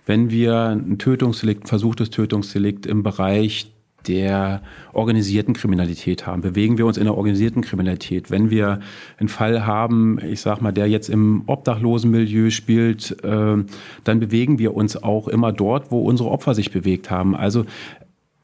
wenn 0.05 0.29
wir 0.29 0.55
ein 0.69 0.97
Tötungsdelikt, 0.97 1.63
ein 1.63 1.67
versuchtes 1.67 2.09
Tötungsdelikt 2.09 2.85
im 2.85 3.03
Bereich 3.03 3.71
der 4.07 4.61
organisierten 4.93 5.53
Kriminalität 5.53 6.25
haben. 6.25 6.41
Bewegen 6.41 6.77
wir 6.77 6.85
uns 6.85 6.97
in 6.97 7.05
der 7.05 7.15
organisierten 7.15 7.61
Kriminalität. 7.61 8.31
Wenn 8.31 8.49
wir 8.49 8.79
einen 9.17 9.29
Fall 9.29 9.65
haben, 9.65 10.19
ich 10.23 10.41
sag 10.41 10.61
mal, 10.61 10.71
der 10.71 10.87
jetzt 10.87 11.09
im 11.09 11.43
Obdachlosenmilieu 11.47 12.49
spielt, 12.49 13.23
äh, 13.23 13.57
dann 14.03 14.19
bewegen 14.19 14.59
wir 14.59 14.73
uns 14.75 15.01
auch 15.01 15.27
immer 15.27 15.51
dort, 15.51 15.91
wo 15.91 16.01
unsere 16.01 16.29
Opfer 16.29 16.55
sich 16.55 16.71
bewegt 16.71 17.11
haben. 17.11 17.35
Also 17.35 17.65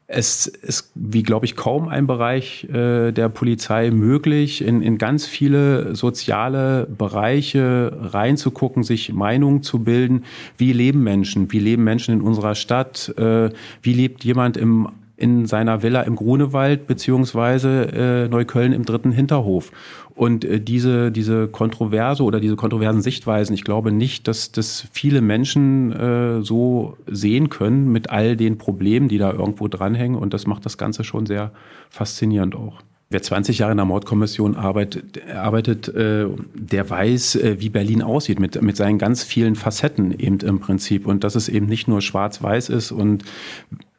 es 0.08 0.46
ist, 0.46 0.92
wie 0.94 1.22
glaube 1.24 1.46
ich, 1.46 1.56
kaum 1.56 1.88
ein 1.88 2.06
Bereich 2.06 2.64
äh, 2.64 3.10
der 3.10 3.28
Polizei 3.28 3.90
möglich, 3.90 4.62
in, 4.62 4.80
in 4.80 4.98
ganz 4.98 5.26
viele 5.26 5.96
soziale 5.96 6.86
Bereiche 6.86 7.96
reinzugucken, 8.00 8.84
sich 8.84 9.12
Meinungen 9.12 9.62
zu 9.62 9.80
bilden. 9.80 10.24
Wie 10.56 10.72
leben 10.72 11.02
Menschen? 11.02 11.50
Wie 11.52 11.58
leben 11.58 11.82
Menschen 11.82 12.14
in 12.14 12.20
unserer 12.20 12.54
Stadt? 12.54 13.12
Äh, 13.18 13.50
wie 13.82 13.94
lebt 13.94 14.24
jemand 14.24 14.56
im 14.56 14.88
in 15.16 15.46
seiner 15.46 15.82
Villa 15.82 16.02
im 16.02 16.16
Grunewald 16.16 16.86
beziehungsweise 16.86 17.92
äh, 17.92 18.28
Neukölln 18.28 18.72
im 18.72 18.84
dritten 18.84 19.12
Hinterhof. 19.12 19.72
Und 20.14 20.44
äh, 20.44 20.60
diese, 20.60 21.10
diese 21.10 21.48
Kontroverse 21.48 22.22
oder 22.22 22.40
diese 22.40 22.56
kontroversen 22.56 23.02
Sichtweisen, 23.02 23.54
ich 23.54 23.64
glaube 23.64 23.92
nicht, 23.92 24.28
dass 24.28 24.52
das 24.52 24.86
viele 24.92 25.20
Menschen 25.20 25.92
äh, 25.92 26.42
so 26.42 26.96
sehen 27.06 27.48
können 27.50 27.92
mit 27.92 28.10
all 28.10 28.36
den 28.36 28.58
Problemen, 28.58 29.08
die 29.08 29.18
da 29.18 29.32
irgendwo 29.32 29.68
dranhängen. 29.68 30.16
Und 30.16 30.34
das 30.34 30.46
macht 30.46 30.64
das 30.64 30.78
Ganze 30.78 31.04
schon 31.04 31.26
sehr 31.26 31.52
faszinierend 31.90 32.54
auch. 32.54 32.80
Wer 33.08 33.22
20 33.22 33.58
Jahre 33.58 33.70
in 33.70 33.78
der 33.78 33.86
Mordkommission 33.86 34.56
arbeitet, 34.56 35.24
arbeitet 35.32 35.88
äh, 35.88 36.26
der 36.54 36.90
weiß, 36.90 37.36
äh, 37.36 37.56
wie 37.60 37.68
Berlin 37.68 38.02
aussieht, 38.02 38.40
mit, 38.40 38.60
mit 38.60 38.76
seinen 38.76 38.98
ganz 38.98 39.22
vielen 39.22 39.54
Facetten 39.54 40.18
eben 40.18 40.40
im 40.40 40.58
Prinzip. 40.58 41.06
Und 41.06 41.24
dass 41.24 41.36
es 41.36 41.48
eben 41.48 41.66
nicht 41.66 41.86
nur 41.86 42.00
schwarz-weiß 42.02 42.68
ist 42.68 42.90
und 42.90 43.24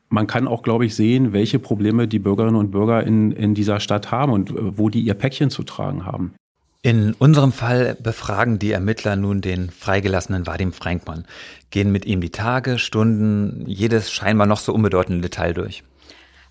man 0.10 0.28
kann 0.28 0.48
auch, 0.48 0.64
glaube 0.64 0.86
ich, 0.86 0.96
sehen, 0.96 1.34
welche 1.34 1.60
Probleme 1.60 2.08
die 2.08 2.20
Bürgerinnen 2.20 2.56
und 2.56 2.72
Bürger 2.72 3.04
in, 3.04 3.32
in 3.32 3.54
dieser 3.54 3.80
Stadt 3.80 4.12
haben 4.12 4.32
und 4.32 4.52
äh, 4.52 4.78
wo 4.78 4.90
die 4.90 5.02
ihr 5.02 5.14
Päckchen 5.14 5.50
zu 5.50 5.64
tragen 5.64 6.06
haben. 6.06 6.34
In 6.82 7.14
unserem 7.14 7.52
Fall 7.52 7.98
befragen 8.02 8.60
die 8.60 8.72
Ermittler 8.72 9.16
nun 9.16 9.42
den 9.42 9.72
freigelassenen 9.72 10.48
Vadim 10.48 10.72
Frankmann, 10.72 11.26
gehen 11.70 11.92
mit 11.92 12.06
ihm 12.06 12.22
die 12.22 12.30
Tage, 12.30 12.80
Stunden, 12.80 13.66
jedes 13.68 14.12
scheinbar 14.12 14.48
noch 14.48 14.60
so 14.60 14.74
unbedeutende 14.74 15.22
Detail 15.22 15.54
durch. 15.54 15.84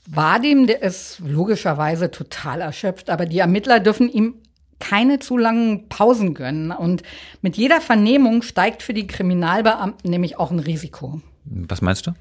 Vadim, 0.06 0.66
der 0.66 0.82
ist 0.82 1.20
logischerweise 1.24 2.10
total 2.10 2.60
erschöpft, 2.60 3.08
aber 3.08 3.26
die 3.26 3.38
Ermittler 3.38 3.80
dürfen 3.80 4.10
ihm 4.10 4.34
keine 4.78 5.18
zu 5.20 5.38
langen 5.38 5.88
Pausen 5.88 6.34
gönnen. 6.34 6.70
Und 6.70 7.02
mit 7.40 7.56
jeder 7.56 7.80
Vernehmung 7.80 8.42
steigt 8.42 8.82
für 8.82 8.94
die 8.94 9.06
Kriminalbeamten 9.06 10.10
nämlich 10.10 10.38
auch 10.38 10.50
ein 10.50 10.58
Risiko. 10.58 11.20
Was 11.44 11.80
meinst 11.80 12.06
du? 12.06 12.12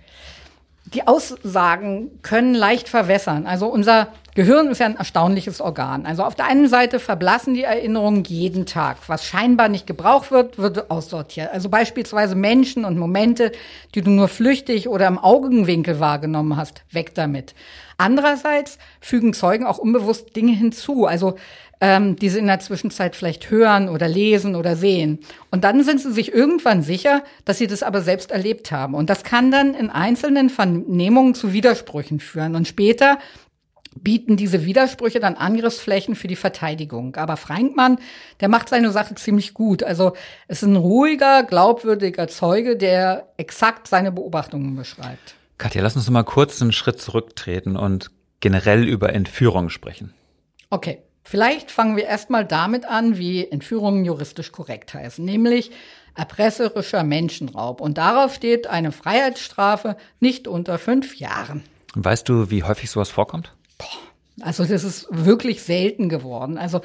Die 0.94 1.08
Aussagen 1.08 2.20
können 2.22 2.54
leicht 2.54 2.90
verwässern. 2.90 3.48
Also 3.48 3.68
unser 3.68 4.10
Gehirn 4.36 4.68
ist 4.68 4.80
ja 4.80 4.86
ein 4.86 4.98
erstaunliches 4.98 5.62
Organ. 5.62 6.06
Also 6.06 6.24
auf 6.24 6.36
der 6.36 6.46
einen 6.46 6.68
Seite 6.68 7.00
verblassen 7.00 7.54
die 7.54 7.64
Erinnerungen 7.64 8.24
jeden 8.26 8.66
Tag. 8.66 8.98
Was 9.08 9.26
scheinbar 9.26 9.70
nicht 9.70 9.88
gebraucht 9.88 10.30
wird, 10.30 10.58
wird 10.58 10.92
aussortiert. 10.92 11.52
Also 11.54 11.70
beispielsweise 11.70 12.36
Menschen 12.36 12.84
und 12.84 12.98
Momente, 13.00 13.54
die 13.96 14.02
du 14.02 14.12
nur 14.12 14.28
flüchtig 14.28 14.90
oder 14.90 15.08
im 15.08 15.18
Augenwinkel 15.18 16.02
wahrgenommen 16.02 16.58
hast, 16.58 16.84
weg 16.92 17.16
damit. 17.16 17.56
Andererseits 17.98 18.78
fügen 19.00 19.34
Zeugen 19.34 19.66
auch 19.66 19.78
unbewusst 19.78 20.36
Dinge 20.36 20.52
hinzu. 20.52 21.06
Also 21.06 21.36
ähm, 21.88 22.16
die 22.16 22.30
sie 22.30 22.40
in 22.40 22.48
der 22.48 22.60
Zwischenzeit 22.60 23.16
vielleicht 23.16 23.52
hören 23.52 23.90
oder 23.90 24.08
lesen 24.08 24.56
oder 24.56 24.76
sehen. 24.76 25.20
Und 25.52 25.64
dann 25.64 25.84
sind 25.84 26.02
sie 26.02 26.12
sich 26.12 26.34
irgendwann 26.34 26.82
sicher, 26.82 27.24
dass 27.46 27.60
sie 27.60 27.68
das 27.68 27.84
aber 27.84 28.02
selbst 28.02 28.32
erlebt 28.32 28.72
haben. 28.72 28.96
Und 28.96 29.08
das 29.12 29.24
kann 29.24 29.52
dann 29.52 29.76
in 29.76 29.92
einzelnen 29.92 30.50
Vernehmungen 30.50 31.36
zu 31.36 31.54
Widersprüchen 31.54 32.20
führen. 32.20 32.56
Und 32.56 32.68
später 32.68 33.20
bieten 33.94 34.36
diese 34.36 34.66
Widersprüche 34.66 35.20
dann 35.20 35.36
Angriffsflächen 35.36 36.16
für 36.16 36.28
die 36.28 36.36
Verteidigung. 36.36 37.18
Aber 37.18 37.38
Frankmann, 37.38 38.00
der 38.40 38.50
macht 38.50 38.70
seine 38.70 38.90
Sache 38.92 39.14
ziemlich 39.14 39.54
gut. 39.54 39.84
Also 39.84 40.14
es 40.48 40.64
ist 40.64 40.68
ein 40.68 40.78
ruhiger, 40.78 41.44
glaubwürdiger 41.44 42.28
Zeuge, 42.28 42.78
der 42.78 43.30
exakt 43.38 43.88
seine 43.88 44.12
Beobachtungen 44.12 44.76
beschreibt. 44.76 45.36
Katja, 45.60 45.84
lass 45.84 45.96
uns 45.96 46.10
mal 46.10 46.24
kurz 46.24 46.64
einen 46.64 46.72
Schritt 46.72 47.00
zurücktreten 47.00 47.78
und 47.78 48.10
generell 48.40 48.88
über 48.88 49.14
Entführung 49.14 49.70
sprechen. 49.70 50.16
Okay. 50.72 51.05
Vielleicht 51.28 51.72
fangen 51.72 51.98
wir 51.98 52.06
erstmal 52.06 52.46
damit 52.46 52.86
an, 52.86 53.18
wie 53.18 53.50
Entführungen 53.50 54.06
juristisch 54.06 54.52
korrekt 54.52 54.94
heißen, 54.94 55.26
nämlich 55.26 55.72
erpresserischer 56.14 57.04
Menschenraub. 57.04 57.82
Und 57.82 57.98
darauf 57.98 58.36
steht 58.36 58.68
eine 58.68 58.92
Freiheitsstrafe 58.92 59.98
nicht 60.20 60.48
unter 60.48 60.78
fünf 60.78 61.16
Jahren. 61.16 61.64
Weißt 61.96 62.30
du, 62.30 62.52
wie 62.52 62.62
häufig 62.62 62.92
sowas 62.92 63.10
vorkommt? 63.10 63.54
Boah, 63.80 64.46
also 64.46 64.66
das 64.66 64.84
ist 64.84 65.08
wirklich 65.10 65.64
selten 65.64 66.10
geworden. 66.10 66.60
Also 66.60 66.82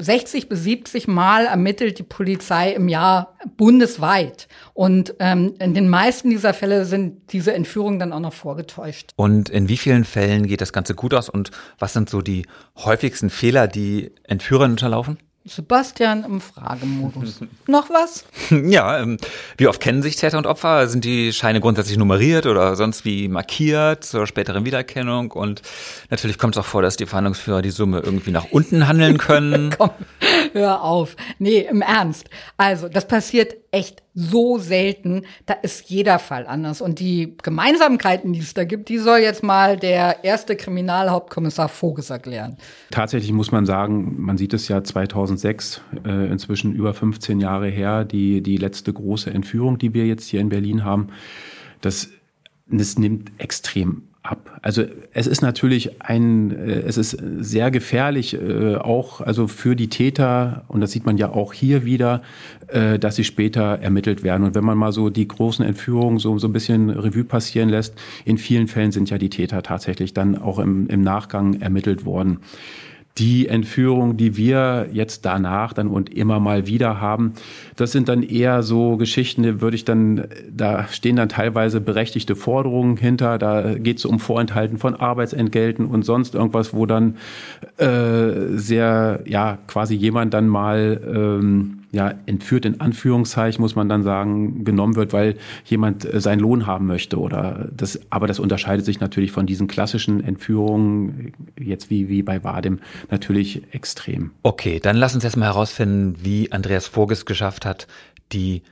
60 0.00 0.48
bis 0.48 0.62
70 0.62 1.08
Mal 1.08 1.46
ermittelt 1.46 1.98
die 1.98 2.04
Polizei 2.04 2.72
im 2.72 2.88
Jahr 2.88 3.36
bundesweit. 3.56 4.48
Und 4.74 5.14
ähm, 5.18 5.54
in 5.58 5.74
den 5.74 5.88
meisten 5.88 6.30
dieser 6.30 6.54
Fälle 6.54 6.84
sind 6.84 7.32
diese 7.32 7.52
Entführungen 7.52 7.98
dann 7.98 8.12
auch 8.12 8.20
noch 8.20 8.32
vorgetäuscht. 8.32 9.12
Und 9.16 9.48
in 9.50 9.68
wie 9.68 9.76
vielen 9.76 10.04
Fällen 10.04 10.46
geht 10.46 10.60
das 10.60 10.72
Ganze 10.72 10.94
gut 10.94 11.14
aus? 11.14 11.28
Und 11.28 11.50
was 11.78 11.92
sind 11.92 12.08
so 12.08 12.22
die 12.22 12.46
häufigsten 12.76 13.30
Fehler, 13.30 13.66
die 13.66 14.12
Entführer 14.24 14.64
unterlaufen? 14.64 15.18
Sebastian 15.48 16.24
im 16.24 16.40
Fragemodus. 16.40 17.40
Noch 17.66 17.90
was? 17.90 18.24
Ja, 18.50 19.00
ähm, 19.00 19.16
wie 19.56 19.66
oft 19.66 19.80
kennen 19.80 20.02
sich 20.02 20.16
Täter 20.16 20.38
und 20.38 20.46
Opfer? 20.46 20.88
Sind 20.88 21.04
die 21.04 21.32
Scheine 21.32 21.60
grundsätzlich 21.60 21.98
nummeriert 21.98 22.46
oder 22.46 22.76
sonst 22.76 23.04
wie 23.04 23.28
markiert 23.28 24.04
zur 24.04 24.26
späteren 24.26 24.64
Wiedererkennung? 24.64 25.30
Und 25.32 25.62
natürlich 26.10 26.38
kommt 26.38 26.56
es 26.56 26.60
auch 26.60 26.66
vor, 26.66 26.82
dass 26.82 26.96
die 26.96 27.06
Verhandlungsführer 27.06 27.62
die 27.62 27.70
Summe 27.70 28.00
irgendwie 28.00 28.30
nach 28.30 28.46
unten 28.50 28.86
handeln 28.86 29.18
können. 29.18 29.74
Komm, 29.78 29.90
hör 30.52 30.82
auf. 30.82 31.16
Nee, 31.38 31.66
im 31.68 31.82
Ernst. 31.82 32.28
Also, 32.56 32.88
das 32.88 33.06
passiert 33.08 33.56
echt 33.70 34.02
so 34.14 34.58
selten. 34.58 35.22
Da 35.46 35.54
ist 35.54 35.90
jeder 35.90 36.18
Fall 36.18 36.46
anders. 36.46 36.80
Und 36.80 37.00
die 37.00 37.36
Gemeinsamkeiten, 37.42 38.32
die 38.32 38.40
es 38.40 38.54
da 38.54 38.64
gibt, 38.64 38.88
die 38.88 38.98
soll 38.98 39.18
jetzt 39.18 39.42
mal 39.42 39.76
der 39.76 40.24
erste 40.24 40.56
Kriminalhauptkommissar 40.56 41.68
Voges 41.68 42.10
erklären. 42.10 42.56
Tatsächlich 42.90 43.32
muss 43.32 43.52
man 43.52 43.66
sagen, 43.66 44.20
man 44.20 44.38
sieht 44.38 44.54
es 44.54 44.68
ja 44.68 44.82
2006, 44.82 45.82
äh, 46.04 46.30
inzwischen 46.30 46.74
über 46.74 46.94
15 46.94 47.40
Jahre 47.40 47.68
her, 47.68 48.04
die, 48.04 48.42
die 48.42 48.56
letzte 48.56 48.92
große 48.92 49.30
Entführung, 49.30 49.78
die 49.78 49.94
wir 49.94 50.06
jetzt 50.06 50.28
hier 50.28 50.40
in 50.40 50.48
Berlin 50.48 50.84
haben. 50.84 51.08
Das, 51.80 52.08
das 52.66 52.98
nimmt 52.98 53.32
extrem 53.38 54.08
ab. 54.28 54.58
Also 54.62 54.84
es 55.12 55.26
ist 55.26 55.40
natürlich 55.40 56.02
ein, 56.02 56.50
äh, 56.50 56.80
es 56.86 56.98
ist 56.98 57.16
sehr 57.38 57.70
gefährlich, 57.70 58.34
äh, 58.34 58.76
auch 58.76 59.20
also 59.20 59.48
für 59.48 59.74
die 59.74 59.88
Täter, 59.88 60.64
und 60.68 60.80
das 60.80 60.92
sieht 60.92 61.06
man 61.06 61.16
ja 61.16 61.30
auch 61.30 61.52
hier 61.52 61.84
wieder, 61.84 62.22
äh, 62.68 62.98
dass 62.98 63.16
sie 63.16 63.24
später 63.24 63.78
ermittelt 63.80 64.22
werden. 64.22 64.44
Und 64.44 64.54
wenn 64.54 64.64
man 64.64 64.76
mal 64.76 64.92
so 64.92 65.08
die 65.10 65.26
großen 65.26 65.64
Entführungen 65.64 66.18
so, 66.18 66.38
so 66.38 66.48
ein 66.48 66.52
bisschen 66.52 66.90
Revue 66.90 67.24
passieren 67.24 67.68
lässt, 67.68 67.94
in 68.24 68.38
vielen 68.38 68.68
Fällen 68.68 68.92
sind 68.92 69.10
ja 69.10 69.18
die 69.18 69.30
Täter 69.30 69.62
tatsächlich 69.62 70.12
dann 70.12 70.36
auch 70.36 70.58
im, 70.58 70.88
im 70.88 71.02
Nachgang 71.02 71.60
ermittelt 71.60 72.04
worden. 72.04 72.40
Die 73.18 73.48
Entführung, 73.48 74.16
die 74.16 74.36
wir 74.36 74.88
jetzt 74.92 75.24
danach 75.24 75.72
dann 75.72 75.88
und 75.88 76.08
immer 76.14 76.38
mal 76.38 76.66
wieder 76.66 77.00
haben, 77.00 77.32
das 77.74 77.90
sind 77.90 78.08
dann 78.08 78.22
eher 78.22 78.62
so 78.62 78.96
Geschichten, 78.96 79.60
würde 79.60 79.74
ich 79.74 79.84
dann, 79.84 80.24
da 80.50 80.86
stehen 80.88 81.16
dann 81.16 81.28
teilweise 81.28 81.80
berechtigte 81.80 82.36
Forderungen 82.36 82.96
hinter. 82.96 83.38
Da 83.38 83.74
geht 83.74 83.98
es 83.98 84.04
um 84.04 84.20
Vorenthalten 84.20 84.78
von 84.78 84.94
Arbeitsentgelten 84.94 85.86
und 85.86 86.04
sonst 86.04 86.34
irgendwas, 86.34 86.72
wo 86.72 86.86
dann 86.86 87.16
äh, 87.76 88.56
sehr, 88.56 89.20
ja, 89.26 89.58
quasi 89.66 89.94
jemand 89.94 90.32
dann 90.32 90.46
mal 90.46 91.00
ähm, 91.06 91.78
ja, 91.90 92.14
entführt 92.26 92.64
in 92.64 92.80
Anführungszeichen, 92.80 93.62
muss 93.62 93.74
man 93.74 93.88
dann 93.88 94.02
sagen, 94.02 94.64
genommen 94.64 94.96
wird, 94.96 95.12
weil 95.12 95.36
jemand 95.64 96.04
äh, 96.04 96.20
seinen 96.20 96.40
Lohn 96.40 96.66
haben 96.66 96.86
möchte 96.86 97.18
oder 97.18 97.68
das, 97.74 97.98
aber 98.10 98.26
das 98.26 98.38
unterscheidet 98.38 98.84
sich 98.84 99.00
natürlich 99.00 99.32
von 99.32 99.46
diesen 99.46 99.68
klassischen 99.68 100.22
Entführungen, 100.22 101.32
jetzt 101.58 101.88
wie, 101.90 102.08
wie 102.08 102.22
bei 102.22 102.44
Wadim, 102.44 102.80
natürlich 103.10 103.62
extrem. 103.72 104.32
Okay, 104.42 104.80
dann 104.80 104.96
lass 104.96 105.14
uns 105.14 105.24
erstmal 105.24 105.48
herausfinden, 105.48 106.16
wie 106.22 106.52
Andreas 106.52 106.86
Voges 106.86 107.24
geschafft 107.24 107.64
hat, 107.64 107.86
die 108.32 108.62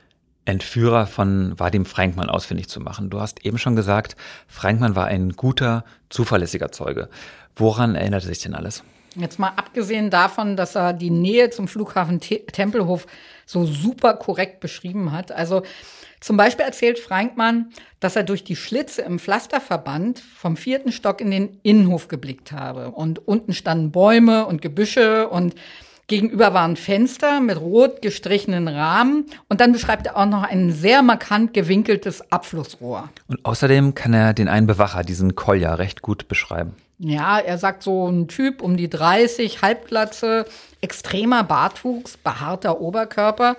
Entführer 0.45 1.07
von 1.07 1.59
Vadim 1.59 1.85
Frankmann 1.85 2.29
ausfindig 2.29 2.69
zu 2.69 2.79
machen. 2.79 3.09
Du 3.09 3.19
hast 3.19 3.45
eben 3.45 3.57
schon 3.57 3.75
gesagt, 3.75 4.15
Frankmann 4.47 4.95
war 4.95 5.07
ein 5.07 5.31
guter, 5.31 5.83
zuverlässiger 6.09 6.71
Zeuge. 6.71 7.09
Woran 7.55 7.95
erinnert 7.95 8.23
sich 8.23 8.39
denn 8.39 8.53
alles? 8.53 8.83
Jetzt 9.19 9.39
mal 9.39 9.53
abgesehen 9.55 10.09
davon, 10.09 10.55
dass 10.55 10.75
er 10.75 10.93
die 10.93 11.09
Nähe 11.09 11.49
zum 11.49 11.67
Flughafen 11.67 12.19
Te 12.19 12.45
Tempelhof 12.45 13.07
so 13.45 13.65
super 13.65 14.13
korrekt 14.13 14.59
beschrieben 14.59 15.11
hat. 15.11 15.31
Also 15.31 15.63
zum 16.19 16.37
Beispiel 16.37 16.65
erzählt 16.65 16.99
Frankmann, 16.99 17.71
dass 17.99 18.15
er 18.15 18.23
durch 18.23 18.43
die 18.43 18.55
Schlitze 18.55 19.01
im 19.01 19.19
Pflasterverband 19.19 20.19
vom 20.19 20.57
vierten 20.57 20.91
Stock 20.91 21.21
in 21.21 21.31
den 21.31 21.59
Innenhof 21.63 22.07
geblickt 22.07 22.51
habe. 22.51 22.91
Und 22.91 23.27
unten 23.27 23.53
standen 23.53 23.91
Bäume 23.91 24.45
und 24.45 24.61
Gebüsche 24.61 25.29
und 25.29 25.55
Gegenüber 26.07 26.53
waren 26.53 26.77
Fenster 26.77 27.41
mit 27.41 27.59
rot 27.59 28.01
gestrichenen 28.01 28.69
Rahmen 28.69 29.25
und 29.49 29.59
dann 29.59 29.73
beschreibt 29.73 30.07
er 30.07 30.15
auch 30.15 30.25
noch 30.25 30.43
ein 30.43 30.71
sehr 30.71 31.03
markant 31.03 31.53
gewinkeltes 31.53 32.31
Abflussrohr. 32.31 33.09
Und 33.27 33.43
außerdem 33.43 33.93
kann 33.93 34.13
er 34.13 34.33
den 34.33 34.47
einen 34.47 34.67
Bewacher, 34.67 35.03
diesen 35.03 35.35
Kolja, 35.35 35.73
recht 35.73 36.01
gut 36.01 36.29
beschreiben. 36.29 36.75
Ja, 36.99 37.37
er 37.37 37.59
sagt 37.59 37.83
so 37.83 38.07
ein 38.09 38.27
Typ 38.27 38.61
um 38.61 38.75
die 38.75 38.89
30, 38.89 39.61
Halbglatze, 39.61 40.45
extremer 40.81 41.43
Bartwuchs, 41.43 42.17
behaarter 42.17 42.81
Oberkörper. 42.81 43.57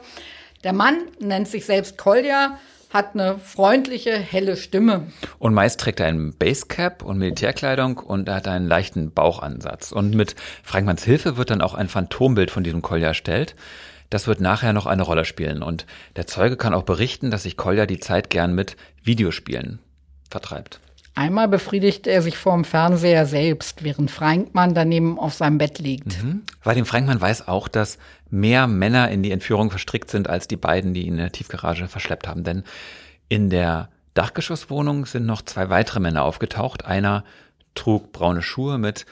Der 0.64 0.72
Mann 0.72 0.96
nennt 1.20 1.46
sich 1.46 1.64
selbst 1.64 1.98
Kolja, 1.98 2.58
hat 2.92 3.14
eine 3.14 3.38
freundliche, 3.38 4.16
helle 4.16 4.56
Stimme. 4.56 5.06
Und 5.38 5.54
meist 5.54 5.78
trägt 5.78 6.00
er 6.00 6.06
einen 6.06 6.36
Basecap 6.36 7.04
und 7.04 7.18
Militärkleidung 7.18 7.98
und 7.98 8.28
er 8.28 8.36
hat 8.36 8.48
einen 8.48 8.66
leichten 8.66 9.12
Bauchansatz. 9.12 9.92
Und 9.92 10.14
mit 10.16 10.34
Frankmanns 10.64 11.04
Hilfe 11.04 11.36
wird 11.36 11.50
dann 11.50 11.60
auch 11.60 11.74
ein 11.74 11.88
Phantombild 11.88 12.50
von 12.50 12.64
diesem 12.64 12.82
Kolja 12.82 13.08
erstellt. 13.08 13.54
Das 14.10 14.26
wird 14.26 14.40
nachher 14.40 14.72
noch 14.72 14.86
eine 14.86 15.02
Rolle 15.02 15.24
spielen. 15.24 15.62
Und 15.62 15.86
der 16.16 16.26
Zeuge 16.26 16.56
kann 16.56 16.74
auch 16.74 16.82
berichten, 16.82 17.30
dass 17.30 17.44
sich 17.44 17.56
Kolja 17.56 17.86
die 17.86 18.00
Zeit 18.00 18.30
gern 18.30 18.54
mit 18.54 18.76
Videospielen 19.04 19.78
vertreibt. 20.28 20.80
Einmal 21.18 21.48
befriedigt 21.48 22.06
er 22.06 22.22
sich 22.22 22.38
vor 22.38 22.54
dem 22.54 22.64
Fernseher 22.64 23.26
selbst, 23.26 23.82
während 23.82 24.08
Frankmann 24.08 24.72
daneben 24.72 25.18
auf 25.18 25.34
seinem 25.34 25.58
Bett 25.58 25.80
liegt. 25.80 26.22
Mhm. 26.22 26.44
Vadim 26.62 26.86
Frankmann 26.86 27.20
weiß 27.20 27.48
auch, 27.48 27.66
dass 27.66 27.98
mehr 28.30 28.68
Männer 28.68 29.10
in 29.10 29.24
die 29.24 29.32
Entführung 29.32 29.70
verstrickt 29.70 30.12
sind 30.12 30.30
als 30.30 30.46
die 30.46 30.56
beiden, 30.56 30.94
die 30.94 31.08
ihn 31.08 31.14
in 31.14 31.18
der 31.18 31.32
Tiefgarage 31.32 31.88
verschleppt 31.88 32.28
haben. 32.28 32.44
Denn 32.44 32.62
in 33.28 33.50
der 33.50 33.88
Dachgeschosswohnung 34.14 35.06
sind 35.06 35.26
noch 35.26 35.42
zwei 35.42 35.70
weitere 35.70 35.98
Männer 35.98 36.22
aufgetaucht. 36.22 36.84
Einer 36.84 37.24
trug 37.74 38.12
braune 38.12 38.40
Schuhe 38.40 38.78
mit 38.78 39.04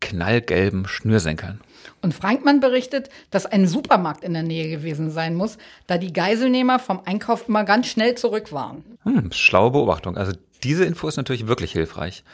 knallgelben 0.00 0.86
Schnürsenkeln. 0.86 1.62
Und 2.02 2.12
Frankmann 2.12 2.60
berichtet, 2.60 3.08
dass 3.30 3.46
ein 3.46 3.66
Supermarkt 3.66 4.22
in 4.22 4.34
der 4.34 4.42
Nähe 4.42 4.68
gewesen 4.68 5.10
sein 5.10 5.34
muss, 5.34 5.56
da 5.86 5.96
die 5.96 6.12
Geiselnehmer 6.12 6.78
vom 6.78 7.00
Einkauf 7.06 7.48
immer 7.48 7.64
ganz 7.64 7.86
schnell 7.86 8.16
zurück 8.16 8.52
waren. 8.52 8.84
Hm, 9.04 9.32
schlaue 9.32 9.70
Beobachtung. 9.70 10.18
Also 10.18 10.32
diese 10.62 10.84
Info 10.84 11.08
ist 11.08 11.16
natürlich 11.16 11.46
wirklich 11.46 11.72
hilfreich. 11.72 12.24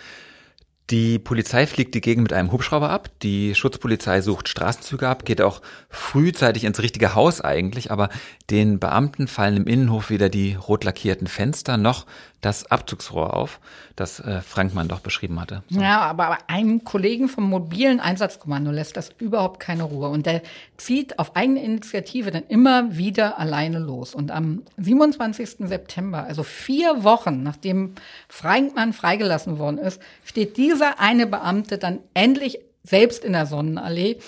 Die 0.90 1.18
Polizei 1.18 1.66
fliegt 1.66 1.94
die 1.94 2.03
Gegend 2.03 2.25
mit 2.25 2.33
einem 2.35 2.53
Hubschrauber 2.53 2.90
ab. 2.90 3.09
Die 3.23 3.55
Schutzpolizei 3.55 4.20
sucht 4.20 4.49
Straßenzüge 4.49 5.09
ab, 5.09 5.25
geht 5.25 5.40
auch 5.40 5.62
frühzeitig 5.88 6.64
ins 6.64 6.83
richtige 6.83 7.14
Haus 7.14 7.40
eigentlich, 7.40 7.90
aber 7.90 8.11
den 8.51 8.79
Beamten 8.79 9.27
fallen 9.27 9.57
im 9.57 9.66
Innenhof 9.66 10.11
weder 10.11 10.29
die 10.29 10.55
rot 10.55 10.85
lackierten 10.85 11.27
Fenster 11.27 11.79
noch 11.79 12.05
das 12.44 12.70
Abzugsrohr 12.70 13.35
auf, 13.35 13.59
das 13.97 14.20
äh, 14.20 14.42
Frankmann 14.42 14.88
doch 14.88 15.01
beschrieben 15.01 15.40
hatte. 15.40 15.62
So. 15.70 15.81
Ja, 15.81 16.01
aber 16.03 16.38
einem 16.47 16.85
Kollegen 16.85 17.29
vom 17.29 17.49
mobilen 17.49 18.01
Einsatzkommando 18.01 18.70
lässt 18.70 18.97
das 18.97 19.11
überhaupt 19.18 19.61
keine 19.61 19.85
Ruhe. 19.85 20.09
Und 20.09 20.27
der 20.27 20.42
zieht 20.77 21.18
auf 21.18 21.37
eigene 21.37 21.62
Initiative 21.64 22.31
dann 22.31 22.44
immer 22.49 22.97
wieder 22.97 23.38
alleine 23.38 23.79
los. 23.79 24.14
Und 24.14 24.31
am 24.31 24.62
27. 24.77 25.68
September, 25.68 26.25
also 26.25 26.42
vier 26.42 27.03
Wochen 27.03 27.42
nachdem 27.42 27.94
Frankmann 28.29 28.92
freigelassen 28.92 29.59
worden 29.59 29.79
ist, 29.79 30.01
steht 30.25 30.59
dieser 30.75 31.01
eine 31.01 31.27
Beamte 31.27 31.79
dann 31.79 32.01
endlich 32.13 32.59
selbst 32.83 33.25
in 33.25 33.33
der 33.33 33.47
Sonnenallee 33.47 34.19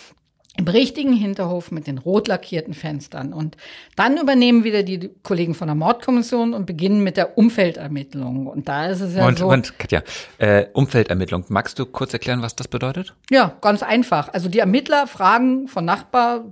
im 0.59 0.67
richtigen 0.69 1.13
Hinterhof 1.13 1.71
mit 1.71 1.87
den 1.87 1.99
rot 1.99 2.29
lackierten 2.29 2.73
Fenstern. 2.73 3.35
Und 3.35 3.59
dann 3.95 4.17
übernehmen 4.17 4.65
wieder 4.65 4.83
die 4.83 5.11
Kollegen 5.23 5.55
von 5.55 5.69
der 5.69 5.75
Mordkommission 5.75 6.55
und 6.55 6.65
beginnen 6.65 7.03
mit 7.03 7.19
der 7.19 7.37
Umfeldermittlung. 7.37 8.47
Und 8.47 8.67
da 8.67 8.87
ist 8.87 9.03
es 9.03 9.15
ja 9.15 9.21
Moment, 9.21 9.39
so. 9.39 9.45
Moment, 9.45 9.79
Katja, 9.79 10.03
äh, 10.39 10.65
Umfeldermittlung. 10.73 11.45
Magst 11.49 11.79
du 11.79 11.85
kurz 11.85 12.15
erklären, 12.15 12.41
was 12.41 12.57
das 12.57 12.69
bedeutet? 12.69 13.15
Ja, 13.29 13.55
ganz 13.61 13.83
einfach. 13.83 14.33
Also 14.33 14.49
die 14.49 14.61
Ermittler 14.61 15.07
fragen 15.07 15.69
von 15.69 15.85
Nachbar 15.85 16.47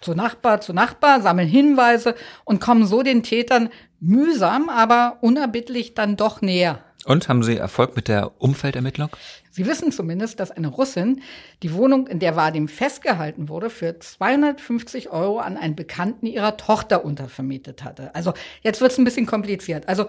zu 0.00 0.14
Nachbar 0.14 0.60
zu 0.60 0.72
Nachbar, 0.72 1.20
sammeln 1.20 1.46
Hinweise 1.46 2.16
und 2.44 2.60
kommen 2.60 2.86
so 2.86 3.04
den 3.04 3.22
Tätern 3.22 3.68
mühsam, 4.00 4.68
aber 4.68 5.18
unerbittlich 5.20 5.94
dann 5.94 6.16
doch 6.16 6.42
näher. 6.42 6.80
Und 7.06 7.28
haben 7.28 7.44
Sie 7.44 7.56
Erfolg 7.56 7.94
mit 7.94 8.08
der 8.08 8.32
Umfeldermittlung? 8.42 9.10
Sie 9.52 9.64
wissen 9.64 9.92
zumindest, 9.92 10.40
dass 10.40 10.50
eine 10.50 10.66
Russin 10.66 11.22
die 11.62 11.72
Wohnung, 11.72 12.08
in 12.08 12.18
der 12.18 12.34
Vadim 12.34 12.66
festgehalten 12.66 13.48
wurde, 13.48 13.70
für 13.70 13.98
250 13.98 15.10
Euro 15.10 15.38
an 15.38 15.56
einen 15.56 15.76
Bekannten 15.76 16.26
ihrer 16.26 16.56
Tochter 16.56 17.04
untervermietet 17.04 17.84
hatte. 17.84 18.12
Also 18.14 18.34
jetzt 18.62 18.80
wird 18.80 18.90
es 18.90 18.98
ein 18.98 19.04
bisschen 19.04 19.26
kompliziert. 19.26 19.88
Also 19.88 20.06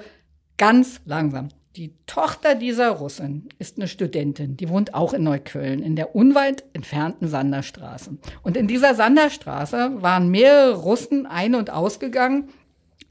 ganz 0.58 1.00
langsam. 1.06 1.50
Die 1.76 1.94
Tochter 2.08 2.56
dieser 2.56 2.90
Russin 2.90 3.48
ist 3.60 3.78
eine 3.78 3.88
Studentin, 3.88 4.58
die 4.58 4.68
wohnt 4.68 4.96
auch 4.96 5.14
in 5.14 5.22
Neukölln, 5.22 5.84
in 5.84 5.96
der 5.96 6.16
unweit 6.16 6.64
entfernten 6.74 7.28
Sanderstraße. 7.28 8.18
Und 8.42 8.58
in 8.58 8.68
dieser 8.68 8.96
Sanderstraße 8.96 10.02
waren 10.02 10.30
mehrere 10.30 10.74
Russen 10.74 11.28
ein- 11.28 11.54
und 11.54 11.70
ausgegangen 11.70 12.50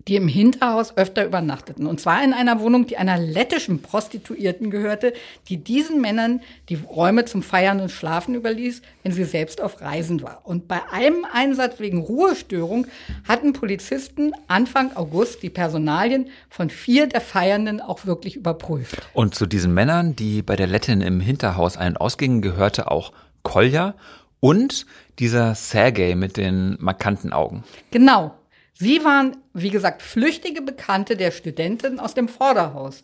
die 0.09 0.16
im 0.16 0.29
Hinterhaus 0.29 0.97
öfter 0.97 1.25
übernachteten. 1.25 1.87
Und 1.87 2.01
zwar 2.01 2.23
in 2.23 2.33
einer 2.33 2.61
Wohnung, 2.61 2.87
die 2.87 2.97
einer 2.97 3.19
lettischen 3.19 3.83
Prostituierten 3.83 4.71
gehörte, 4.71 5.12
die 5.49 5.57
diesen 5.57 6.01
Männern 6.01 6.40
die 6.69 6.77
Räume 6.77 7.25
zum 7.25 7.42
Feiern 7.42 7.81
und 7.81 7.90
Schlafen 7.90 8.35
überließ, 8.35 8.83
wenn 9.03 9.12
sie 9.12 9.25
selbst 9.25 9.61
auf 9.61 9.81
Reisen 9.81 10.23
war. 10.23 10.42
Und 10.45 10.69
bei 10.69 10.81
einem 10.92 11.27
Einsatz 11.33 11.81
wegen 11.81 12.01
Ruhestörung 12.01 12.87
hatten 13.27 13.53
Polizisten 13.53 14.33
Anfang 14.47 14.95
August 14.97 15.42
die 15.42 15.51
Personalien 15.51 16.29
von 16.51 16.71
vier 16.71 17.09
der 17.09 17.21
Feiernden 17.21 17.81
auch 17.81 18.07
wirklich 18.07 18.37
überprüft. 18.37 18.97
Und 19.12 19.35
zu 19.35 19.47
diesen 19.47 19.75
Männern, 19.75 20.14
die 20.14 20.42
bei 20.42 20.55
der 20.55 20.69
Lettin 20.69 21.01
im 21.01 21.21
Hinterhaus 21.21 21.77
ein- 21.77 21.92
und 21.92 22.01
ausgingen, 22.01 22.42
gehörte 22.42 22.90
auch 22.90 23.12
Kolja 23.42 23.95
und 24.40 24.87
dieser 25.19 25.55
Sergei 25.55 26.14
mit 26.14 26.37
den 26.37 26.77
markanten 26.79 27.33
Augen. 27.33 27.64
Genau. 27.90 28.35
Sie 28.79 29.03
waren, 29.05 29.39
wie 29.55 29.71
gesagt, 29.71 30.03
flüchtige 30.03 30.61
Bekannte 30.61 31.17
der 31.17 31.31
Studentin 31.31 31.99
aus 31.99 32.12
dem 32.12 32.29
Vorderhaus. 32.29 33.01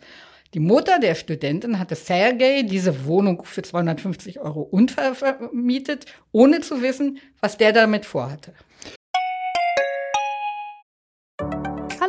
Die 0.52 0.60
Mutter 0.60 0.98
der 0.98 1.14
Studentin 1.14 1.78
hatte 1.78 1.94
Sergei 1.94 2.60
diese 2.62 3.06
Wohnung 3.06 3.42
für 3.44 3.62
250 3.62 4.40
Euro 4.40 4.60
unvermietet, 4.60 6.04
ohne 6.30 6.60
zu 6.60 6.82
wissen, 6.82 7.18
was 7.40 7.56
der 7.56 7.72
damit 7.72 8.04
vorhatte. 8.04 8.52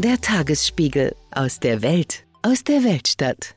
Der 0.00 0.20
Tagesspiegel 0.20 1.16
aus 1.32 1.58
der 1.58 1.82
Welt, 1.82 2.24
aus 2.42 2.62
der 2.62 2.84
Weltstadt. 2.84 3.56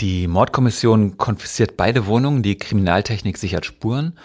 Die 0.00 0.26
Mordkommission 0.26 1.18
konfisziert 1.18 1.76
beide 1.76 2.06
Wohnungen, 2.06 2.42
die 2.42 2.56
Kriminaltechnik 2.56 3.36
sichert 3.36 3.66
Spuren 3.66 4.18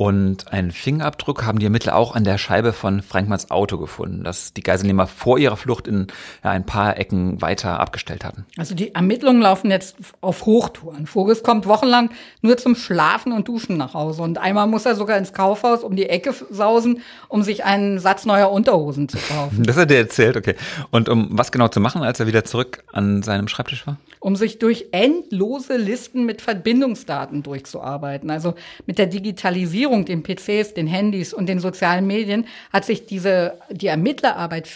und 0.00 0.50
einen 0.50 0.70
Fingerabdruck 0.70 1.44
haben 1.44 1.58
die 1.58 1.66
Ermittler 1.66 1.94
auch 1.94 2.16
an 2.16 2.24
der 2.24 2.38
Scheibe 2.38 2.72
von 2.72 3.02
Frankmanns 3.02 3.50
Auto 3.50 3.76
gefunden, 3.76 4.24
das 4.24 4.54
die 4.54 4.62
Geiselnehmer 4.62 5.06
vor 5.06 5.38
ihrer 5.38 5.58
Flucht 5.58 5.86
in 5.86 6.06
ja, 6.42 6.52
ein 6.52 6.64
paar 6.64 6.96
Ecken 6.96 7.42
weiter 7.42 7.78
abgestellt 7.78 8.24
hatten. 8.24 8.46
Also 8.56 8.74
die 8.74 8.94
Ermittlungen 8.94 9.42
laufen 9.42 9.70
jetzt 9.70 9.96
auf 10.22 10.46
Hochtouren. 10.46 11.06
Vogels 11.06 11.42
kommt 11.42 11.66
wochenlang 11.66 12.08
nur 12.40 12.56
zum 12.56 12.76
Schlafen 12.76 13.32
und 13.32 13.46
Duschen 13.46 13.76
nach 13.76 13.92
Hause. 13.92 14.22
Und 14.22 14.38
einmal 14.38 14.66
muss 14.68 14.86
er 14.86 14.94
sogar 14.94 15.18
ins 15.18 15.34
Kaufhaus 15.34 15.84
um 15.84 15.94
die 15.96 16.08
Ecke 16.08 16.32
sausen, 16.48 17.02
um 17.28 17.42
sich 17.42 17.66
einen 17.66 17.98
Satz 17.98 18.24
neuer 18.24 18.50
Unterhosen 18.50 19.06
zu 19.06 19.18
kaufen. 19.18 19.64
Das 19.70 19.76
hat 19.76 19.90
er 19.90 19.98
erzählt, 19.98 20.38
okay. 20.38 20.54
Und 20.90 21.10
um 21.10 21.28
was 21.32 21.52
genau 21.52 21.68
zu 21.68 21.78
machen, 21.78 22.02
als 22.02 22.18
er 22.18 22.26
wieder 22.26 22.44
zurück 22.44 22.84
an 22.90 23.22
seinem 23.22 23.48
Schreibtisch 23.48 23.86
war? 23.86 23.98
Um 24.18 24.34
sich 24.34 24.58
durch 24.58 24.86
endlose 24.92 25.76
Listen 25.76 26.24
mit 26.24 26.40
Verbindungsdaten 26.40 27.42
durchzuarbeiten. 27.42 28.30
Also 28.30 28.54
mit 28.86 28.98
der 28.98 29.06
Digitalisierung 29.06 29.89
den 30.04 30.22
PCs, 30.22 30.74
den 30.74 30.86
Handys 30.86 31.32
und 31.32 31.48
den 31.48 31.58
sozialen 31.58 32.06
Medien 32.06 32.46
hat 32.72 32.84
sich 32.84 33.06
diese, 33.06 33.54
die 33.70 33.88
Ermittlerarbeit 33.88 34.68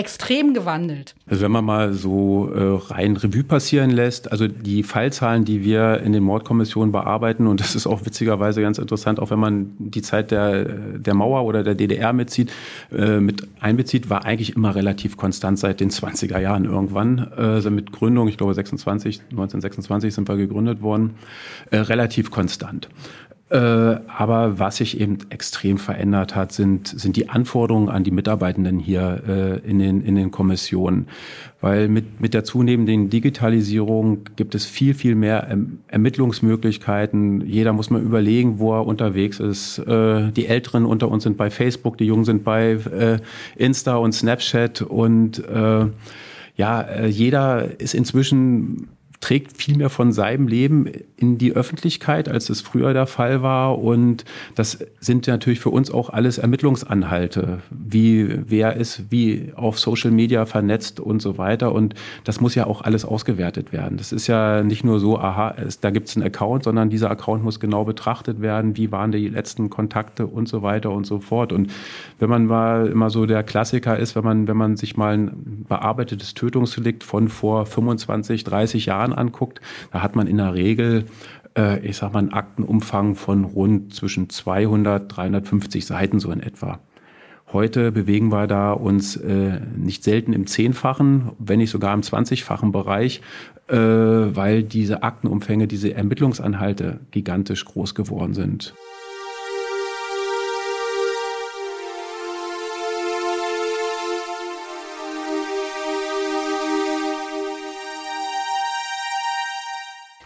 extrem 0.00 0.54
gewandelt. 0.54 1.14
Also 1.28 1.42
wenn 1.42 1.52
man 1.52 1.64
mal 1.64 1.92
so 1.92 2.50
äh, 2.54 2.92
rein 2.92 3.18
Revue 3.18 3.44
passieren 3.44 3.90
lässt, 3.90 4.32
also 4.32 4.48
die 4.48 4.82
Fallzahlen, 4.82 5.44
die 5.44 5.62
wir 5.62 6.00
in 6.00 6.14
den 6.14 6.22
Mordkommissionen 6.22 6.90
bearbeiten, 6.90 7.46
und 7.46 7.60
das 7.60 7.74
ist 7.74 7.86
auch 7.86 8.06
witzigerweise 8.06 8.62
ganz 8.62 8.78
interessant, 8.78 9.20
auch 9.20 9.30
wenn 9.30 9.38
man 9.38 9.72
die 9.78 10.00
Zeit 10.00 10.30
der, 10.30 10.64
der 10.64 11.12
Mauer 11.12 11.44
oder 11.44 11.62
der 11.62 11.74
DDR 11.74 12.14
mitzieht, 12.14 12.50
äh, 12.90 13.20
mit 13.20 13.46
einbezieht, 13.60 14.08
war 14.08 14.24
eigentlich 14.24 14.56
immer 14.56 14.74
relativ 14.74 15.18
konstant 15.18 15.58
seit 15.58 15.80
den 15.80 15.90
20er 15.90 16.38
Jahren 16.38 16.64
irgendwann. 16.64 17.30
Äh, 17.36 17.42
also 17.42 17.70
mit 17.70 17.92
Gründung, 17.92 18.26
ich 18.28 18.38
glaube 18.38 18.54
26, 18.54 19.20
1926 19.32 20.14
sind 20.14 20.26
wir 20.26 20.36
gegründet 20.36 20.80
worden, 20.80 21.16
äh, 21.70 21.76
relativ 21.76 22.30
konstant. 22.30 22.88
Äh, 23.50 23.56
aber 24.06 24.60
was 24.60 24.76
sich 24.76 25.00
eben 25.00 25.18
extrem 25.30 25.78
verändert 25.78 26.36
hat, 26.36 26.52
sind, 26.52 26.86
sind 26.86 27.16
die 27.16 27.28
Anforderungen 27.28 27.88
an 27.88 28.04
die 28.04 28.12
Mitarbeitenden 28.12 28.78
hier 28.78 29.22
äh, 29.26 29.68
in, 29.68 29.80
den, 29.80 30.02
in 30.02 30.14
den 30.14 30.30
Kommissionen. 30.30 31.08
Weil 31.60 31.88
mit, 31.88 32.20
mit 32.20 32.32
der 32.32 32.44
zunehmenden 32.44 33.10
Digitalisierung 33.10 34.20
gibt 34.36 34.54
es 34.54 34.66
viel, 34.66 34.94
viel 34.94 35.16
mehr 35.16 35.48
erm 35.48 35.80
Ermittlungsmöglichkeiten. 35.88 37.44
Jeder 37.44 37.72
muss 37.72 37.90
mal 37.90 38.00
überlegen, 38.00 38.60
wo 38.60 38.72
er 38.72 38.86
unterwegs 38.86 39.40
ist. 39.40 39.78
Äh, 39.78 40.30
die 40.30 40.46
Älteren 40.46 40.86
unter 40.86 41.08
uns 41.08 41.24
sind 41.24 41.36
bei 41.36 41.50
Facebook, 41.50 41.98
die 41.98 42.06
Jungen 42.06 42.24
sind 42.24 42.44
bei 42.44 42.74
äh, 42.74 43.18
Insta 43.56 43.96
und 43.96 44.12
Snapchat 44.12 44.82
und 44.82 45.44
äh, 45.44 45.86
ja, 46.54 46.82
äh, 46.82 47.08
jeder 47.08 47.80
ist 47.80 47.94
inzwischen 47.94 48.90
trägt 49.20 49.58
viel 49.58 49.76
mehr 49.76 49.90
von 49.90 50.12
seinem 50.12 50.48
Leben 50.48 50.90
in 51.16 51.36
die 51.36 51.52
Öffentlichkeit, 51.52 52.28
als 52.28 52.48
es 52.48 52.62
früher 52.62 52.94
der 52.94 53.06
Fall 53.06 53.42
war. 53.42 53.78
Und 53.78 54.24
das 54.54 54.78
sind 54.98 55.26
natürlich 55.26 55.60
für 55.60 55.68
uns 55.68 55.90
auch 55.90 56.08
alles 56.08 56.38
Ermittlungsanhalte, 56.38 57.60
wie 57.70 58.40
wer 58.46 58.76
ist 58.76 59.10
wie 59.10 59.52
auf 59.54 59.78
Social 59.78 60.10
Media 60.10 60.46
vernetzt 60.46 61.00
und 61.00 61.20
so 61.20 61.36
weiter. 61.36 61.72
Und 61.72 61.94
das 62.24 62.40
muss 62.40 62.54
ja 62.54 62.66
auch 62.66 62.80
alles 62.80 63.04
ausgewertet 63.04 63.72
werden. 63.72 63.98
Das 63.98 64.10
ist 64.12 64.26
ja 64.26 64.62
nicht 64.62 64.84
nur 64.84 64.98
so, 64.98 65.18
aha, 65.18 65.54
es, 65.58 65.80
da 65.80 65.90
gibt 65.90 66.08
es 66.08 66.16
einen 66.16 66.24
Account, 66.26 66.64
sondern 66.64 66.88
dieser 66.88 67.10
Account 67.10 67.44
muss 67.44 67.60
genau 67.60 67.84
betrachtet 67.84 68.40
werden, 68.40 68.78
wie 68.78 68.90
waren 68.90 69.12
die 69.12 69.28
letzten 69.28 69.68
Kontakte 69.68 70.26
und 70.26 70.48
so 70.48 70.62
weiter 70.62 70.90
und 70.90 71.06
so 71.06 71.20
fort. 71.20 71.52
Und 71.52 71.70
wenn 72.18 72.30
man 72.30 72.46
mal 72.46 72.86
immer 72.86 73.10
so 73.10 73.26
der 73.26 73.42
Klassiker 73.42 73.98
ist, 73.98 74.16
wenn 74.16 74.24
man, 74.24 74.48
wenn 74.48 74.56
man 74.56 74.76
sich 74.76 74.96
mal 74.96 75.12
ein 75.12 75.64
bearbeitetes 75.68 76.32
Tötungsdelikt 76.32 77.04
von 77.04 77.28
vor 77.28 77.66
25, 77.66 78.44
30 78.44 78.86
Jahren 78.86 79.09
Jahren 79.10 79.18
anguckt, 79.18 79.60
da 79.92 80.02
hat 80.02 80.16
man 80.16 80.26
in 80.26 80.38
der 80.38 80.54
Regel 80.54 81.04
äh, 81.56 81.84
ich 81.84 81.96
sag 81.96 82.12
mal, 82.12 82.20
einen 82.20 82.32
Aktenumfang 82.32 83.16
von 83.16 83.44
rund 83.44 83.94
zwischen 83.94 84.30
200, 84.30 85.16
350 85.16 85.84
Seiten 85.84 86.20
so 86.20 86.30
in 86.30 86.40
etwa. 86.40 86.78
Heute 87.52 87.90
bewegen 87.90 88.30
wir 88.30 88.46
da 88.46 88.72
uns 88.72 89.16
äh, 89.16 89.60
nicht 89.76 90.04
selten 90.04 90.32
im 90.32 90.46
zehnfachen, 90.46 91.32
wenn 91.40 91.58
nicht 91.58 91.70
sogar 91.70 91.92
im 91.94 92.04
zwanzigfachen 92.04 92.70
Bereich, 92.70 93.22
äh, 93.66 93.76
weil 93.76 94.62
diese 94.62 95.02
Aktenumfänge, 95.02 95.66
diese 95.66 95.92
Ermittlungsanhalte 95.92 97.00
gigantisch 97.10 97.64
groß 97.64 97.96
geworden 97.96 98.34
sind. 98.34 98.74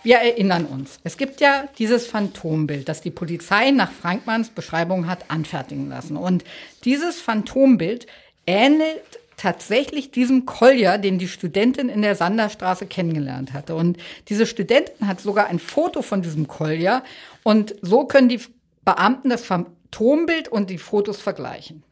Wir 0.05 0.19
erinnern 0.19 0.67
uns, 0.67 1.01
es 1.03 1.17
gibt 1.17 1.41
ja 1.41 1.65
dieses 1.79 2.07
Phantombild, 2.07 2.91
das 2.91 3.01
die 3.01 3.11
Polizei 3.11 3.71
nach 3.71 3.91
Frankmanns 3.91 4.51
Beschreibung 4.51 5.09
hat 5.09 5.31
anfertigen 5.31 5.89
lassen. 5.89 6.19
Und 6.19 6.45
dieses 6.85 7.23
Phantombild 7.23 8.07
ähnelt 8.47 9.01
tatsächlich 9.39 10.11
diesem 10.11 10.45
Kolja, 10.45 10.99
den 10.99 11.19
die 11.19 11.27
Studentin 11.27 11.89
in 11.89 12.03
der 12.03 12.17
Sanderstraße 12.17 12.87
kennengelernt 12.87 13.55
hatte. 13.55 13.75
Und 13.75 13.97
diese 14.29 14.45
Studentin 14.45 15.09
hat 15.09 15.21
sogar 15.21 15.47
ein 15.47 15.59
Foto 15.59 16.03
von 16.03 16.21
diesem 16.21 16.49
Kolja. 16.49 17.03
Und 17.43 17.75
so 17.81 18.05
können 18.05 18.29
die 18.29 18.41
Beamten 18.85 19.31
das 19.31 19.45
Phantombild 19.45 20.49
und 20.49 20.69
die 20.69 20.79
Fotos 20.79 21.23
vergleichen. 21.23 21.83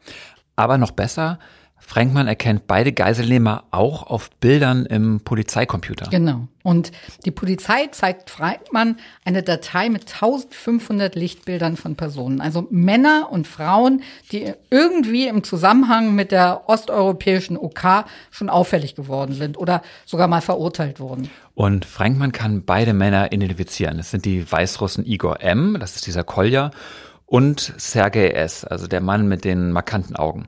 Aber 0.54 0.76
noch 0.76 0.90
besser, 0.90 1.38
Frankmann 1.84 2.26
erkennt 2.26 2.66
beide 2.66 2.92
Geiselnehmer 2.92 3.64
auch 3.70 4.04
auf 4.04 4.30
Bildern 4.40 4.86
im 4.86 5.20
Polizeicomputer. 5.20 6.08
Genau. 6.10 6.48
Und 6.62 6.92
die 7.26 7.30
Polizei 7.30 7.88
zeigt 7.90 8.30
Frankmann 8.30 8.96
eine 9.24 9.42
Datei 9.42 9.90
mit 9.90 10.02
1500 10.14 11.14
Lichtbildern 11.14 11.76
von 11.76 11.96
Personen. 11.96 12.40
Also 12.40 12.66
Männer 12.70 13.28
und 13.30 13.46
Frauen, 13.46 14.02
die 14.30 14.54
irgendwie 14.70 15.26
im 15.26 15.44
Zusammenhang 15.44 16.14
mit 16.14 16.32
der 16.32 16.62
osteuropäischen 16.66 17.58
OK 17.58 18.06
schon 18.30 18.48
auffällig 18.48 18.94
geworden 18.94 19.34
sind 19.34 19.58
oder 19.58 19.82
sogar 20.06 20.28
mal 20.28 20.40
verurteilt 20.40 20.98
wurden. 20.98 21.28
Und 21.54 21.84
Frankmann 21.84 22.32
kann 22.32 22.64
beide 22.64 22.94
Männer 22.94 23.32
identifizieren. 23.32 23.98
Das 23.98 24.10
sind 24.10 24.24
die 24.24 24.50
Weißrussen 24.50 25.04
Igor 25.04 25.42
M., 25.42 25.76
das 25.78 25.96
ist 25.96 26.06
dieser 26.06 26.24
Kolja, 26.24 26.70
und 27.26 27.74
Sergei 27.76 28.28
S., 28.28 28.64
also 28.64 28.86
der 28.86 29.00
Mann 29.00 29.26
mit 29.26 29.44
den 29.44 29.72
markanten 29.72 30.16
Augen. 30.16 30.46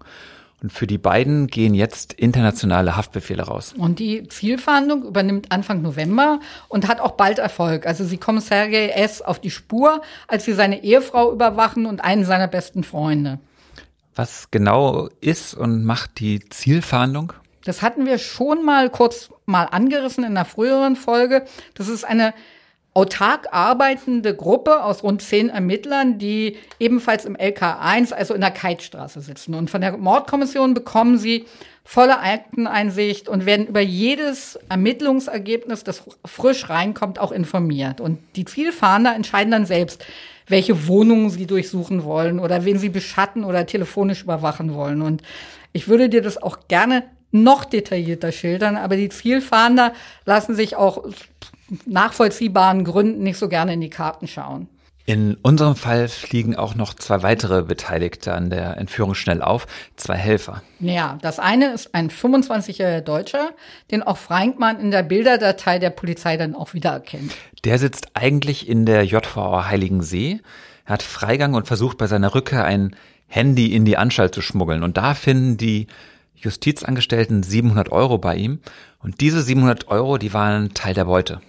Und 0.62 0.72
für 0.72 0.86
die 0.86 0.98
beiden 0.98 1.46
gehen 1.46 1.74
jetzt 1.74 2.14
internationale 2.14 2.96
Haftbefehle 2.96 3.42
raus. 3.42 3.74
Und 3.76 3.98
die 3.98 4.28
Zielfahndung 4.28 5.04
übernimmt 5.04 5.52
Anfang 5.52 5.82
November 5.82 6.40
und 6.68 6.88
hat 6.88 7.00
auch 7.00 7.12
bald 7.12 7.38
Erfolg. 7.38 7.86
Also 7.86 8.04
sie 8.04 8.16
kommen 8.16 8.40
Sergei 8.40 8.88
S. 8.88 9.20
auf 9.20 9.40
die 9.40 9.50
Spur, 9.50 10.00
als 10.26 10.44
sie 10.44 10.54
seine 10.54 10.82
Ehefrau 10.82 11.32
überwachen 11.32 11.86
und 11.86 12.02
einen 12.02 12.24
seiner 12.24 12.48
besten 12.48 12.82
Freunde. 12.82 13.40
Was 14.14 14.50
genau 14.50 15.08
ist 15.20 15.54
und 15.54 15.84
macht 15.84 16.20
die 16.20 16.40
Zielfahndung? 16.48 17.32
Das 17.64 17.82
hatten 17.82 18.06
wir 18.06 18.18
schon 18.18 18.64
mal 18.64 18.90
kurz 18.90 19.30
mal 19.46 19.64
angerissen 19.64 20.24
in 20.24 20.30
einer 20.30 20.44
früheren 20.44 20.96
Folge. 20.96 21.44
Das 21.74 21.88
ist 21.88 22.04
eine 22.04 22.32
autark 22.94 23.48
arbeitende 23.50 24.36
Gruppe 24.36 24.84
aus 24.84 25.02
rund 25.02 25.20
zehn 25.20 25.50
Ermittlern, 25.50 26.18
die 26.18 26.56
ebenfalls 26.78 27.24
im 27.24 27.36
LK1, 27.36 28.12
also 28.12 28.34
in 28.34 28.40
der 28.40 28.52
Keitstraße 28.52 29.20
sitzen. 29.20 29.54
Und 29.54 29.68
von 29.68 29.80
der 29.80 29.96
Mordkommission 29.96 30.74
bekommen 30.74 31.18
sie 31.18 31.44
volle 31.82 32.20
Akteneinsicht 32.20 33.28
und 33.28 33.46
werden 33.46 33.66
über 33.66 33.80
jedes 33.80 34.58
Ermittlungsergebnis, 34.68 35.82
das 35.82 36.04
frisch 36.24 36.70
reinkommt, 36.70 37.18
auch 37.18 37.32
informiert. 37.32 38.00
Und 38.00 38.20
die 38.36 38.44
Zielfahnder 38.44 39.14
entscheiden 39.14 39.50
dann 39.50 39.66
selbst, 39.66 40.04
welche 40.46 40.86
Wohnungen 40.86 41.30
sie 41.30 41.46
durchsuchen 41.46 42.04
wollen 42.04 42.38
oder 42.38 42.64
wen 42.64 42.78
sie 42.78 42.90
beschatten 42.90 43.44
oder 43.44 43.66
telefonisch 43.66 44.22
überwachen 44.22 44.72
wollen. 44.72 45.02
Und 45.02 45.22
ich 45.72 45.88
würde 45.88 46.08
dir 46.08 46.22
das 46.22 46.40
auch 46.40 46.68
gerne 46.68 47.02
noch 47.32 47.64
detaillierter 47.64 48.30
schildern, 48.30 48.76
aber 48.76 48.96
die 48.96 49.08
Zielfahnder 49.08 49.92
lassen 50.24 50.54
sich 50.54 50.76
auch 50.76 51.04
nachvollziehbaren 51.86 52.84
Gründen 52.84 53.22
nicht 53.22 53.38
so 53.38 53.48
gerne 53.48 53.74
in 53.74 53.80
die 53.80 53.90
Karten 53.90 54.26
schauen. 54.26 54.68
In 55.06 55.34
unserem 55.42 55.76
Fall 55.76 56.08
fliegen 56.08 56.56
auch 56.56 56.74
noch 56.74 56.94
zwei 56.94 57.22
weitere 57.22 57.62
Beteiligte 57.62 58.32
an 58.32 58.48
der 58.48 58.78
Entführung 58.78 59.14
schnell 59.14 59.42
auf, 59.42 59.66
zwei 59.96 60.14
Helfer. 60.14 60.62
Ja, 60.80 61.18
das 61.20 61.38
eine 61.38 61.74
ist 61.74 61.94
ein 61.94 62.08
25-jähriger 62.08 63.02
Deutscher, 63.02 63.50
den 63.90 64.02
auch 64.02 64.16
Frankmann 64.16 64.80
in 64.80 64.90
der 64.90 65.02
Bilderdatei 65.02 65.78
der 65.78 65.90
Polizei 65.90 66.38
dann 66.38 66.54
auch 66.54 66.72
wiedererkennt. 66.72 67.32
Der 67.64 67.78
sitzt 67.78 68.08
eigentlich 68.14 68.66
in 68.66 68.86
der 68.86 69.04
JVA 69.04 69.68
Heiligensee. 69.68 70.40
Er 70.86 70.94
hat 70.94 71.02
Freigang 71.02 71.52
und 71.52 71.66
versucht 71.66 71.98
bei 71.98 72.06
seiner 72.06 72.34
Rückkehr 72.34 72.64
ein 72.64 72.96
Handy 73.26 73.74
in 73.74 73.84
die 73.84 73.98
Anstalt 73.98 74.34
zu 74.34 74.40
schmuggeln. 74.40 74.82
Und 74.82 74.96
da 74.96 75.12
finden 75.12 75.58
die 75.58 75.86
Justizangestellten 76.34 77.42
700 77.42 77.92
Euro 77.92 78.16
bei 78.16 78.36
ihm. 78.36 78.60
Und 79.02 79.20
diese 79.20 79.42
700 79.42 79.88
Euro, 79.88 80.16
die 80.16 80.32
waren 80.32 80.72
Teil 80.72 80.94
der 80.94 81.04
Beute. 81.04 81.42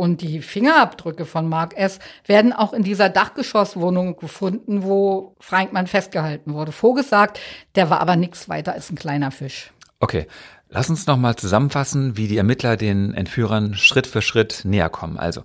Und 0.00 0.22
die 0.22 0.40
Fingerabdrücke 0.40 1.26
von 1.26 1.46
Mark 1.46 1.76
S. 1.76 1.98
werden 2.24 2.54
auch 2.54 2.72
in 2.72 2.82
dieser 2.82 3.10
Dachgeschosswohnung 3.10 4.16
gefunden, 4.16 4.82
wo 4.82 5.36
Frankmann 5.40 5.86
festgehalten 5.86 6.54
wurde. 6.54 6.72
Vorgesagt, 6.72 7.38
der 7.74 7.90
war 7.90 8.00
aber 8.00 8.16
nichts 8.16 8.48
weiter 8.48 8.72
als 8.72 8.88
ein 8.88 8.96
kleiner 8.96 9.30
Fisch. 9.30 9.74
Okay, 9.98 10.26
lass 10.70 10.88
uns 10.88 11.06
nochmal 11.06 11.36
zusammenfassen, 11.36 12.16
wie 12.16 12.28
die 12.28 12.38
Ermittler 12.38 12.78
den 12.78 13.12
Entführern 13.12 13.74
Schritt 13.74 14.06
für 14.06 14.22
Schritt 14.22 14.62
näher 14.64 14.88
kommen. 14.88 15.18
Also, 15.18 15.42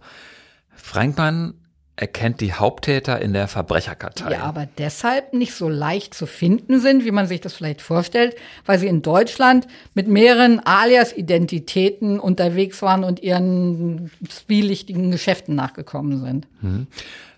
Frankmann 0.73 1.55
erkennt 1.97 2.41
die 2.41 2.53
Haupttäter 2.53 3.21
in 3.21 3.31
der 3.31 3.47
Verbrecherkartei. 3.47 4.31
Ja, 4.33 4.43
aber 4.43 4.67
deshalb 4.77 5.33
nicht 5.33 5.53
so 5.53 5.69
leicht 5.69 6.13
zu 6.13 6.25
finden 6.25 6.81
sind, 6.81 7.05
wie 7.05 7.11
man 7.11 7.27
sich 7.27 7.39
das 7.39 7.53
vielleicht 7.53 7.81
vorstellt, 7.81 8.35
weil 8.65 8.79
sie 8.79 8.87
in 8.87 9.01
Deutschland 9.01 9.67
mit 9.93 10.07
mehreren 10.07 10.59
Alias-Identitäten 10.59 12.19
unterwegs 12.19 12.81
waren 12.81 13.05
und 13.05 13.23
ihren 13.23 14.11
zwielichtigen 14.27 15.11
Geschäften 15.11 15.55
nachgekommen 15.55 16.21
sind. 16.21 16.47
Mhm. 16.61 16.87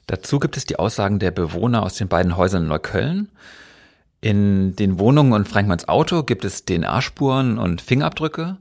Dazu 0.07 0.39
gibt 0.39 0.57
es 0.57 0.65
die 0.65 0.79
Aussagen 0.79 1.19
der 1.19 1.31
Bewohner 1.31 1.83
aus 1.83 1.95
den 1.95 2.07
beiden 2.07 2.35
Häusern 2.35 2.63
in 2.63 2.69
Neukölln. 2.69 3.29
In 4.21 4.75
den 4.75 4.97
Wohnungen 4.97 5.33
und 5.33 5.47
Frankmanns 5.47 5.87
Auto 5.87 6.23
gibt 6.23 6.43
es 6.45 6.65
DNA-Spuren 6.65 7.59
und 7.59 7.81
Fingerabdrücke. 7.81 8.57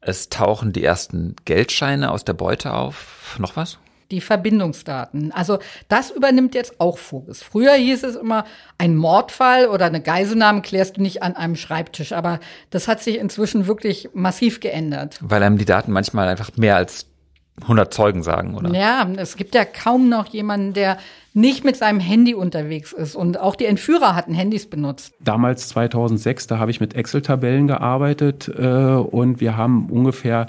Es 0.00 0.28
tauchen 0.30 0.72
die 0.72 0.82
ersten 0.82 1.36
Geldscheine 1.44 2.10
aus 2.10 2.24
der 2.24 2.32
Beute 2.32 2.72
auf. 2.72 3.36
Noch 3.38 3.54
was? 3.54 3.78
Die 4.10 4.20
Verbindungsdaten. 4.20 5.32
Also 5.32 5.58
das 5.88 6.10
übernimmt 6.10 6.54
jetzt 6.54 6.80
auch 6.80 6.98
Fokus. 6.98 7.42
Früher 7.42 7.74
hieß 7.74 8.04
es 8.04 8.16
immer, 8.16 8.44
ein 8.78 8.96
Mordfall 8.96 9.68
oder 9.68 9.86
eine 9.86 10.00
Geiselnahme 10.00 10.62
klärst 10.62 10.96
du 10.96 11.02
nicht 11.02 11.22
an 11.22 11.36
einem 11.36 11.56
Schreibtisch. 11.56 12.12
Aber 12.12 12.40
das 12.70 12.88
hat 12.88 13.02
sich 13.02 13.18
inzwischen 13.18 13.66
wirklich 13.66 14.10
massiv 14.12 14.60
geändert. 14.60 15.18
Weil 15.20 15.42
einem 15.42 15.58
die 15.58 15.64
Daten 15.64 15.92
manchmal 15.92 16.28
einfach 16.28 16.50
mehr 16.56 16.76
als 16.76 17.06
100 17.62 17.92
Zeugen 17.92 18.22
sagen, 18.22 18.54
oder? 18.54 18.74
Ja, 18.74 19.06
es 19.16 19.36
gibt 19.36 19.54
ja 19.54 19.64
kaum 19.64 20.08
noch 20.08 20.26
jemanden, 20.26 20.72
der 20.72 20.96
nicht 21.32 21.64
mit 21.64 21.76
seinem 21.76 22.00
Handy 22.00 22.34
unterwegs 22.34 22.92
ist. 22.92 23.14
Und 23.14 23.38
auch 23.38 23.54
die 23.54 23.66
Entführer 23.66 24.16
hatten 24.16 24.34
Handys 24.34 24.68
benutzt. 24.68 25.12
Damals 25.20 25.68
2006, 25.68 26.48
da 26.48 26.58
habe 26.58 26.70
ich 26.70 26.80
mit 26.80 26.94
Excel-Tabellen 26.94 27.66
gearbeitet 27.68 28.48
äh, 28.48 28.62
und 28.62 29.40
wir 29.40 29.56
haben 29.56 29.88
ungefähr 29.90 30.48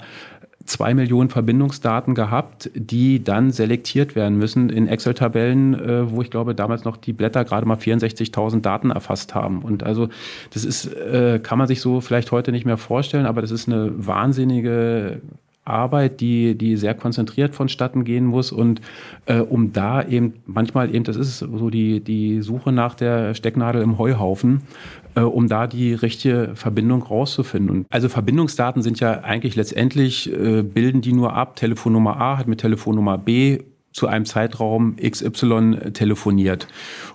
zwei 0.64 0.94
Millionen 0.94 1.30
Verbindungsdaten 1.30 2.14
gehabt, 2.14 2.70
die 2.74 3.22
dann 3.22 3.50
selektiert 3.50 4.14
werden 4.14 4.38
müssen 4.38 4.70
in 4.70 4.88
Excel-Tabellen, 4.88 5.74
äh, 5.74 6.10
wo 6.10 6.22
ich 6.22 6.30
glaube 6.30 6.54
damals 6.54 6.84
noch 6.84 6.96
die 6.96 7.12
Blätter 7.12 7.44
gerade 7.44 7.66
mal 7.66 7.76
64.000 7.76 8.60
Daten 8.60 8.90
erfasst 8.90 9.34
haben. 9.34 9.62
Und 9.62 9.82
also 9.82 10.08
das 10.52 10.64
ist, 10.64 10.86
äh, 10.86 11.40
kann 11.42 11.58
man 11.58 11.68
sich 11.68 11.80
so 11.80 12.00
vielleicht 12.00 12.32
heute 12.32 12.52
nicht 12.52 12.66
mehr 12.66 12.76
vorstellen, 12.78 13.26
aber 13.26 13.40
das 13.40 13.50
ist 13.50 13.68
eine 13.68 13.92
wahnsinnige 13.94 15.20
Arbeit, 15.64 16.20
die, 16.20 16.56
die 16.56 16.76
sehr 16.76 16.94
konzentriert 16.94 17.54
vonstatten 17.54 18.02
gehen 18.02 18.26
muss 18.26 18.50
und 18.50 18.80
äh, 19.26 19.38
um 19.38 19.72
da 19.72 20.02
eben 20.02 20.34
manchmal 20.44 20.92
eben, 20.92 21.04
das 21.04 21.14
ist 21.14 21.38
so 21.38 21.70
die, 21.70 22.00
die 22.00 22.42
Suche 22.42 22.72
nach 22.72 22.94
der 22.94 23.34
Stecknadel 23.34 23.80
im 23.82 23.96
Heuhaufen, 23.96 24.62
um 25.20 25.48
da 25.48 25.66
die 25.66 25.94
richtige 25.94 26.52
Verbindung 26.54 27.02
rauszufinden. 27.02 27.86
Also 27.90 28.08
Verbindungsdaten 28.08 28.82
sind 28.82 29.00
ja 29.00 29.20
eigentlich 29.20 29.56
letztendlich, 29.56 30.32
äh, 30.32 30.62
bilden 30.62 31.00
die 31.00 31.12
nur 31.12 31.34
ab, 31.34 31.56
Telefonnummer 31.56 32.20
A 32.20 32.38
hat 32.38 32.48
mit 32.48 32.60
Telefonnummer 32.60 33.18
B 33.18 33.58
zu 33.92 34.06
einem 34.06 34.24
Zeitraum 34.24 34.96
XY 34.96 35.92
telefoniert. 35.92 36.66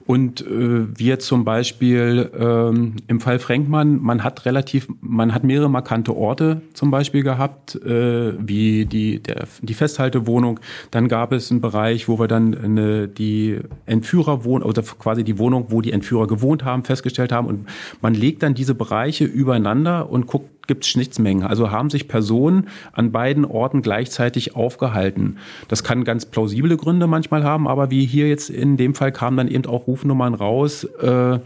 Und 0.06 0.42
äh, 0.42 0.98
wir 0.98 1.20
zum 1.20 1.44
Beispiel 1.44 2.32
ähm, 2.40 2.96
im 3.08 3.20
Fall 3.20 3.40
Frenkmann, 3.40 4.02
man 4.02 4.24
hat 4.24 4.46
relativ, 4.46 4.88
man 5.02 5.34
hat 5.34 5.44
mehrere 5.44 5.70
markante 5.70 6.16
Orte 6.16 6.62
zum 6.74 6.92
Beispiel 6.92 7.24
gehabt, 7.24 7.76
äh, 7.76 8.34
wie 8.40 8.86
die, 8.86 9.22
der, 9.22 9.48
die 9.62 9.74
Festhaltewohnung. 9.74 10.60
Dann 10.92 11.08
gab 11.08 11.34
es 11.34 11.52
einen 11.52 11.62
Bereich, 11.62 12.08
wo 12.08 12.20
wir 12.20 12.28
dann 12.28 12.56
eine, 12.56 13.08
die 13.08 13.60
Entführerwohnung 13.86 14.70
oder 14.70 14.82
quasi 14.82 15.24
die 15.24 15.38
Wohnung, 15.40 15.66
wo 15.70 15.82
die 15.82 15.92
Entführer 15.92 16.28
gewohnt 16.28 16.64
haben, 16.64 16.84
festgestellt 16.84 17.32
haben. 17.32 17.48
Und 17.48 17.68
man 18.02 18.14
legt 18.14 18.44
dann 18.44 18.54
diese 18.54 18.76
Bereiche 18.76 19.26
übereinander 19.26 20.10
und 20.10 20.28
guckt, 20.28 20.57
gibt 20.68 20.84
es 20.84 20.90
Schnittmengen. 20.90 21.44
Also 21.44 21.72
haben 21.72 21.90
sich 21.90 22.08
Personen 22.08 22.68
an 22.92 23.12
beiden 23.12 23.46
Orten 23.46 23.82
gleichzeitig 23.82 24.56
aufgehalten. 24.56 25.38
Das 25.68 25.84
kann 25.84 26.04
ganz 26.04 26.26
plausible 26.26 26.78
Gründe 26.78 27.08
manchmal 27.08 27.44
haben, 27.44 27.68
aber 27.68 27.90
wie 27.90 28.06
hier 28.06 28.28
jetzt 28.28 28.50
in 28.50 28.78
dem 28.78 28.96
Fall 28.96 29.12
kamen 29.12 29.38
dann 29.38 29.48
eben 29.48 29.66
auch 29.66 29.88
Rufnummern 29.88 30.34
raus, 30.34 30.84
äh, 30.84 31.40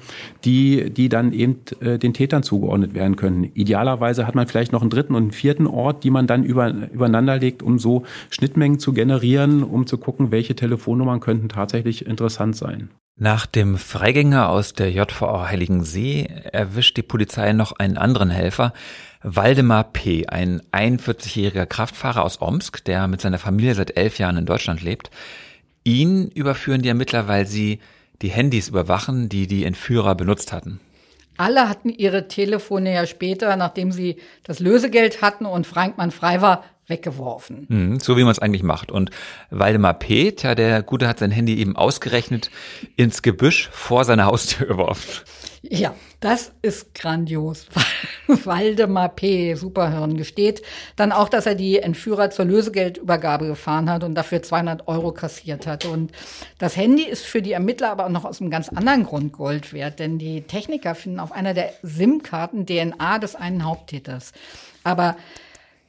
die, 0.43 0.89
die 0.89 1.09
dann 1.09 1.33
eben 1.33 1.57
äh, 1.79 1.97
den 1.97 2.13
Tätern 2.13 2.43
zugeordnet 2.43 2.93
werden 2.93 3.15
können. 3.15 3.45
Idealerweise 3.53 4.27
hat 4.27 4.35
man 4.35 4.47
vielleicht 4.47 4.71
noch 4.71 4.81
einen 4.81 4.89
dritten 4.89 5.15
und 5.15 5.23
einen 5.23 5.31
vierten 5.31 5.67
Ort, 5.67 6.03
die 6.03 6.09
man 6.09 6.27
dann 6.27 6.43
über, 6.43 6.69
übereinander 6.69 7.37
legt, 7.37 7.63
um 7.63 7.79
so 7.79 8.03
Schnittmengen 8.29 8.79
zu 8.79 8.93
generieren, 8.93 9.63
um 9.63 9.87
zu 9.87 9.97
gucken, 9.97 10.31
welche 10.31 10.55
Telefonnummern 10.55 11.19
könnten 11.19 11.49
tatsächlich 11.49 12.05
interessant 12.05 12.55
sein. 12.55 12.89
Nach 13.23 13.45
dem 13.45 13.77
Freigänger 13.77 14.49
aus 14.49 14.73
der 14.73 14.91
JVA 14.91 15.47
Heiligensee 15.47 16.27
erwischt 16.51 16.97
die 16.97 17.03
Polizei 17.03 17.53
noch 17.53 17.71
einen 17.73 17.99
anderen 17.99 18.31
Helfer, 18.31 18.73
Waldemar 19.21 19.83
P., 19.83 20.25
ein 20.25 20.59
41-jähriger 20.71 21.67
Kraftfahrer 21.67 22.23
aus 22.23 22.41
Omsk, 22.41 22.83
der 22.83 23.07
mit 23.07 23.21
seiner 23.21 23.37
Familie 23.37 23.75
seit 23.75 23.95
elf 23.95 24.17
Jahren 24.17 24.37
in 24.37 24.47
Deutschland 24.47 24.81
lebt. 24.81 25.11
Ihn 25.83 26.29
überführen 26.29 26.81
die 26.81 26.89
Ermittler, 26.89 27.27
weil 27.27 27.45
sie 27.45 27.79
die 28.23 28.29
Handys 28.29 28.69
überwachen, 28.69 29.29
die 29.29 29.45
die 29.45 29.65
Entführer 29.65 30.15
benutzt 30.15 30.51
hatten. 30.51 30.79
Alle 31.37 31.69
hatten 31.69 31.89
ihre 31.89 32.27
Telefone 32.27 32.91
ja 32.91 33.05
später, 33.05 33.55
nachdem 33.55 33.91
sie 33.91 34.15
das 34.43 34.59
Lösegeld 34.59 35.21
hatten 35.21 35.45
und 35.45 35.67
Frankmann 35.67 36.09
frei 36.09 36.41
war, 36.41 36.63
weggeworfen. 36.91 37.65
Mhm, 37.67 37.99
so 37.99 38.17
wie 38.17 38.23
man 38.23 38.31
es 38.31 38.39
eigentlich 38.39 38.61
macht. 38.61 38.91
Und 38.91 39.09
Waldemar 39.49 39.95
P., 39.95 40.35
ja, 40.37 40.53
der 40.53 40.83
Gute 40.83 41.07
hat 41.07 41.17
sein 41.17 41.31
Handy 41.31 41.57
eben 41.57 41.75
ausgerechnet 41.75 42.51
ins 42.95 43.23
Gebüsch 43.23 43.69
vor 43.71 44.05
seiner 44.05 44.25
Haustür 44.25 44.67
geworfen. 44.67 45.23
Ja, 45.63 45.93
das 46.19 46.51
ist 46.63 46.95
grandios. 46.95 47.67
Waldemar 48.27 49.09
P., 49.09 49.53
Superhirn, 49.53 50.17
gesteht 50.17 50.63
dann 50.95 51.11
auch, 51.11 51.29
dass 51.29 51.45
er 51.45 51.53
die 51.53 51.77
Entführer 51.77 52.31
zur 52.31 52.45
Lösegeldübergabe 52.45 53.45
gefahren 53.45 53.89
hat 53.89 54.03
und 54.03 54.15
dafür 54.15 54.41
200 54.41 54.87
Euro 54.87 55.11
kassiert 55.11 55.67
hat. 55.67 55.85
Und 55.85 56.11
das 56.57 56.75
Handy 56.75 57.03
ist 57.03 57.25
für 57.25 57.43
die 57.43 57.51
Ermittler 57.51 57.91
aber 57.91 58.05
auch 58.05 58.09
noch 58.09 58.25
aus 58.25 58.41
einem 58.41 58.49
ganz 58.49 58.69
anderen 58.69 59.03
Grund 59.03 59.33
Gold 59.33 59.71
wert, 59.71 59.99
denn 59.99 60.17
die 60.17 60.41
Techniker 60.41 60.95
finden 60.95 61.19
auf 61.19 61.31
einer 61.31 61.53
der 61.53 61.73
SIM-Karten 61.83 62.65
DNA 62.65 63.19
des 63.19 63.35
einen 63.35 63.63
Haupttäters. 63.63 64.31
Aber 64.83 65.15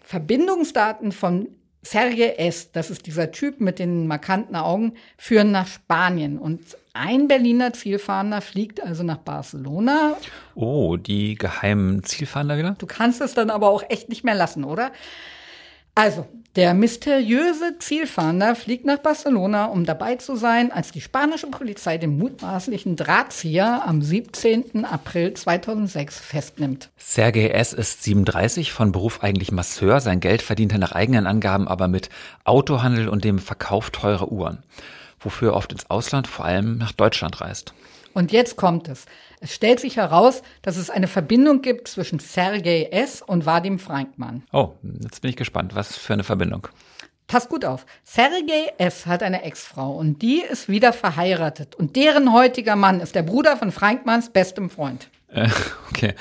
Verbindungsdaten 0.04 1.12
von 1.12 1.48
Sergei 1.84 2.34
S., 2.38 2.70
das 2.70 2.90
ist 2.90 3.06
dieser 3.06 3.32
Typ 3.32 3.60
mit 3.60 3.80
den 3.80 4.06
markanten 4.06 4.54
Augen, 4.54 4.94
führen 5.16 5.50
nach 5.50 5.66
Spanien. 5.66 6.38
Und 6.38 6.60
ein 6.92 7.26
Berliner 7.26 7.72
Zielfahnder 7.72 8.40
fliegt 8.40 8.80
also 8.82 9.02
nach 9.02 9.16
Barcelona. 9.16 10.16
Oh, 10.54 10.96
die 10.96 11.34
geheimen 11.34 12.04
Zielfahnder 12.04 12.56
wieder? 12.56 12.76
Du 12.78 12.86
kannst 12.86 13.20
es 13.20 13.34
dann 13.34 13.50
aber 13.50 13.68
auch 13.68 13.82
echt 13.88 14.08
nicht 14.08 14.22
mehr 14.22 14.34
lassen, 14.34 14.62
oder? 14.62 14.92
Also, 15.94 16.26
der 16.56 16.74
mysteriöse 16.74 17.78
Zielfahnder 17.78 18.54
fliegt 18.54 18.84
nach 18.84 18.98
Barcelona, 18.98 19.66
um 19.66 19.86
dabei 19.86 20.16
zu 20.16 20.36
sein, 20.36 20.70
als 20.70 20.90
die 20.90 21.00
spanische 21.00 21.46
Polizei 21.46 21.96
den 21.96 22.18
mutmaßlichen 22.18 22.94
Drahtzieher 22.94 23.84
am 23.86 24.02
17. 24.02 24.84
April 24.84 25.32
2006 25.32 26.18
festnimmt. 26.18 26.90
Sergei 26.98 27.48
S. 27.48 27.72
ist 27.72 28.02
37, 28.04 28.70
von 28.70 28.92
Beruf 28.92 29.22
eigentlich 29.22 29.50
Masseur. 29.50 30.00
Sein 30.00 30.20
Geld 30.20 30.42
verdient 30.42 30.72
er 30.72 30.78
nach 30.78 30.92
eigenen 30.92 31.26
Angaben 31.26 31.68
aber 31.68 31.88
mit 31.88 32.10
Autohandel 32.44 33.08
und 33.08 33.24
dem 33.24 33.38
Verkauf 33.38 33.88
teurer 33.88 34.30
Uhren, 34.30 34.62
wofür 35.22 35.50
er 35.50 35.56
oft 35.56 35.72
ins 35.72 35.88
Ausland, 35.90 36.26
vor 36.26 36.44
allem 36.44 36.78
nach 36.78 36.92
Deutschland 36.92 37.40
reist. 37.40 37.74
Und 38.14 38.32
jetzt 38.32 38.56
kommt 38.56 38.88
es. 38.88 39.06
Es 39.40 39.54
stellt 39.54 39.80
sich 39.80 39.96
heraus, 39.96 40.42
dass 40.60 40.76
es 40.76 40.90
eine 40.90 41.08
Verbindung 41.08 41.62
gibt 41.62 41.88
zwischen 41.88 42.18
Sergei 42.18 42.88
S. 42.90 43.22
und 43.22 43.46
Vadim 43.46 43.78
Frankmann. 43.78 44.42
Oh, 44.52 44.74
jetzt 45.00 45.22
bin 45.22 45.30
ich 45.30 45.36
gespannt. 45.36 45.74
Was 45.74 45.96
für 45.96 46.12
eine 46.12 46.24
Verbindung? 46.24 46.68
Pass 47.26 47.48
gut 47.48 47.64
auf. 47.64 47.86
Sergei 48.04 48.72
S. 48.76 49.06
hat 49.06 49.22
eine 49.22 49.42
Ex-Frau 49.42 49.92
und 49.92 50.20
die 50.20 50.42
ist 50.42 50.68
wieder 50.68 50.92
verheiratet. 50.92 51.74
Und 51.74 51.96
deren 51.96 52.32
heutiger 52.32 52.76
Mann 52.76 53.00
ist 53.00 53.14
der 53.14 53.22
Bruder 53.22 53.56
von 53.56 53.72
Frankmanns 53.72 54.28
bestem 54.30 54.68
Freund. 54.68 55.08
Äh, 55.28 55.48
okay, 55.88 56.14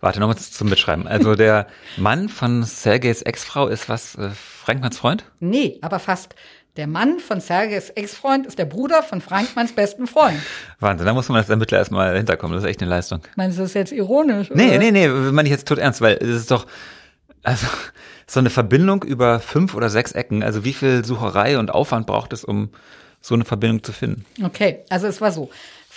warte 0.00 0.18
nochmal 0.18 0.36
zum 0.36 0.68
Mitschreiben. 0.68 1.06
Also 1.06 1.36
der 1.36 1.68
Mann 1.96 2.28
von 2.28 2.64
Sergeis 2.64 3.22
Ex-Frau 3.22 3.68
ist 3.68 3.88
was, 3.88 4.16
äh, 4.16 4.30
Frankmanns 4.30 4.98
Freund? 4.98 5.24
Nee, 5.38 5.78
aber 5.82 6.00
fast. 6.00 6.34
Der 6.76 6.86
Mann 6.86 7.20
von 7.20 7.40
Sergeis 7.40 7.88
Ex-Freund 7.88 8.46
ist 8.46 8.58
der 8.58 8.66
Bruder 8.66 9.02
von 9.02 9.22
Frankmanns 9.22 9.72
besten 9.72 10.06
Freund. 10.06 10.38
Wahnsinn, 10.78 11.06
da 11.06 11.14
muss 11.14 11.28
man 11.30 11.38
als 11.38 11.48
Ermittler 11.48 11.78
erstmal 11.78 12.14
hinterkommen. 12.14 12.54
Das 12.54 12.64
ist 12.64 12.68
echt 12.68 12.82
eine 12.82 12.90
Leistung. 12.90 13.20
Meinst 13.34 13.56
du 13.56 13.62
das 13.62 13.72
jetzt 13.72 13.92
ironisch? 13.92 14.50
Nee, 14.52 14.68
oder? 14.68 14.78
nee, 14.78 14.90
nee, 14.90 15.08
meine 15.08 15.48
ich 15.48 15.52
jetzt 15.52 15.66
tot 15.66 15.78
ernst, 15.78 16.02
weil 16.02 16.18
es 16.20 16.28
ist 16.28 16.50
doch, 16.50 16.66
also, 17.42 17.66
so 18.26 18.40
eine 18.40 18.50
Verbindung 18.50 19.04
über 19.04 19.40
fünf 19.40 19.74
oder 19.74 19.88
sechs 19.88 20.12
Ecken. 20.12 20.42
Also 20.42 20.64
wie 20.64 20.74
viel 20.74 21.02
Sucherei 21.02 21.58
und 21.58 21.70
Aufwand 21.70 22.06
braucht 22.06 22.34
es, 22.34 22.44
um 22.44 22.68
so 23.22 23.34
eine 23.34 23.46
Verbindung 23.46 23.82
zu 23.82 23.92
finden? 23.92 24.26
Okay, 24.44 24.84
also 24.90 25.06
es 25.06 25.22
war 25.22 25.32
so. 25.32 25.48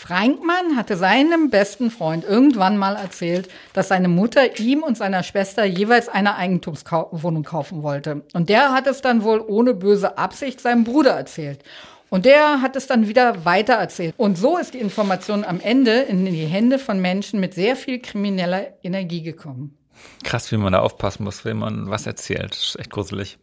Frankmann 0.02 0.78
hatte 0.78 0.95
seinem 0.95 1.50
besten 1.50 1.91
Freund 1.91 2.24
irgendwann 2.24 2.78
mal 2.78 2.95
erzählt, 2.95 3.50
dass 3.74 3.89
seine 3.89 4.08
Mutter 4.08 4.58
ihm 4.58 4.82
und 4.82 4.97
seiner 4.97 5.24
Schwester 5.24 5.66
jeweils 5.66 6.08
eine 6.08 6.38
Eigentumswohnung 6.38 7.43
kaufen 7.43 7.84
wollte. 7.84 8.24
Und 8.32 8.47
der 8.47 8.72
hat 8.72 8.88
es 8.88 9.02
dann 9.02 9.24
wohl 9.24 9.41
ohne 9.45 9.74
böse 9.74 10.18
Absicht 10.18 10.62
seinem 10.62 10.86
Bruder 10.86 11.12
erzählt. 11.12 11.64
Und 12.10 12.24
der 12.24 12.62
hat 12.62 12.78
es 12.78 12.88
dann 12.88 13.10
wieder 13.10 13.43
weiter 13.43 13.74
erzählt. 13.74 14.14
Und 14.16 14.38
so 14.38 14.58
ist 14.58 14.74
die 14.74 14.80
Information 14.80 15.43
am 15.43 15.60
Ende 15.60 16.00
in 16.00 16.24
die 16.24 16.45
Hände 16.45 16.80
von 16.80 17.02
Menschen 17.02 17.41
mit 17.41 17.54
sehr 17.54 17.76
viel 17.76 18.00
krimineller 18.00 18.68
Energie 18.82 19.22
gekommen. 19.22 19.78
Krass, 20.24 20.50
wie 20.54 20.58
man 20.58 20.72
da 20.72 20.80
aufpassen 20.80 21.26
muss, 21.26 21.43
wenn 21.43 21.58
man 21.58 21.89
was 21.89 22.08
erzählt. 22.08 22.52
Das 22.52 22.64
ist 22.64 22.80
echt 22.80 22.89
gruselig. 22.89 23.38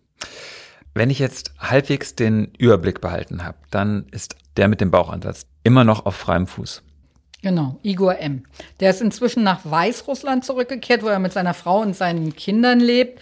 Wenn 0.95 1.11
ich 1.11 1.19
jetzt 1.19 1.53
halbwegs 1.59 2.15
den 2.15 2.53
Überblick 2.57 3.03
behalten 3.03 3.45
habe, 3.45 3.59
dann 3.71 4.07
ist 4.11 4.37
der 4.57 4.69
mit 4.69 4.81
dem 4.81 4.91
Bauchansatz 4.91 5.47
immer 5.67 5.85
noch 5.85 6.07
auf 6.07 6.15
freiem 6.15 6.47
Fuß. 6.47 6.83
Genau, 7.43 7.79
Igor 7.83 8.19
M. 8.19 8.45
Der 8.81 8.91
ist 8.91 9.03
inzwischen 9.03 9.43
nach 9.43 9.61
Weißrussland 9.65 10.45
zurückgekehrt, 10.45 11.03
wo 11.03 11.09
er 11.09 11.19
mit 11.19 11.33
seiner 11.33 11.55
Frau 11.55 11.81
und 11.81 11.95
seinen 11.95 12.35
Kindern 12.35 12.81
lebt, 12.81 13.21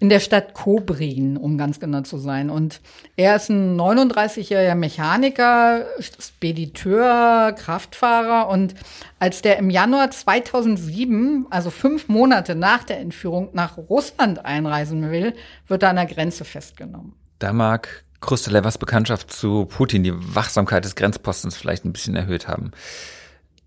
in 0.00 0.08
der 0.08 0.20
Stadt 0.20 0.54
Kobrin, 0.54 1.36
um 1.36 1.58
ganz 1.58 1.78
genau 1.78 2.00
zu 2.00 2.16
sein. 2.16 2.48
Und 2.48 2.80
er 3.16 3.36
ist 3.36 3.50
ein 3.50 3.78
39-jähriger 3.78 4.74
Mechaniker, 4.74 5.84
Spediteur, 6.00 7.52
Kraftfahrer. 7.52 8.48
Und 8.48 8.74
als 9.18 9.42
der 9.42 9.58
im 9.58 9.68
Januar 9.68 10.10
2007, 10.10 11.46
also 11.50 11.68
fünf 11.68 12.08
Monate 12.08 12.54
nach 12.54 12.82
der 12.82 12.98
Entführung, 12.98 13.50
nach 13.52 13.76
Russland 13.76 14.44
einreisen 14.44 15.10
will, 15.10 15.34
wird 15.66 15.82
er 15.82 15.90
an 15.90 15.96
der 15.96 16.06
Grenze 16.06 16.46
festgenommen. 16.46 17.12
Da 17.38 17.52
mag 17.52 18.04
Krustelevas 18.20 18.78
Bekanntschaft 18.78 19.32
zu 19.32 19.66
Putin 19.66 20.02
die 20.02 20.12
Wachsamkeit 20.14 20.84
des 20.84 20.94
Grenzpostens 20.94 21.56
vielleicht 21.56 21.84
ein 21.84 21.92
bisschen 21.92 22.16
erhöht 22.16 22.48
haben. 22.48 22.72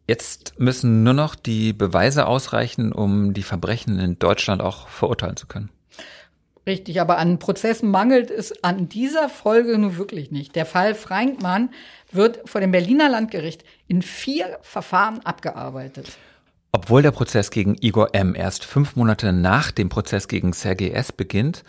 Jetzt 0.08 0.60
müssen 0.60 1.04
nur 1.04 1.14
noch 1.14 1.36
die 1.36 1.74
Beweise 1.74 2.26
ausreichen, 2.28 2.92
um 2.92 3.34
die 3.34 3.44
Verbrechen 3.44 4.00
in 4.00 4.20
Deutschland 4.20 4.62
auch 4.62 4.88
verurteilen 4.90 5.38
zu 5.38 5.48
können. 5.48 5.70
Richtig, 6.66 7.02
aber 7.02 7.18
an 7.18 7.40
Prozessen 7.40 7.92
mangelt 7.92 8.32
es 8.32 8.64
an 8.64 8.88
dieser 8.88 9.28
Folge 9.28 9.78
nur 9.78 9.98
wirklich 9.98 10.32
nicht. 10.32 10.56
Der 10.56 10.66
Fall 10.66 10.96
Frankmann 10.96 11.70
wird 12.12 12.48
vor 12.48 12.62
dem 12.62 12.72
Berliner 12.72 13.10
Landgericht 13.10 13.66
in 13.88 14.02
vier 14.02 14.60
Verfahren 14.62 15.20
abgearbeitet. 15.26 16.18
Obwohl 16.72 17.02
der 17.02 17.12
Prozess 17.12 17.52
gegen 17.52 17.76
Igor 17.82 18.16
M. 18.16 18.34
erst 18.34 18.66
fünf 18.66 18.96
Monate 18.96 19.34
nach 19.34 19.72
dem 19.72 19.90
Prozess 19.90 20.28
gegen 20.28 20.54
Sergei 20.54 20.90
S. 20.90 21.12
beginnt, 21.12 21.64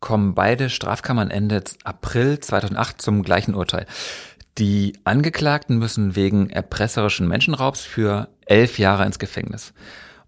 kommen 0.00 0.34
beide 0.34 0.70
Strafkammern 0.70 1.30
Ende 1.30 1.62
April 1.84 2.40
2008 2.40 3.00
zum 3.00 3.22
gleichen 3.22 3.54
Urteil. 3.54 3.86
Die 4.58 4.94
Angeklagten 5.04 5.78
müssen 5.78 6.16
wegen 6.16 6.50
erpresserischen 6.50 7.28
Menschenraubs 7.28 7.82
für 7.82 8.28
elf 8.46 8.78
Jahre 8.78 9.06
ins 9.06 9.18
Gefängnis. 9.18 9.72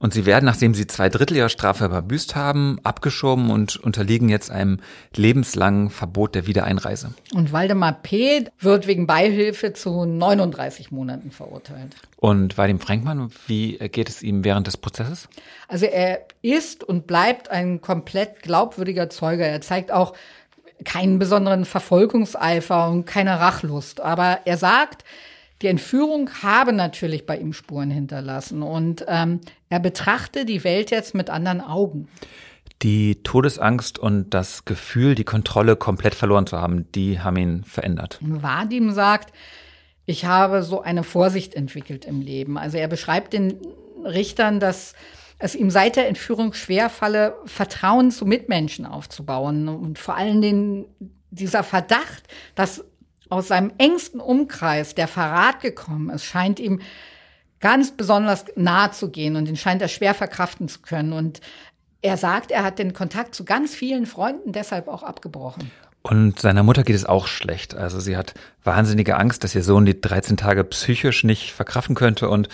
Und 0.03 0.13
sie 0.13 0.27
werden, 0.27 0.45
nachdem 0.45 0.75
sie 0.75 0.89
zwei 0.89 1.09
Drittel 1.09 1.37
ihrer 1.37 1.49
Strafe 1.49 1.89
verbüßt 1.89 2.35
haben, 2.35 2.81
abgeschoben 2.83 3.51
und 3.51 3.77
unterliegen 3.77 4.29
jetzt 4.29 4.51
einem 4.51 4.81
lebenslangen 5.15 5.91
Verbot 5.91 6.35
der 6.35 6.49
Wiedereinreise. 6.49 7.15
Und 7.33 7.53
Waldemar 7.53 7.93
P. 8.03 8.47
wird 8.59 8.89
wegen 8.89 9.07
Beihilfe 9.07 9.75
zu 9.75 10.05
39 10.05 10.91
Monaten 10.91 11.31
verurteilt. 11.31 11.95
Und 12.17 12.59
Vadim 12.59 12.81
Frankmann, 12.81 13.31
wie 13.47 13.79
geht 13.79 14.09
es 14.09 14.25
ihm 14.25 14.43
während 14.43 14.67
des 14.67 14.77
Prozesses? 14.77 15.29
Also 15.69 15.87
er 15.87 16.27
ist 16.43 16.83
und 16.83 17.07
bleibt 17.07 17.49
ein 17.49 17.81
komplett 17.81 18.43
glaubwürdiger 18.43 19.09
Zeuge. 19.09 19.47
Er 19.47 19.61
zeigt 19.61 19.93
auch 19.93 20.15
keinen 20.85 21.21
besonderen 21.21 21.65
Verfolgungseifer 21.65 22.91
und 22.91 23.05
keine 23.05 23.39
Rachlust. 23.39 24.01
Aber 24.01 24.41
er 24.47 24.57
sagt, 24.57 25.05
die 25.63 25.69
Entführung 25.69 26.29
habe 26.43 26.73
natürlich 26.73 27.25
bei 27.25 27.39
ihm 27.39 27.53
Spuren 27.53 27.91
hinterlassen 27.91 28.63
und 28.63 29.05
ähm, 29.09 29.41
er 29.69 29.81
betrachte 29.81 30.45
die 30.45 30.65
Welt 30.65 30.91
jetzt 30.91 31.15
mit 31.15 31.31
anderen 31.31 31.61
Augen. 31.61 32.09
Die 32.83 33.23
Todesangst 33.23 33.99
und 33.99 34.31
das 34.31 34.65
Gefühl, 34.65 35.15
die 35.15 35.25
Kontrolle 35.25 35.77
komplett 35.77 36.17
verloren 36.17 36.49
zu 36.49 36.61
haben, 36.61 36.91
die 36.93 37.21
haben 37.21 37.37
ihn 37.37 37.65
verändert. 37.65 38.19
Vadim 38.21 38.91
sagt, 38.91 39.33
ich 40.05 40.25
habe 40.25 40.65
so 40.65 40.83
eine 40.83 41.05
Vorsicht 41.05 41.55
entwickelt 41.55 42.05
im 42.07 42.21
Leben. 42.21 42.59
Also 42.59 42.79
er 42.79 42.89
beschreibt 42.89 43.33
den 43.33 43.59
Richtern, 44.05 44.59
dass 44.59 44.95
es 45.39 45.55
ihm 45.55 45.71
seit 45.71 45.95
der 45.95 46.09
Entführung 46.09 46.55
schwerfalle, 46.55 47.37
Vertrauen 47.45 48.11
zu 48.11 48.27
Mitmenschen 48.27 48.85
aufzubauen 48.85 49.69
und 49.69 49.99
vor 49.99 50.17
allen 50.17 50.43
Dingen 50.43 50.87
dieser 51.31 51.63
Verdacht, 51.63 52.25
dass 52.55 52.85
aus 53.33 53.49
seinem 53.49 53.73
engsten 53.79 54.21
Umkreis 54.21 54.95
der 54.95 55.09
Verrat 55.09 55.61
gekommen 55.61 56.11
ist, 56.11 56.25
scheint 56.25 56.61
ihm 56.61 56.83
ganz 57.61 57.91
besonders 57.93 58.45
nahe 58.57 58.91
zu 58.91 59.11
gehen 59.11 59.37
und 59.37 59.47
den 59.47 59.57
scheint 59.57 59.81
er 59.81 59.89
schwer 59.89 60.13
verkraften 60.13 60.69
zu 60.69 60.81
können. 60.83 61.15
Und 61.15 61.41
er 62.03 62.19
sagt, 62.19 62.51
er 62.51 62.63
hat 62.63 62.79
den 62.79 62.93
Kontakt 62.93 63.35
zu 63.35 63.47
ganz 63.47 63.75
vielen 63.75 64.05
Freunden 64.05 64.53
deshalb 64.53 64.87
auch 64.87 65.03
abgebrochen. 65.03 65.71
Und 66.03 66.41
seiner 66.41 66.63
Mutter 66.63 66.83
geht 66.83 66.97
es 66.97 67.07
auch 67.07 67.27
schlecht. 67.27 67.75
Also 67.75 68.01
sie 68.01 68.19
hat 68.19 68.35
wahnsinnige 68.65 69.17
Angst, 69.17 69.45
dass 69.45 69.55
ihr 69.55 69.63
Sohn 69.63 69.87
die 69.87 69.99
13 69.99 70.37
Tage 70.37 70.63
psychisch 70.65 71.25
nicht 71.25 71.53
verkraften 71.53 71.95
könnte 71.95 72.29
und 72.29 72.51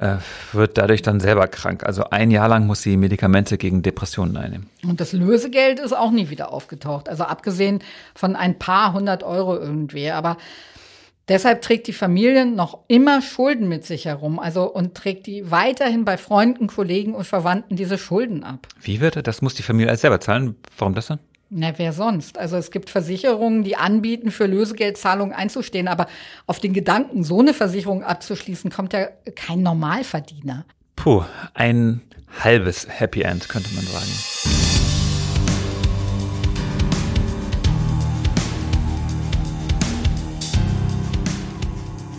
äh, 0.00 0.16
wird 0.52 0.78
dadurch 0.78 1.02
dann 1.02 1.20
selber 1.20 1.46
krank. 1.46 1.84
Also 1.84 2.04
ein 2.10 2.30
Jahr 2.30 2.48
lang 2.48 2.66
muss 2.66 2.82
sie 2.82 2.96
Medikamente 2.96 3.58
gegen 3.58 3.82
Depressionen 3.82 4.36
einnehmen. 4.36 4.70
Und 4.82 5.00
das 5.00 5.12
Lösegeld 5.12 5.78
ist 5.78 5.92
auch 5.92 6.10
nie 6.10 6.30
wieder 6.30 6.52
aufgetaucht. 6.52 7.08
Also 7.08 7.24
abgesehen 7.24 7.80
von 8.14 8.34
ein 8.34 8.58
paar 8.58 8.94
hundert 8.94 9.22
Euro 9.22 9.56
irgendwie. 9.58 10.10
Aber 10.10 10.38
deshalb 11.28 11.60
trägt 11.60 11.86
die 11.86 11.92
Familie 11.92 12.46
noch 12.46 12.78
immer 12.88 13.20
Schulden 13.20 13.68
mit 13.68 13.84
sich 13.84 14.06
herum. 14.06 14.38
Also 14.38 14.64
und 14.64 14.94
trägt 14.94 15.26
die 15.26 15.50
weiterhin 15.50 16.06
bei 16.06 16.16
Freunden, 16.16 16.66
Kollegen 16.66 17.14
und 17.14 17.26
Verwandten 17.26 17.76
diese 17.76 17.98
Schulden 17.98 18.42
ab. 18.42 18.68
Wie 18.80 19.00
wird 19.00 19.26
das? 19.26 19.42
Muss 19.42 19.54
die 19.54 19.62
Familie 19.62 19.94
selber 19.96 20.20
zahlen? 20.20 20.56
Warum 20.78 20.94
das 20.94 21.08
dann? 21.08 21.18
Na, 21.52 21.76
wer 21.78 21.92
sonst? 21.92 22.38
Also 22.38 22.56
es 22.56 22.70
gibt 22.70 22.90
Versicherungen, 22.90 23.64
die 23.64 23.74
anbieten, 23.74 24.30
für 24.30 24.46
Lösegeldzahlungen 24.46 25.34
einzustehen, 25.34 25.88
aber 25.88 26.06
auf 26.46 26.60
den 26.60 26.72
Gedanken, 26.72 27.24
so 27.24 27.40
eine 27.40 27.54
Versicherung 27.54 28.04
abzuschließen, 28.04 28.70
kommt 28.70 28.92
ja 28.92 29.08
kein 29.34 29.64
Normalverdiener. 29.64 30.64
Puh, 30.94 31.24
ein 31.54 32.02
halbes 32.38 32.86
Happy 32.88 33.22
End, 33.22 33.48
könnte 33.48 33.74
man 33.74 33.84
sagen. 33.84 34.06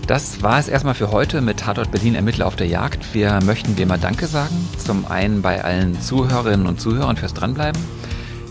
Das 0.08 0.44
war 0.44 0.60
es 0.60 0.68
erstmal 0.68 0.96
für 0.96 1.14
heute 1.14 1.40
mit 1.40 1.62
Tatort 1.62 1.90
Berlin 1.90 2.16
Ermittler 2.16 2.48
auf 2.48 2.58
der 2.58 2.68
Jagd. 2.68 3.14
Wir 3.14 3.40
möchten 3.46 3.78
dir 3.78 3.86
mal 3.86 3.98
Danke 3.98 4.28
sagen. 4.28 4.68
Zum 4.78 5.06
einen 5.06 5.42
bei 5.42 5.64
allen 5.64 6.02
Zuhörerinnen 6.02 6.68
und 6.68 6.82
Zuhörern 6.82 7.16
fürs 7.16 7.34
Dranbleiben. 7.34 7.82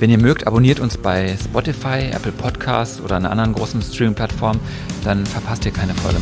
Wenn 0.01 0.09
ihr 0.09 0.19
mögt, 0.19 0.47
abonniert 0.47 0.81
uns 0.81 0.97
bei 0.97 1.37
Spotify, 1.37 2.11
Apple 2.11 2.33
Podcasts 2.33 3.03
oder 3.03 3.17
einer 3.17 3.31
anderen 3.31 3.53
großen 3.53 3.83
Streaming-Plattform, 3.83 4.59
dann 5.05 5.27
verpasst 5.27 5.67
ihr 5.67 5.73
keine 5.73 5.93
Folge 5.93 6.19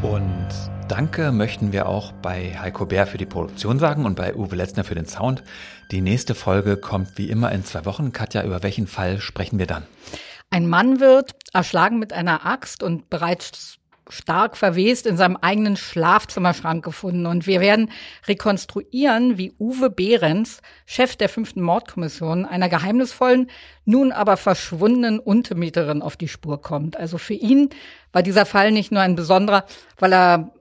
mehr. 0.00 0.10
Und 0.10 0.48
Danke 0.88 1.32
möchten 1.32 1.72
wir 1.72 1.86
auch 1.86 2.12
bei 2.12 2.58
Heiko 2.58 2.86
Bär 2.86 3.06
für 3.06 3.18
die 3.18 3.26
Produktion 3.26 3.78
sagen 3.78 4.06
und 4.06 4.14
bei 4.14 4.34
Uwe 4.34 4.56
Letzner 4.56 4.84
für 4.84 4.94
den 4.94 5.04
Sound. 5.04 5.42
Die 5.90 6.00
nächste 6.00 6.34
Folge 6.34 6.78
kommt 6.78 7.18
wie 7.18 7.28
immer 7.28 7.52
in 7.52 7.62
zwei 7.62 7.84
Wochen. 7.84 8.12
Katja, 8.12 8.42
über 8.42 8.62
welchen 8.62 8.86
Fall 8.86 9.20
sprechen 9.20 9.58
wir 9.58 9.66
dann? 9.66 9.82
Ein 10.48 10.66
Mann 10.66 10.98
wird 10.98 11.32
erschlagen 11.52 11.98
mit 11.98 12.14
einer 12.14 12.46
Axt 12.46 12.82
und 12.82 13.10
bereits 13.10 13.79
stark 14.10 14.56
verwest 14.56 15.06
in 15.06 15.16
seinem 15.16 15.36
eigenen 15.36 15.76
Schlafzimmerschrank 15.76 16.84
gefunden. 16.84 17.26
Und 17.26 17.46
wir 17.46 17.60
werden 17.60 17.90
rekonstruieren, 18.26 19.38
wie 19.38 19.54
Uwe 19.58 19.90
Behrens, 19.90 20.60
Chef 20.86 21.16
der 21.16 21.28
fünften 21.28 21.62
Mordkommission, 21.62 22.44
einer 22.44 22.68
geheimnisvollen, 22.68 23.50
nun 23.84 24.12
aber 24.12 24.36
verschwundenen 24.36 25.18
Untermieterin 25.18 26.02
auf 26.02 26.16
die 26.16 26.28
Spur 26.28 26.60
kommt. 26.60 26.96
Also 26.96 27.18
für 27.18 27.34
ihn 27.34 27.70
war 28.12 28.22
dieser 28.22 28.46
Fall 28.46 28.72
nicht 28.72 28.92
nur 28.92 29.00
ein 29.00 29.16
besonderer, 29.16 29.64
weil 29.98 30.12
er 30.12 30.52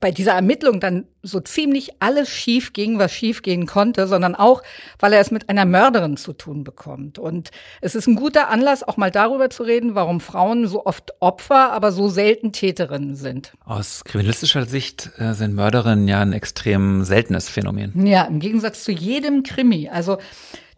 bei 0.00 0.10
dieser 0.10 0.32
Ermittlung 0.32 0.80
dann 0.80 1.04
so 1.22 1.40
ziemlich 1.40 1.90
alles 2.00 2.30
schief 2.30 2.72
ging, 2.72 2.98
was 2.98 3.12
schief 3.12 3.42
gehen 3.42 3.66
konnte, 3.66 4.06
sondern 4.06 4.34
auch, 4.34 4.62
weil 4.98 5.12
er 5.12 5.20
es 5.20 5.30
mit 5.30 5.50
einer 5.50 5.66
Mörderin 5.66 6.16
zu 6.16 6.32
tun 6.32 6.64
bekommt. 6.64 7.18
Und 7.18 7.50
es 7.82 7.94
ist 7.94 8.06
ein 8.06 8.16
guter 8.16 8.48
Anlass, 8.48 8.82
auch 8.82 8.96
mal 8.96 9.10
darüber 9.10 9.50
zu 9.50 9.62
reden, 9.62 9.94
warum 9.94 10.20
Frauen 10.20 10.66
so 10.66 10.86
oft 10.86 11.12
Opfer, 11.20 11.72
aber 11.72 11.92
so 11.92 12.08
selten 12.08 12.52
Täterinnen 12.52 13.14
sind. 13.14 13.52
Aus 13.66 14.02
kriminalistischer 14.04 14.64
Sicht 14.64 15.10
äh, 15.18 15.34
sind 15.34 15.54
Mörderinnen 15.54 16.08
ja 16.08 16.20
ein 16.20 16.32
extrem 16.32 17.04
seltenes 17.04 17.50
Phänomen. 17.50 18.06
Ja, 18.06 18.24
im 18.24 18.40
Gegensatz 18.40 18.82
zu 18.82 18.92
jedem 18.92 19.42
Krimi. 19.42 19.90
Also 19.90 20.16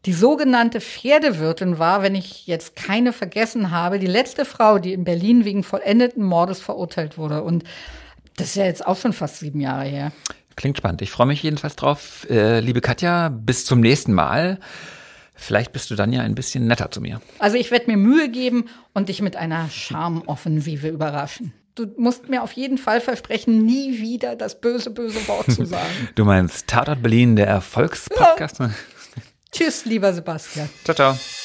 die 0.05 0.13
sogenannte 0.13 0.81
Pferdewirtin 0.81 1.79
war, 1.79 2.03
wenn 2.03 2.17
ich 2.17 2.49
jetzt 2.49 2.75
keine 2.75 3.13
vergessen 3.13 3.71
habe, 3.71 4.01
die 4.01 4.09
letzte 4.09 4.45
Frau, 4.45 4.81
die 4.81 4.93
in 4.93 5.05
Berlin 5.05 5.45
wegen 5.45 5.63
vollendeten 5.63 6.25
Mordes 6.25 6.61
verurteilt 6.61 7.19
wurde. 7.19 7.45
Und 7.45 7.63
das 8.37 8.49
ist 8.49 8.57
ja 8.57 8.65
jetzt 8.65 8.87
auch 8.87 8.97
schon 8.97 9.13
fast 9.13 9.39
sieben 9.39 9.61
Jahre 9.61 9.85
her. 9.85 10.13
Klingt 10.57 10.77
spannend. 10.77 11.03
Ich 11.03 11.11
freue 11.11 11.27
mich 11.27 11.43
jedenfalls 11.43 11.77
drauf. 11.77 12.27
Äh, 12.29 12.61
liebe 12.61 12.81
Katja, 12.81 13.29
bis 13.29 13.65
zum 13.65 13.81
nächsten 13.81 14.13
Mal. 14.13 14.59
Vielleicht 15.35 15.73
bist 15.73 15.91
du 15.91 15.97
dann 15.97 16.13
ja 16.13 16.23
ein 16.23 16.35
bisschen 16.35 16.67
netter 16.67 16.91
zu 16.91 17.01
mir. 17.01 17.21
Also 17.39 17.57
ich 17.57 17.71
werde 17.71 17.91
mir 17.91 17.97
Mühe 17.97 18.29
geben 18.29 18.69
und 18.93 19.09
dich 19.09 19.23
mit 19.23 19.35
einer 19.37 19.69
Charmoffensive 19.71 20.89
überraschen. 20.89 21.53
Du 21.75 21.87
musst 21.97 22.29
mir 22.29 22.43
auf 22.43 22.53
jeden 22.53 22.77
Fall 22.77 23.01
versprechen, 23.01 23.65
nie 23.65 23.99
wieder 23.99 24.37
das 24.37 24.61
böse, 24.61 24.91
böse 24.91 25.27
Wort 25.27 25.51
zu 25.51 25.65
sagen. 25.65 25.91
du 26.15 26.25
meinst 26.25 26.67
Tatort 26.69 27.03
Berlin, 27.03 27.35
der 27.35 27.47
Erfolgspodcast? 27.47 28.59
Ja. 28.61 28.71
Tschüss, 29.51 29.87
lieber 29.87 30.13
Sebastian. 30.13 30.69
Ciao, 30.85 30.95
ciao. 30.95 31.42